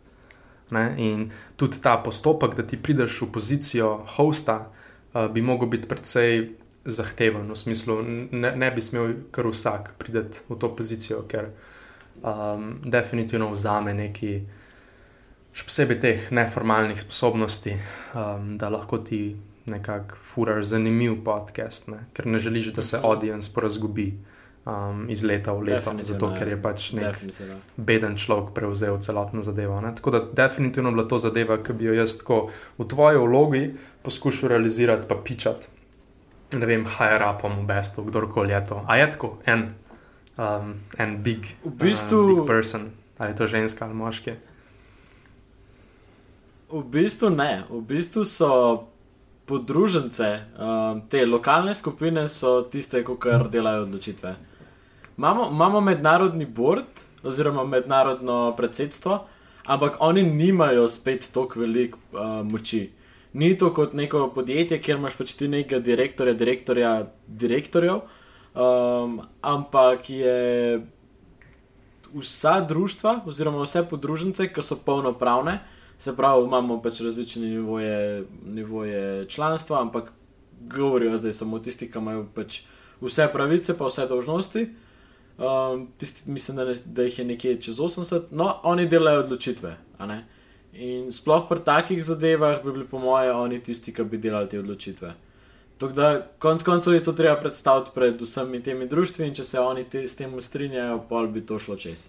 [0.70, 0.94] Ne?
[0.98, 4.66] In tudi ta postopek, da ti prideš v pozicijo hosta,
[5.14, 6.48] uh, bi mogel biti precej
[6.84, 8.02] zahteven, v smislu,
[8.32, 11.50] ne, ne bi smel kar vsak priti v to pozicijo, ker
[12.22, 14.32] um, definitivno vzame neki.
[15.58, 17.72] Še posebej teh neformalnih sposobnosti,
[18.14, 19.32] um, da lahko ti
[19.68, 22.04] nekako furaš zanimiv podcast, ne?
[22.12, 23.06] ker ne želiš, da se mhm.
[23.06, 24.12] audience porazgubi
[24.68, 27.18] um, iz leta v leto, zato ker je pač nek
[27.76, 29.80] beden človek prevzel celotno zadevo.
[29.80, 29.94] Ne?
[29.96, 33.64] Tako da definitivno bila to zadeva, ki bi jo jaz tako v tvoji vlogi
[34.02, 35.74] poskušal realizirati, pa pičati.
[36.56, 38.84] Ne vem, higher-upom v bestu, kdorkoli je to.
[38.88, 39.74] A je tako, en,
[40.38, 44.36] um, en big, v bistvu, uh, big person, ali je to ženska ali moški.
[46.70, 48.52] V bistvu ne, v bistvu so
[49.48, 50.28] podružnice,
[50.60, 54.34] um, te lokalne skupine so tiste, ki kar delajo odločitve.
[55.18, 59.24] Imamo, imamo mednarodni board, oziroma mednarodno predsedstvo,
[59.66, 62.90] ampak oni nimajo spet tako veliko uh, moči.
[63.32, 66.92] Ni to kot neko podjetje, kjer imaš pač ti nekega direktorja, direktorja,
[67.26, 68.00] direktorjev,
[68.54, 70.80] um, ampak je
[72.14, 75.58] vsa društva, oziroma vse podružnice, ki so polnopravne,
[75.98, 80.12] se pravi, imamo pač različne nivoje, nivoje članstva, ampak
[80.60, 82.62] govorijo zdaj samo tisti, ki imajo pač
[83.00, 84.68] vse pravice, pa vse dožnosti.
[85.38, 89.76] Um, tisti, mislim, da, ne, da jih je nekje čez 80, no, oni delajo odločitve.
[90.72, 94.58] In sploh pri takih zadevah bi bili, po mojem, oni tisti, ki bi delali te
[94.58, 95.14] odločitve.
[95.78, 99.60] Tako da, konec koncev je to treba predstaviti pred vsemi temi društvi in če se
[99.60, 102.08] oni te, s tem strinjajo, pol bi to šlo čez.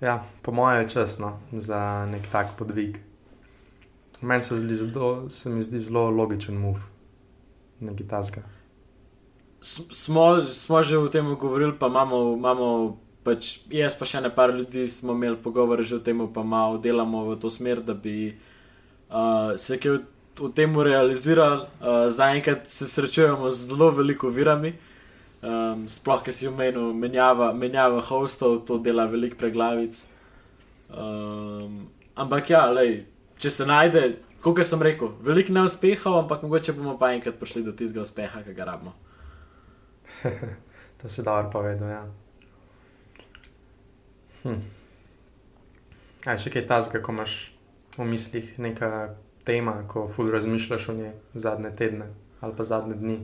[0.00, 2.98] Ja, po mojem je časno za nek tak podvig.
[4.20, 4.58] Meni se,
[5.28, 6.80] se mi zdi zelo logičen move,
[7.80, 8.42] nekaj tasga.
[9.64, 14.52] Smo, smo že o tem govorili, pa imamo, imamo pač jaz pa še ne par
[14.52, 18.36] ljudi smo imeli pogovor že o tem, pa malo delamo v to smer, da bi
[19.08, 19.98] uh, se kaj
[20.38, 21.66] v, tem realizirali.
[21.80, 24.74] Uh, Zaenkrat se srečujemo z zelo veliko virami,
[25.42, 30.04] um, sploh, ker si v menu menjava, menjava hostov, to dela velik preglavic.
[30.90, 31.86] Um,
[32.16, 33.04] ampak ja, lej,
[33.38, 34.04] če se najde,
[34.44, 38.54] kot sem rekel, veliko neuspehov, ampak mogoče bomo pa enkrat prišli do tistega uspeha, ki
[38.54, 38.94] ga rabimo.
[41.02, 42.04] to se dobro povedo, ja.
[44.44, 44.60] Hm.
[46.24, 47.54] Aj, še kaj tasga, ko imaš
[47.96, 49.14] v mislih neka
[49.44, 52.06] tema, ko ful razmišljaš o njej zadnje tedne
[52.40, 53.18] ali pa zadnje dni.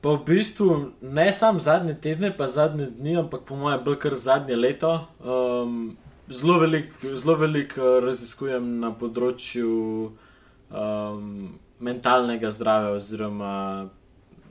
[0.00, 4.16] Pa v bistvu ne samo zadnje tedne, pa zadnje dni, ampak po mojem, bolj kar
[4.18, 5.06] zadnje leto.
[5.22, 5.96] Um,
[6.28, 9.70] zelo veliko velik uh, raziskujem na področju
[10.10, 13.54] um, mentalnega zdravja, oziroma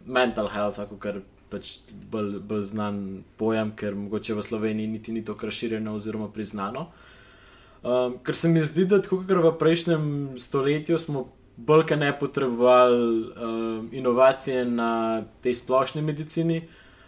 [0.05, 1.19] mental health, kako
[1.51, 1.73] pač
[2.11, 2.97] bolj, bolj znan
[3.37, 6.87] pojem, ker mogoče v Sloveniji niti ni tako razširjeno oziroma priznano.
[7.83, 10.03] Um, ker se mi zdi, da tako kot v prejšnjem
[10.39, 16.61] stoletju smo bolj kot ne potrebovali um, inovacije na tej splošni medicini,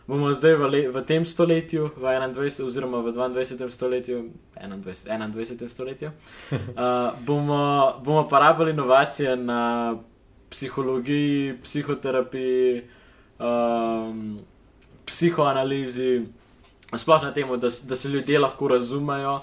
[0.08, 2.66] bomo zdaj v, le, v tem stoletju, v 21.
[2.66, 3.70] oziroma v 22.
[3.70, 4.24] stoletju,
[4.58, 5.32] 21.
[5.32, 5.70] 21.
[5.70, 6.58] stoletju, uh,
[7.28, 9.96] bomo, bomo pa rabili inovacije na
[10.50, 12.84] psihologiji, psihoterapiji
[13.40, 14.40] um,
[15.06, 16.26] psihoanalizi,
[16.98, 19.42] sploh na tem, da, da se ljudje lahko razumejo,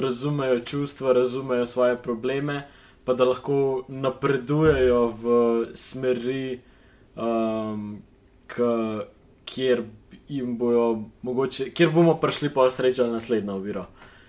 [0.00, 2.68] razumejo čustva, razumejo svoje probleme,
[3.04, 5.26] pa da lahko napredujejo v
[5.74, 6.60] smeri,
[7.16, 8.02] um,
[8.46, 8.62] k,
[9.44, 9.84] kjer,
[10.58, 13.86] bojo, mogoče, kjer bomo prišli pa srečali naslednjo oviro.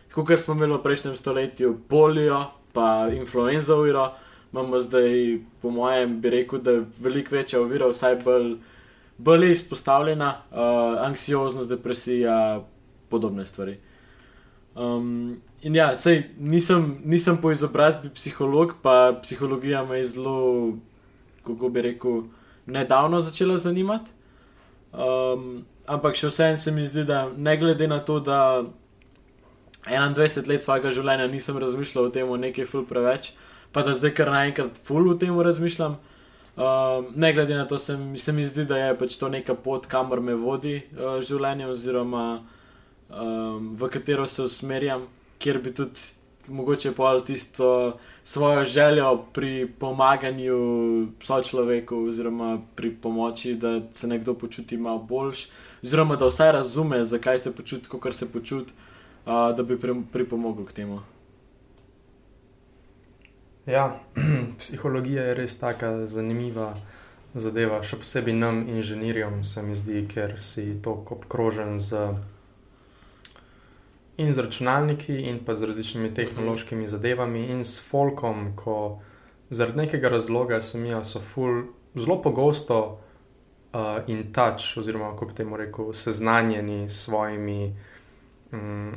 [0.09, 4.11] Tako kot smo imeli v prejšnjem stoletju polijo, pa influenza oviro.
[4.51, 8.57] Imamo zdaj, po mojem, bi rekel, da je veliko večja ovira, vsaj bolj
[9.17, 10.57] bolj izpostavljena, uh,
[11.05, 12.63] anksioznost, depresija,
[13.09, 13.77] podobne stvari.
[14.77, 20.73] Um, in ja, sej, nisem, nisem po izobrazbi psiholog, pa psihologija me je zelo,
[21.45, 22.21] kako bi rekel,
[22.65, 24.11] nedavno začela zanimati.
[24.93, 28.65] Um, ampak še vseeno se mi zdi, da ne glede na to, da
[29.87, 33.31] 21 let svojega življenja nisem razmišljal o tem, nekaj ful preveč,
[33.73, 35.97] pa da zdaj kar naenkrat ful o tem razmišljam.
[36.57, 39.85] Uh, ne glede na to, se, se mi zdi, da je pač to neka pot,
[39.89, 42.23] kamor me vodi uh, življenje, oziroma
[43.09, 45.07] um, v katero se usmerjam,
[45.39, 45.99] kjer bi tudi
[46.47, 50.57] mogoče povedal tisto svojo željo pri pomaganju
[51.21, 55.47] sočloveku, oziroma pri pomoči, da se nekdo počuti malo boljš,
[55.83, 58.73] oziroma da vsaj razume, zakaj se počuti, kako se počuti,
[59.25, 59.79] uh, da bi
[60.11, 60.99] pripomogel k temu.
[63.65, 63.99] Ja,
[64.59, 66.75] psihologija je res tako zanimiva
[67.35, 72.13] zadeva, še posebej nam, inženirjem, se mi zdi, ker si tako obkrožen z,
[74.17, 78.99] z računalniki in pa z različnimi tehnološkimi zadevami in s folkom, ko
[79.49, 81.63] zaradi nekega razloga se mi so ful
[81.95, 82.79] zelo pogosto
[83.73, 87.75] uh, in tač, oziroma kako bi temu rekel, seznanjeni s svojimi,
[88.51, 88.95] um,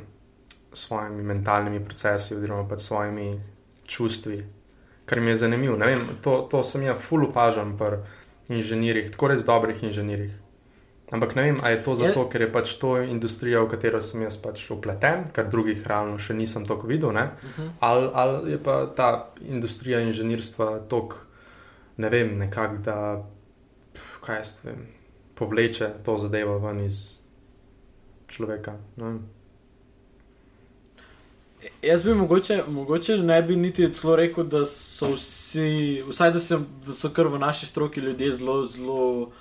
[0.73, 3.41] svojimi mentalnimi procesi oziroma pa svojimi
[3.85, 4.43] čustvi
[5.11, 5.77] kar mi je zanimivo.
[6.21, 7.97] To, to sem jaz ful opažam pri
[8.47, 10.31] inženirjih, tako res dobrih inženirjih.
[11.11, 14.21] Ampak ne vem, ali je to zato, ker je pač to industrija, v katero sem
[14.23, 17.51] jaz pač upleten, kar drugih realno še nisem tako videl, uh mhm.
[17.57, 17.69] -huh.
[17.79, 21.15] ali, ali je pa ta industrija inženirstva tako,
[21.97, 23.27] ne vem, nekako da,
[24.21, 24.87] kaj jaz vem,
[25.35, 27.19] povleče to zadevo ven iz
[28.27, 28.77] človeka.
[28.95, 29.19] Ne?
[31.81, 36.57] Jaz bi mogoče, mogoče ne bi niti celo rekel, da so vsi, vsaj da, se,
[36.85, 39.31] da so kar v naši stroki ljudje zelo, zelo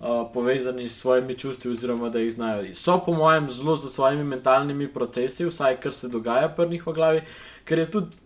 [0.00, 2.74] uh, povezani s svojimi čustvi, oziroma da jih znajo.
[2.74, 6.92] So, po mojem, zelo za svojimi mentalnimi procesi, vsaj kar se dogaja pri njih v
[6.92, 7.22] glavi,
[7.64, 8.16] ker je tudi,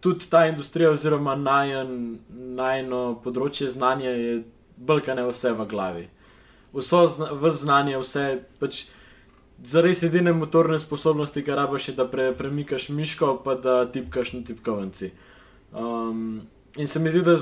[0.00, 1.34] tudi ta industrija, oziroma
[2.28, 4.44] najno področje znanja, je
[4.76, 6.08] brkane vse v glavi.
[6.72, 8.24] Vso zna, znanje, vse
[8.60, 8.84] pač
[9.64, 14.32] za res edine motorne sposobnosti, kar rabiš, je, da pre, premikaš miško, pa da tipkaš
[14.32, 15.10] na tipkovnici.
[15.72, 16.42] Um,
[16.76, 17.36] in se mi zdi, da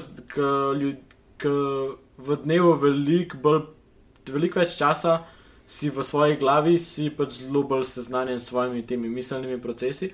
[1.39, 3.63] ker v dnevu veliko bolj,
[4.29, 5.21] veliko več časa
[5.67, 10.13] si v svoji glavi, si pač zelo bolj seznanjen s svojimi temi miselnimi procesi.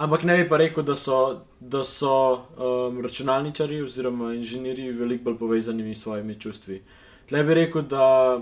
[0.00, 2.12] Ampak ne bi pa rekel, da so, da so
[2.56, 6.82] um, računalničari oziroma inženirji veliko bolj povezani s svojimi čustvi.
[7.28, 8.40] Tle bi rekel, da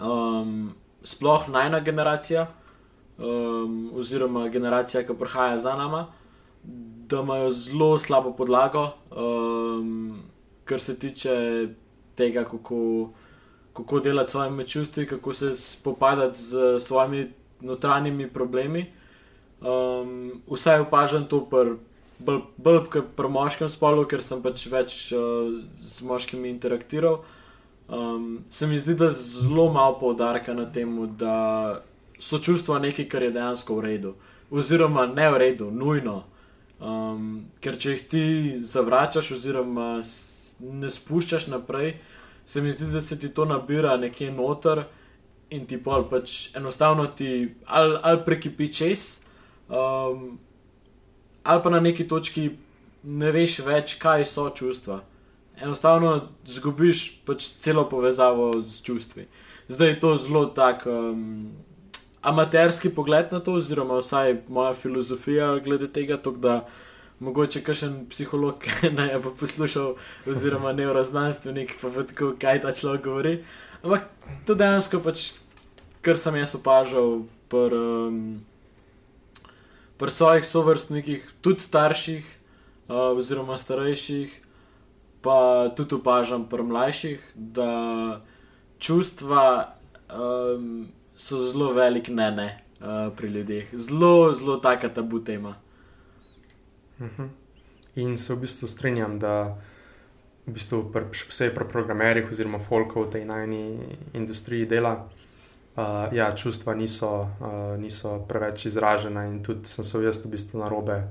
[0.00, 0.72] um,
[1.04, 2.46] sploh najna generacija,
[3.18, 6.04] um, oziroma generacija, ki prihaja za nami,
[7.06, 10.22] da imajo zelo slabo podlago, um,
[10.66, 11.34] kar se tiče
[12.18, 13.10] tega, kako,
[13.72, 17.30] kako delati s svojimi čustvi, kako se spopadati z svojimi
[17.60, 18.86] notranjimi problemi.
[19.60, 21.48] Um, vsaj opažam to.
[22.18, 27.18] Bolj, bolj kot pri moškem spolu, ker sem pač več uh, z moškimi interaktiral,
[27.92, 31.82] um, se mi zdi, da je zelo malo poudarka na tem, da
[32.18, 34.14] so čustva nekaj, kar je dejansko v redu,
[34.48, 36.22] oziroma ne v redu, nujno.
[36.80, 38.24] Um, ker če jih ti
[38.64, 40.00] zavračaš, oziroma
[40.60, 41.96] ne spuščaš naprej,
[42.46, 44.84] se mi zdi, da se ti to nabira nekje noter
[45.50, 49.06] in ti pol pač enostavno ti ali, ali prekipi čez,
[49.68, 50.38] um,
[51.42, 52.50] ali pa na neki točki
[53.06, 55.02] ne veš več, kaj so čustva.
[55.62, 59.28] Enostavno zgubiš pač celo povezavo z čustvi.
[59.68, 60.86] Zdaj je to zelo tak.
[60.86, 61.54] Um,
[62.26, 66.64] amaterski pogled na to, oziroma vsaj moja filozofija glede tega, tok, da
[67.20, 68.64] mogoče kakšen psiholog
[68.98, 69.94] naj bi poslušal,
[70.26, 73.34] oziroma neuroznanstvenik, pa vidi, kaj ta človek govori.
[73.82, 74.08] Ampak
[74.46, 75.32] to dejansko pač,
[76.04, 78.18] kar sem jaz opažal pri um,
[79.98, 82.26] pr svojih sovrstnikih, tudi starših,
[82.88, 84.34] uh, oziroma starejših,
[85.22, 87.70] pa tudi opažam pri mlajših, da
[88.78, 89.72] čustva.
[90.06, 95.54] Um, so zelo velik ne, ne uh, pri ljudeh, zelo, zelo taka tabu tema.
[96.98, 97.22] Uh mhm.
[97.22, 97.28] -huh.
[97.96, 99.56] In se v bistvu strinjam, da
[100.46, 105.08] v bistvu še posebej pri programerjih oziroma folkov v tej najni industriji dela.
[105.76, 110.58] Uh, ja, čustva niso, uh, niso preveč izražena, in tudi sem se jaz v bistvu
[110.58, 111.02] na robe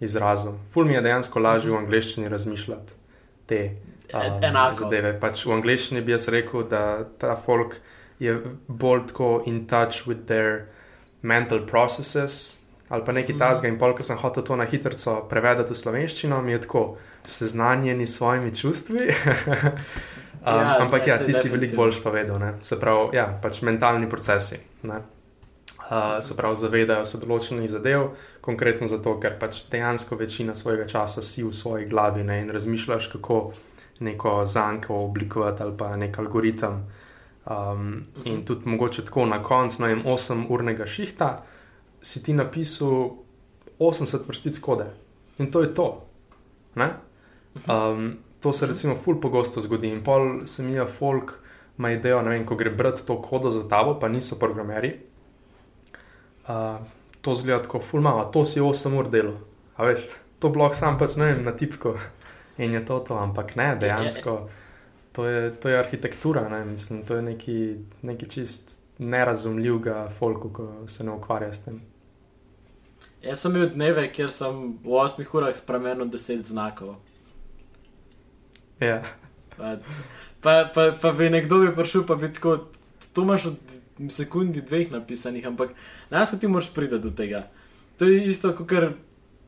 [0.00, 0.52] izrazil.
[0.70, 2.92] Ful mi je dejansko lažje v angleščini razmišljati
[3.46, 3.76] te
[4.14, 5.12] um, zadeve.
[5.20, 7.76] Pač v angleščini bi jaz rekel, da ta folk
[8.18, 10.66] je bolj tako in touch with their
[11.22, 12.59] mental processes
[12.90, 13.38] ali pa nekaj mm.
[13.38, 13.68] tasga.
[13.68, 16.84] In polk sem hotel to na hitro prevedati v slovenščino, mi je tako
[17.22, 19.06] seznanjeni s svojimi čustvi.
[19.06, 22.54] um, ja, ampak ja, ti si veliko boljš povedal, ne?
[22.60, 24.58] se pravi, ja, pač mentalni procesi.
[24.82, 24.98] Ne?
[25.90, 28.08] Uh, se pravi, zavedajo se določenih zadev,
[28.42, 32.40] konkretno zato, ker pač dejansko večina svojega časa si v svoji glavi ne?
[32.42, 33.52] in razmišljaš, kako
[34.00, 36.82] neko zanko oblikovati ali pa nek algoritem.
[37.50, 41.30] Um, in tudi mogoče tako na koncu, no, 8-urnega šihta,
[42.02, 43.10] si ti napisal
[43.78, 44.86] 80 vrstic kode
[45.38, 45.88] in to je to.
[47.68, 51.40] Um, to se recimo ful pogosto zgodi in pol se mi je folk,
[51.78, 54.96] ima idejo, ne vem, ko gre brati to kodo za tabo, pa niso programeri.
[56.48, 56.76] Uh,
[57.20, 59.36] to zgleda tako ful malo, to si 8 ur delo.
[59.76, 60.06] A veš,
[60.38, 61.96] to blok sam pač ne vem na tipko
[62.58, 64.48] in je to to, ampak ne, dejansko.
[65.12, 66.64] To je, to je arhitektura, ne?
[66.64, 71.80] mislim, to je neki, neki čist nerazumljivega folku, ko se ne ukvarja s tem.
[73.20, 76.96] Jaz sem imel dneve, kjer sem v 8 urah spremenil 10 znakov.
[78.80, 79.02] Ja.
[79.56, 79.76] Pa,
[80.40, 82.72] pa, pa, pa bi nekdo bi prišel, pa bi tako,
[83.12, 83.50] to imaš
[84.00, 85.76] v sekundi dveh napisanih, ampak
[86.10, 87.50] nas ti moraš priti do tega.
[88.00, 88.92] To je isto, kot kar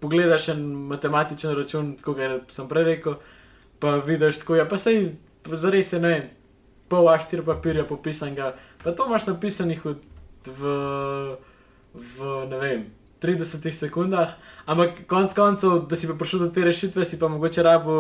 [0.05, 0.61] pogledaš en
[0.93, 2.21] matematičen račun, kot
[2.53, 3.17] sem prej rekel,
[3.81, 5.15] pa vidiš tako, ja pa sej
[5.49, 6.31] zares je ne vem,
[6.93, 8.53] pol A4 papirja popisanega,
[8.85, 9.97] pa to imaš napisanih v,
[10.45, 10.75] v,
[11.95, 12.91] v ne vem.
[13.23, 14.35] 30 sekundah,
[14.67, 17.97] ampak konec koncev, da si pa prišel do te rešitve, si pa mogoče rabo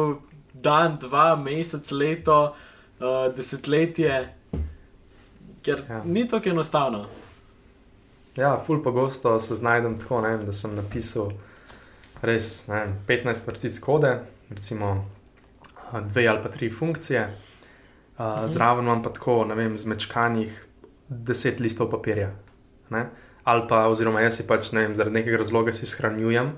[0.52, 2.54] dan, dva, mesec, leto,
[3.00, 4.18] uh, desetletje,
[5.62, 6.02] ker ja.
[6.04, 7.06] ni tako enostavno.
[8.36, 11.32] Ja, ful pogosto se znajdem tako, vem, da sem napisal
[12.22, 14.12] res vem, 15 vrstic kode,
[14.50, 14.94] recimo
[15.92, 18.48] dve ali pa tri funkcije, uh, -huh.
[18.48, 20.66] zraven imam pa tako, ne vem, zmečkanih
[21.08, 22.30] deset listov papirja.
[22.90, 23.06] Ne?
[23.44, 26.52] Ali pa, oziroma jaz si pač ne vem, zaradi nekega razloga si shranjujem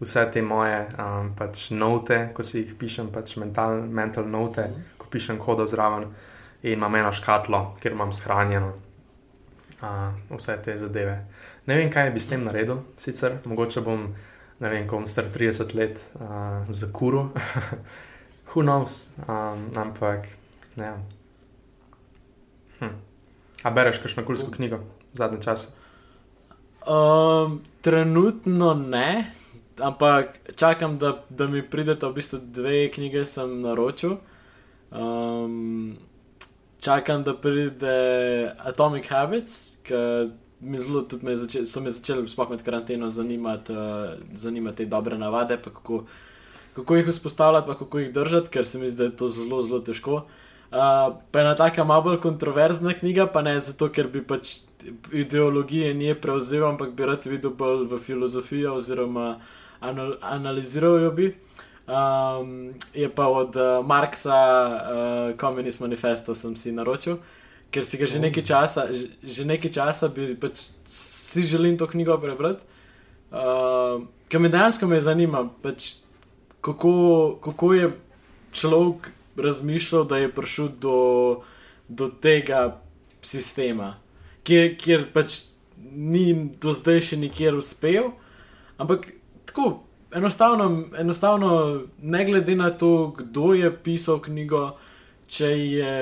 [0.00, 4.98] vse te moje um, pač note, ko si jih pišem, pač mental, mental note, -huh.
[4.98, 6.08] ko pišem kodo zraven
[6.62, 8.72] in imam eno škatlo, kjer imam shranjeno
[9.82, 11.24] uh, vse te zadeve.
[11.66, 14.14] Ne vem, kaj bi s tem naredil, sicer mogoče bom,
[14.60, 17.28] ne vem, ko bom star 30 let uh, za kuru.
[18.54, 20.26] who knows, um, ampak
[20.76, 20.92] ne.
[22.78, 22.94] Hm.
[23.62, 24.78] A bereš kakšno kulsko knjigo
[25.12, 25.68] zadnje čase?
[26.86, 29.30] Um, trenutno ne,
[29.78, 34.16] ampak čakam, da, da mi pridete v bistvu dve knjige, sem naročil.
[34.90, 35.96] Um,
[36.80, 39.94] čakam, da pride Atomic Habits, ki
[40.60, 44.86] mi zelo tudi me začel, so me začeli, sploh med karanteno, zanimati, uh, zanimati te
[44.86, 46.04] dobre navade, pa kako,
[46.76, 49.62] kako jih vzpostavljati, pa kako jih držati, ker se mi zdi, da je to zelo,
[49.62, 50.26] zelo težko.
[50.74, 54.58] Uh, pa je ena taka malo bolj kontroverzna knjiga, pa ne zato, ker bi pač
[55.12, 59.40] ideologije nje prevzel, ampak bi rad videl bolj v filozofijo oziroma
[59.80, 61.34] anal analiziral jo bi.
[61.84, 67.18] Um, je pa od uh, Marksa, uh, Communist Manifesto, sem si naročil,
[67.68, 71.86] ker si ga že nekaj časa, že, že nekaj časa bi pač si želim to
[71.86, 72.64] knjigo prebrati.
[73.28, 76.00] Uh, ker me dejansko me zanima, pač,
[76.64, 77.92] kako, kako je
[78.52, 80.98] človek razmišljal, da je prišel do,
[81.88, 82.80] do tega
[83.20, 83.98] sistema,
[84.44, 85.40] kjer, kjer pač
[85.94, 88.12] ni do zdaj še nikjer uspel.
[88.80, 89.08] Ampak
[89.46, 89.84] tako,
[90.14, 91.50] enostavno, enostavno,
[92.02, 94.64] ne glede na to, kdo je pisal knjigo,
[95.26, 95.94] če je,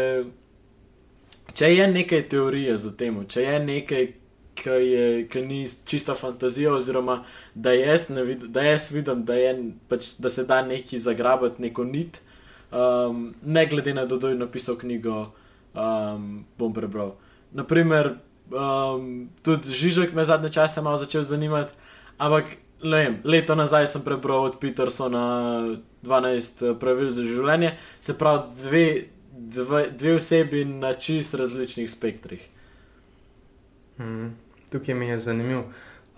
[1.54, 4.12] če je nekaj teorije za tem, če je nekaj.
[4.52, 7.14] Ki, je, ki ni čista fantazija, oziroma
[7.56, 9.54] da jaz, vid, da jaz vidim, da, je,
[9.88, 12.18] pač, da se da neki zagrabiti neko nit,
[12.68, 15.22] um, ne glede na to, kdo je napisal knjigo,
[15.72, 17.14] um, bom prebral.
[17.56, 18.12] Naprimer,
[18.52, 21.72] um, tudi Žižek me zadnje čase malo začel zanimati,
[22.18, 22.44] ampak
[22.82, 25.24] vem, leto nazaj sem prebral od Petersona
[26.02, 28.86] 12 eh, pravil za življenje, se pravi dve,
[29.32, 32.42] dve, dve osebi na čist različnih spektrih.
[33.98, 34.34] Mm,
[34.72, 35.64] tukaj mi je zanimivo.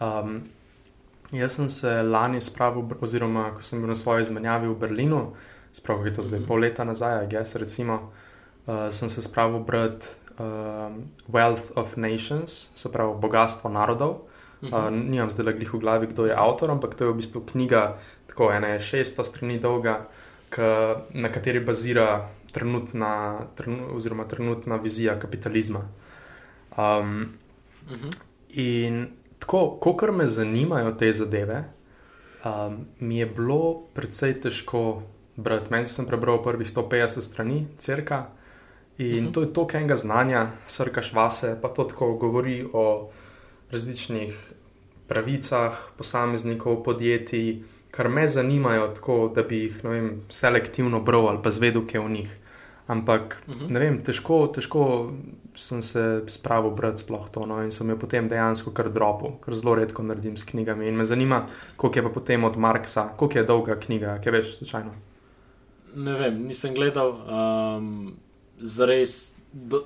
[0.00, 0.40] Um,
[1.32, 5.22] jaz sem se lani spravil, oziroma ko sem bil na svoji izmenjavi v Berlinu,
[5.72, 6.48] spravil je to zdaj mm -hmm.
[6.48, 8.12] pol leta nazaj, jaz recimo,
[8.66, 10.06] uh, sem se spravil brati
[10.38, 10.92] uh,
[11.28, 14.16] Wealth of Nations, se pravi bogatstvo narodov.
[14.62, 17.98] Uh, nimam zdaj glih v glavi, kdo je avtor, ampak to je v bistvu knjiga,
[18.26, 20.08] tako ena je 600 strani dolga,
[20.48, 20.62] k,
[21.12, 25.88] na kateri bazira trenutna, trenu, oziroma trenutna vizija kapitalizma.
[26.78, 27.34] Um,
[27.90, 28.14] uh -huh.
[28.48, 29.08] In
[29.38, 31.64] tako, kot me zanimajo te zadeve,
[32.44, 35.02] um, mi je bilo precej težko
[35.36, 35.70] brati.
[35.70, 38.26] Meni sem prebral prvih 150 strani, crka.
[38.98, 39.28] In uh mhm.
[39.28, 39.34] -huh.
[39.34, 43.10] to je to, kaj enega znanja, srkaš vase, pa to tako govori o
[43.70, 44.52] različnih
[45.08, 51.50] pravicah posameznikov, podjetij, kar me zanimajo, tako da bi jih vem, selektivno bral ali pa
[51.50, 52.40] zvedel, kaj je v njih.
[52.86, 53.64] Ampak uh mhm.
[53.64, 53.72] -huh.
[53.72, 55.12] ne vem, težko, težko
[55.54, 57.46] sem se spravil brati sploh to.
[57.46, 60.88] No, in sem jo potem dejansko kar dropil, ker zelo redko naredim s knjigami.
[60.88, 61.46] In me zanima,
[61.76, 64.90] koliko je pa potem od Marksa, koliko je dolga knjiga, kaj veš, slučajno.
[65.94, 67.08] Ne vem, nisem gledal.
[67.10, 68.16] Um,
[68.60, 69.34] Zares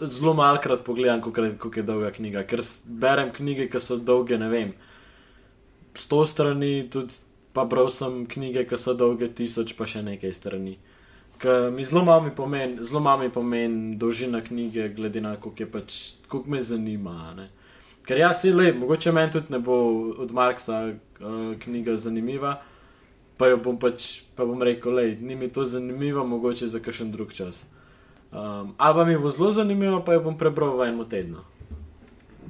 [0.08, 4.72] zelo malkrat pogledam, kako je dolga knjiga, ker berem knjige, ki so dolge, ne vem,
[5.94, 7.14] sto strani, tudi
[7.52, 10.78] pa bral sem knjige, ki so dolge tisoč, pa še nekaj strani.
[11.38, 16.50] Ker mi zelo malo pomeni, zelo malo pomeni dolžina knjige, glede na to, pač, kako
[16.50, 17.34] me zanima.
[17.36, 17.48] Ne?
[18.08, 19.76] Ker jaz si le, mogoče meni tudi ne bo
[20.18, 22.56] od Marksa uh, knjiga zanimiva,
[23.38, 27.12] pa jo bom pač, pa bom rekel, le, ni mi to zanimivo, mogoče za kakšen
[27.12, 27.66] drug čas.
[28.32, 31.38] Um, ali pa mi bo zelo zanimivo, pa jo bom prebral v enem tednu.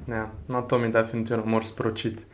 [0.08, 2.24] Ja, no, to mi definitivno moraš sporočiti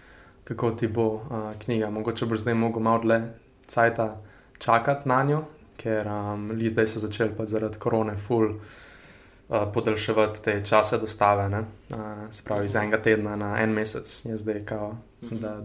[0.45, 1.23] kako ti bo uh,
[1.65, 1.91] knjiga.
[1.91, 3.23] Mogoče boš zdaj mogel malo dlje
[3.67, 4.17] časa
[4.59, 5.45] čakati na njo,
[5.77, 11.49] ker um, zdaj so začeli pa zaradi korone full uh, podaljševati te čase dostave.
[11.49, 11.97] Uh,
[12.31, 15.37] se pravi, iz enega tedna na en mesec je zdaj, kao, mhm.
[15.37, 15.61] da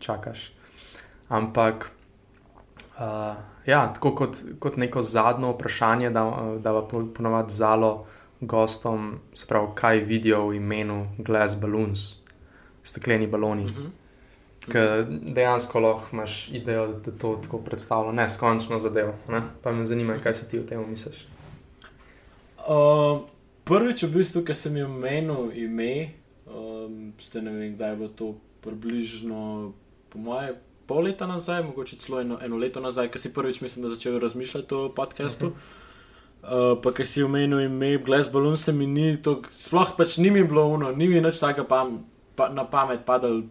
[0.00, 0.52] čakaš.
[1.28, 1.90] Ampak.
[2.98, 6.24] Uh, ja, tako kot, kot neko zadnje vprašanje, da,
[6.58, 8.06] da pa ponovadi zalo
[8.40, 12.00] gostom, se pravi, kaj vidijo v imenu Glass Balloons,
[12.82, 13.64] stekleni baloni.
[13.64, 13.80] Uh mhm.
[13.80, 13.90] -huh.
[14.72, 19.14] Ker dejansko lahko imaš idejo, da te to tako predstavlja, ne skončno zadevo.
[19.28, 19.42] Ne?
[19.62, 21.26] Pa me zanima, kaj si ti o tem misliš.
[22.58, 23.26] Uh,
[23.64, 26.10] prvič, v bistvu, ki sem jim omenil ime,
[26.46, 29.72] um, ste ne vem, kdaj bo to približno,
[30.08, 30.54] po moje,
[30.86, 34.18] pol leta nazaj, mogoče celo eno, eno leto nazaj, ki si prvič, mislim, da začel
[34.20, 35.46] razmišljati o podkastu.
[35.46, 36.72] Uh -huh.
[36.74, 40.30] uh, pa, ki si omenil ime Glass Balloon, se mi ni to, sploh pač ni
[40.30, 41.90] mi bilo uno, ni mi nič takega pa,
[42.36, 43.42] pa, na pamet padal.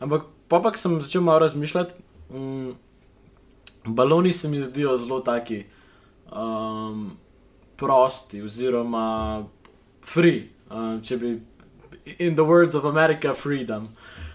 [0.00, 1.92] Ampak pa pa sem začel malo razmišljati.
[2.30, 2.74] Um,
[3.84, 5.64] baloni se mi zdijo zelo taki
[6.32, 7.16] um,
[7.76, 9.44] prosti, oziroma
[10.02, 11.40] free, um, če bi,
[12.18, 13.88] in the words of America, freedom.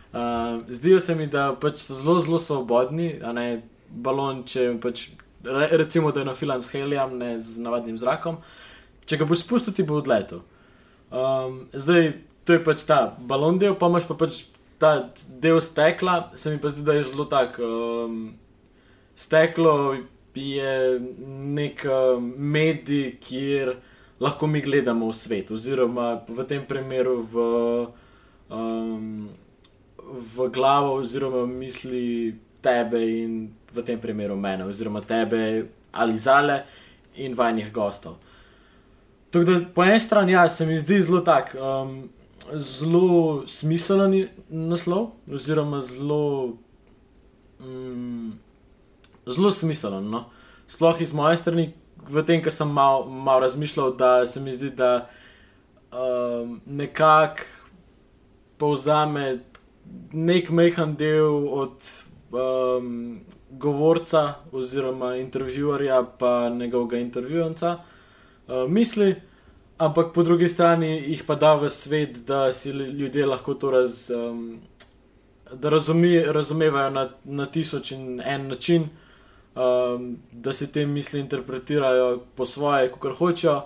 [0.10, 3.48] Um, zdijo se mi, da pač so zelo, zelo svobodni, a ne
[3.90, 5.10] balon, če pač.
[5.44, 8.42] Recimo, da je nafilan s helijem, ne z navadnim zrakom.
[9.08, 10.42] Če ga boš spustil, ti bo odletel.
[11.10, 12.12] Um, zdaj,
[12.44, 13.00] to je pač ta
[13.30, 14.44] balon del, pa imaš pa pač
[14.82, 14.94] ta
[15.42, 17.70] del stekla, se mi pa zdi, da je zelo tako.
[18.06, 18.20] Um,
[19.16, 19.96] steklo
[20.40, 20.74] je
[21.60, 23.76] nek uh, medij, kjer
[24.20, 27.46] lahko mi gledamo v svet, oziroma v tem primeru v,
[28.52, 29.30] um,
[30.12, 36.64] v glavo, oziroma misli tebe in v tem primeru mene, oziroma tebe ali zale
[37.16, 38.18] in vajnih gostov.
[39.30, 41.56] Tako da po eni strani ja, se mi zdi zelo tak.
[41.56, 42.10] Um,
[42.50, 46.58] Zelo smiselni naslov, oziroma zelo,
[47.62, 48.32] mm,
[49.28, 50.10] zelo smiselen.
[50.10, 50.24] No?
[50.68, 51.68] Sploh iz moje strani,
[52.10, 55.10] v tem, kar sem malo mal razmišljal, da se mi zdi, da
[55.94, 57.46] um, nekako
[58.58, 59.40] povzame
[60.14, 61.82] nek mehan del od
[62.32, 67.78] um, govorca oziroma intervjuerja, pa njegovega intervjuvanca
[68.48, 69.16] uh, misli,
[69.78, 74.10] ampak po drugi strani jih pa da v svet, da si ljudje lahko to raz,
[74.10, 74.60] um,
[75.54, 78.90] da razumi, razumevajo na, na tisoč in en način,
[79.56, 83.62] um, da se te misli interpretirajo po svoje, kot hočejo,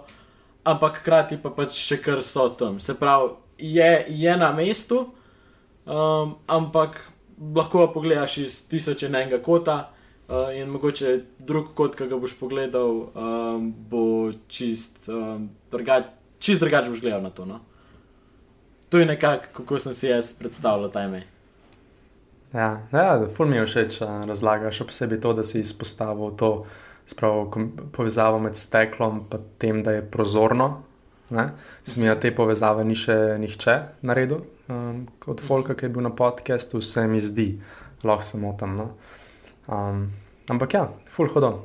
[0.64, 2.80] ampak hkrati pa pač še kar so tam.
[2.80, 5.08] Se pravi, je, je na mestu,
[5.86, 7.00] um, ampak
[7.56, 9.90] lahko pa pogledaš iz tisoč in enega kota.
[10.24, 16.08] Uh, in mogoče drug kot, ki ga boš pogledal, um, bo čist, um, drugač,
[16.40, 17.46] čist drugače boš gledal na to.
[17.46, 17.60] No?
[18.90, 21.26] To je nekako, kako sem si jaz predstavljal ta ime.
[22.54, 24.00] Ja, ja ful mi je všeč
[24.30, 26.52] razlaga, še posebej to, da si izpostavil to
[27.10, 27.48] spravo,
[27.92, 30.84] povezavo med steklom in tem, da je prozorno.
[31.84, 36.82] Smijo te povezave ni še nihče naredil, um, od Folka, ki je bil na podkastu,
[36.82, 37.62] se mi zdi,
[38.04, 38.76] lahko samo tam.
[38.76, 38.90] No?
[39.68, 40.12] Um,
[40.50, 41.62] ampak ja, full hodon.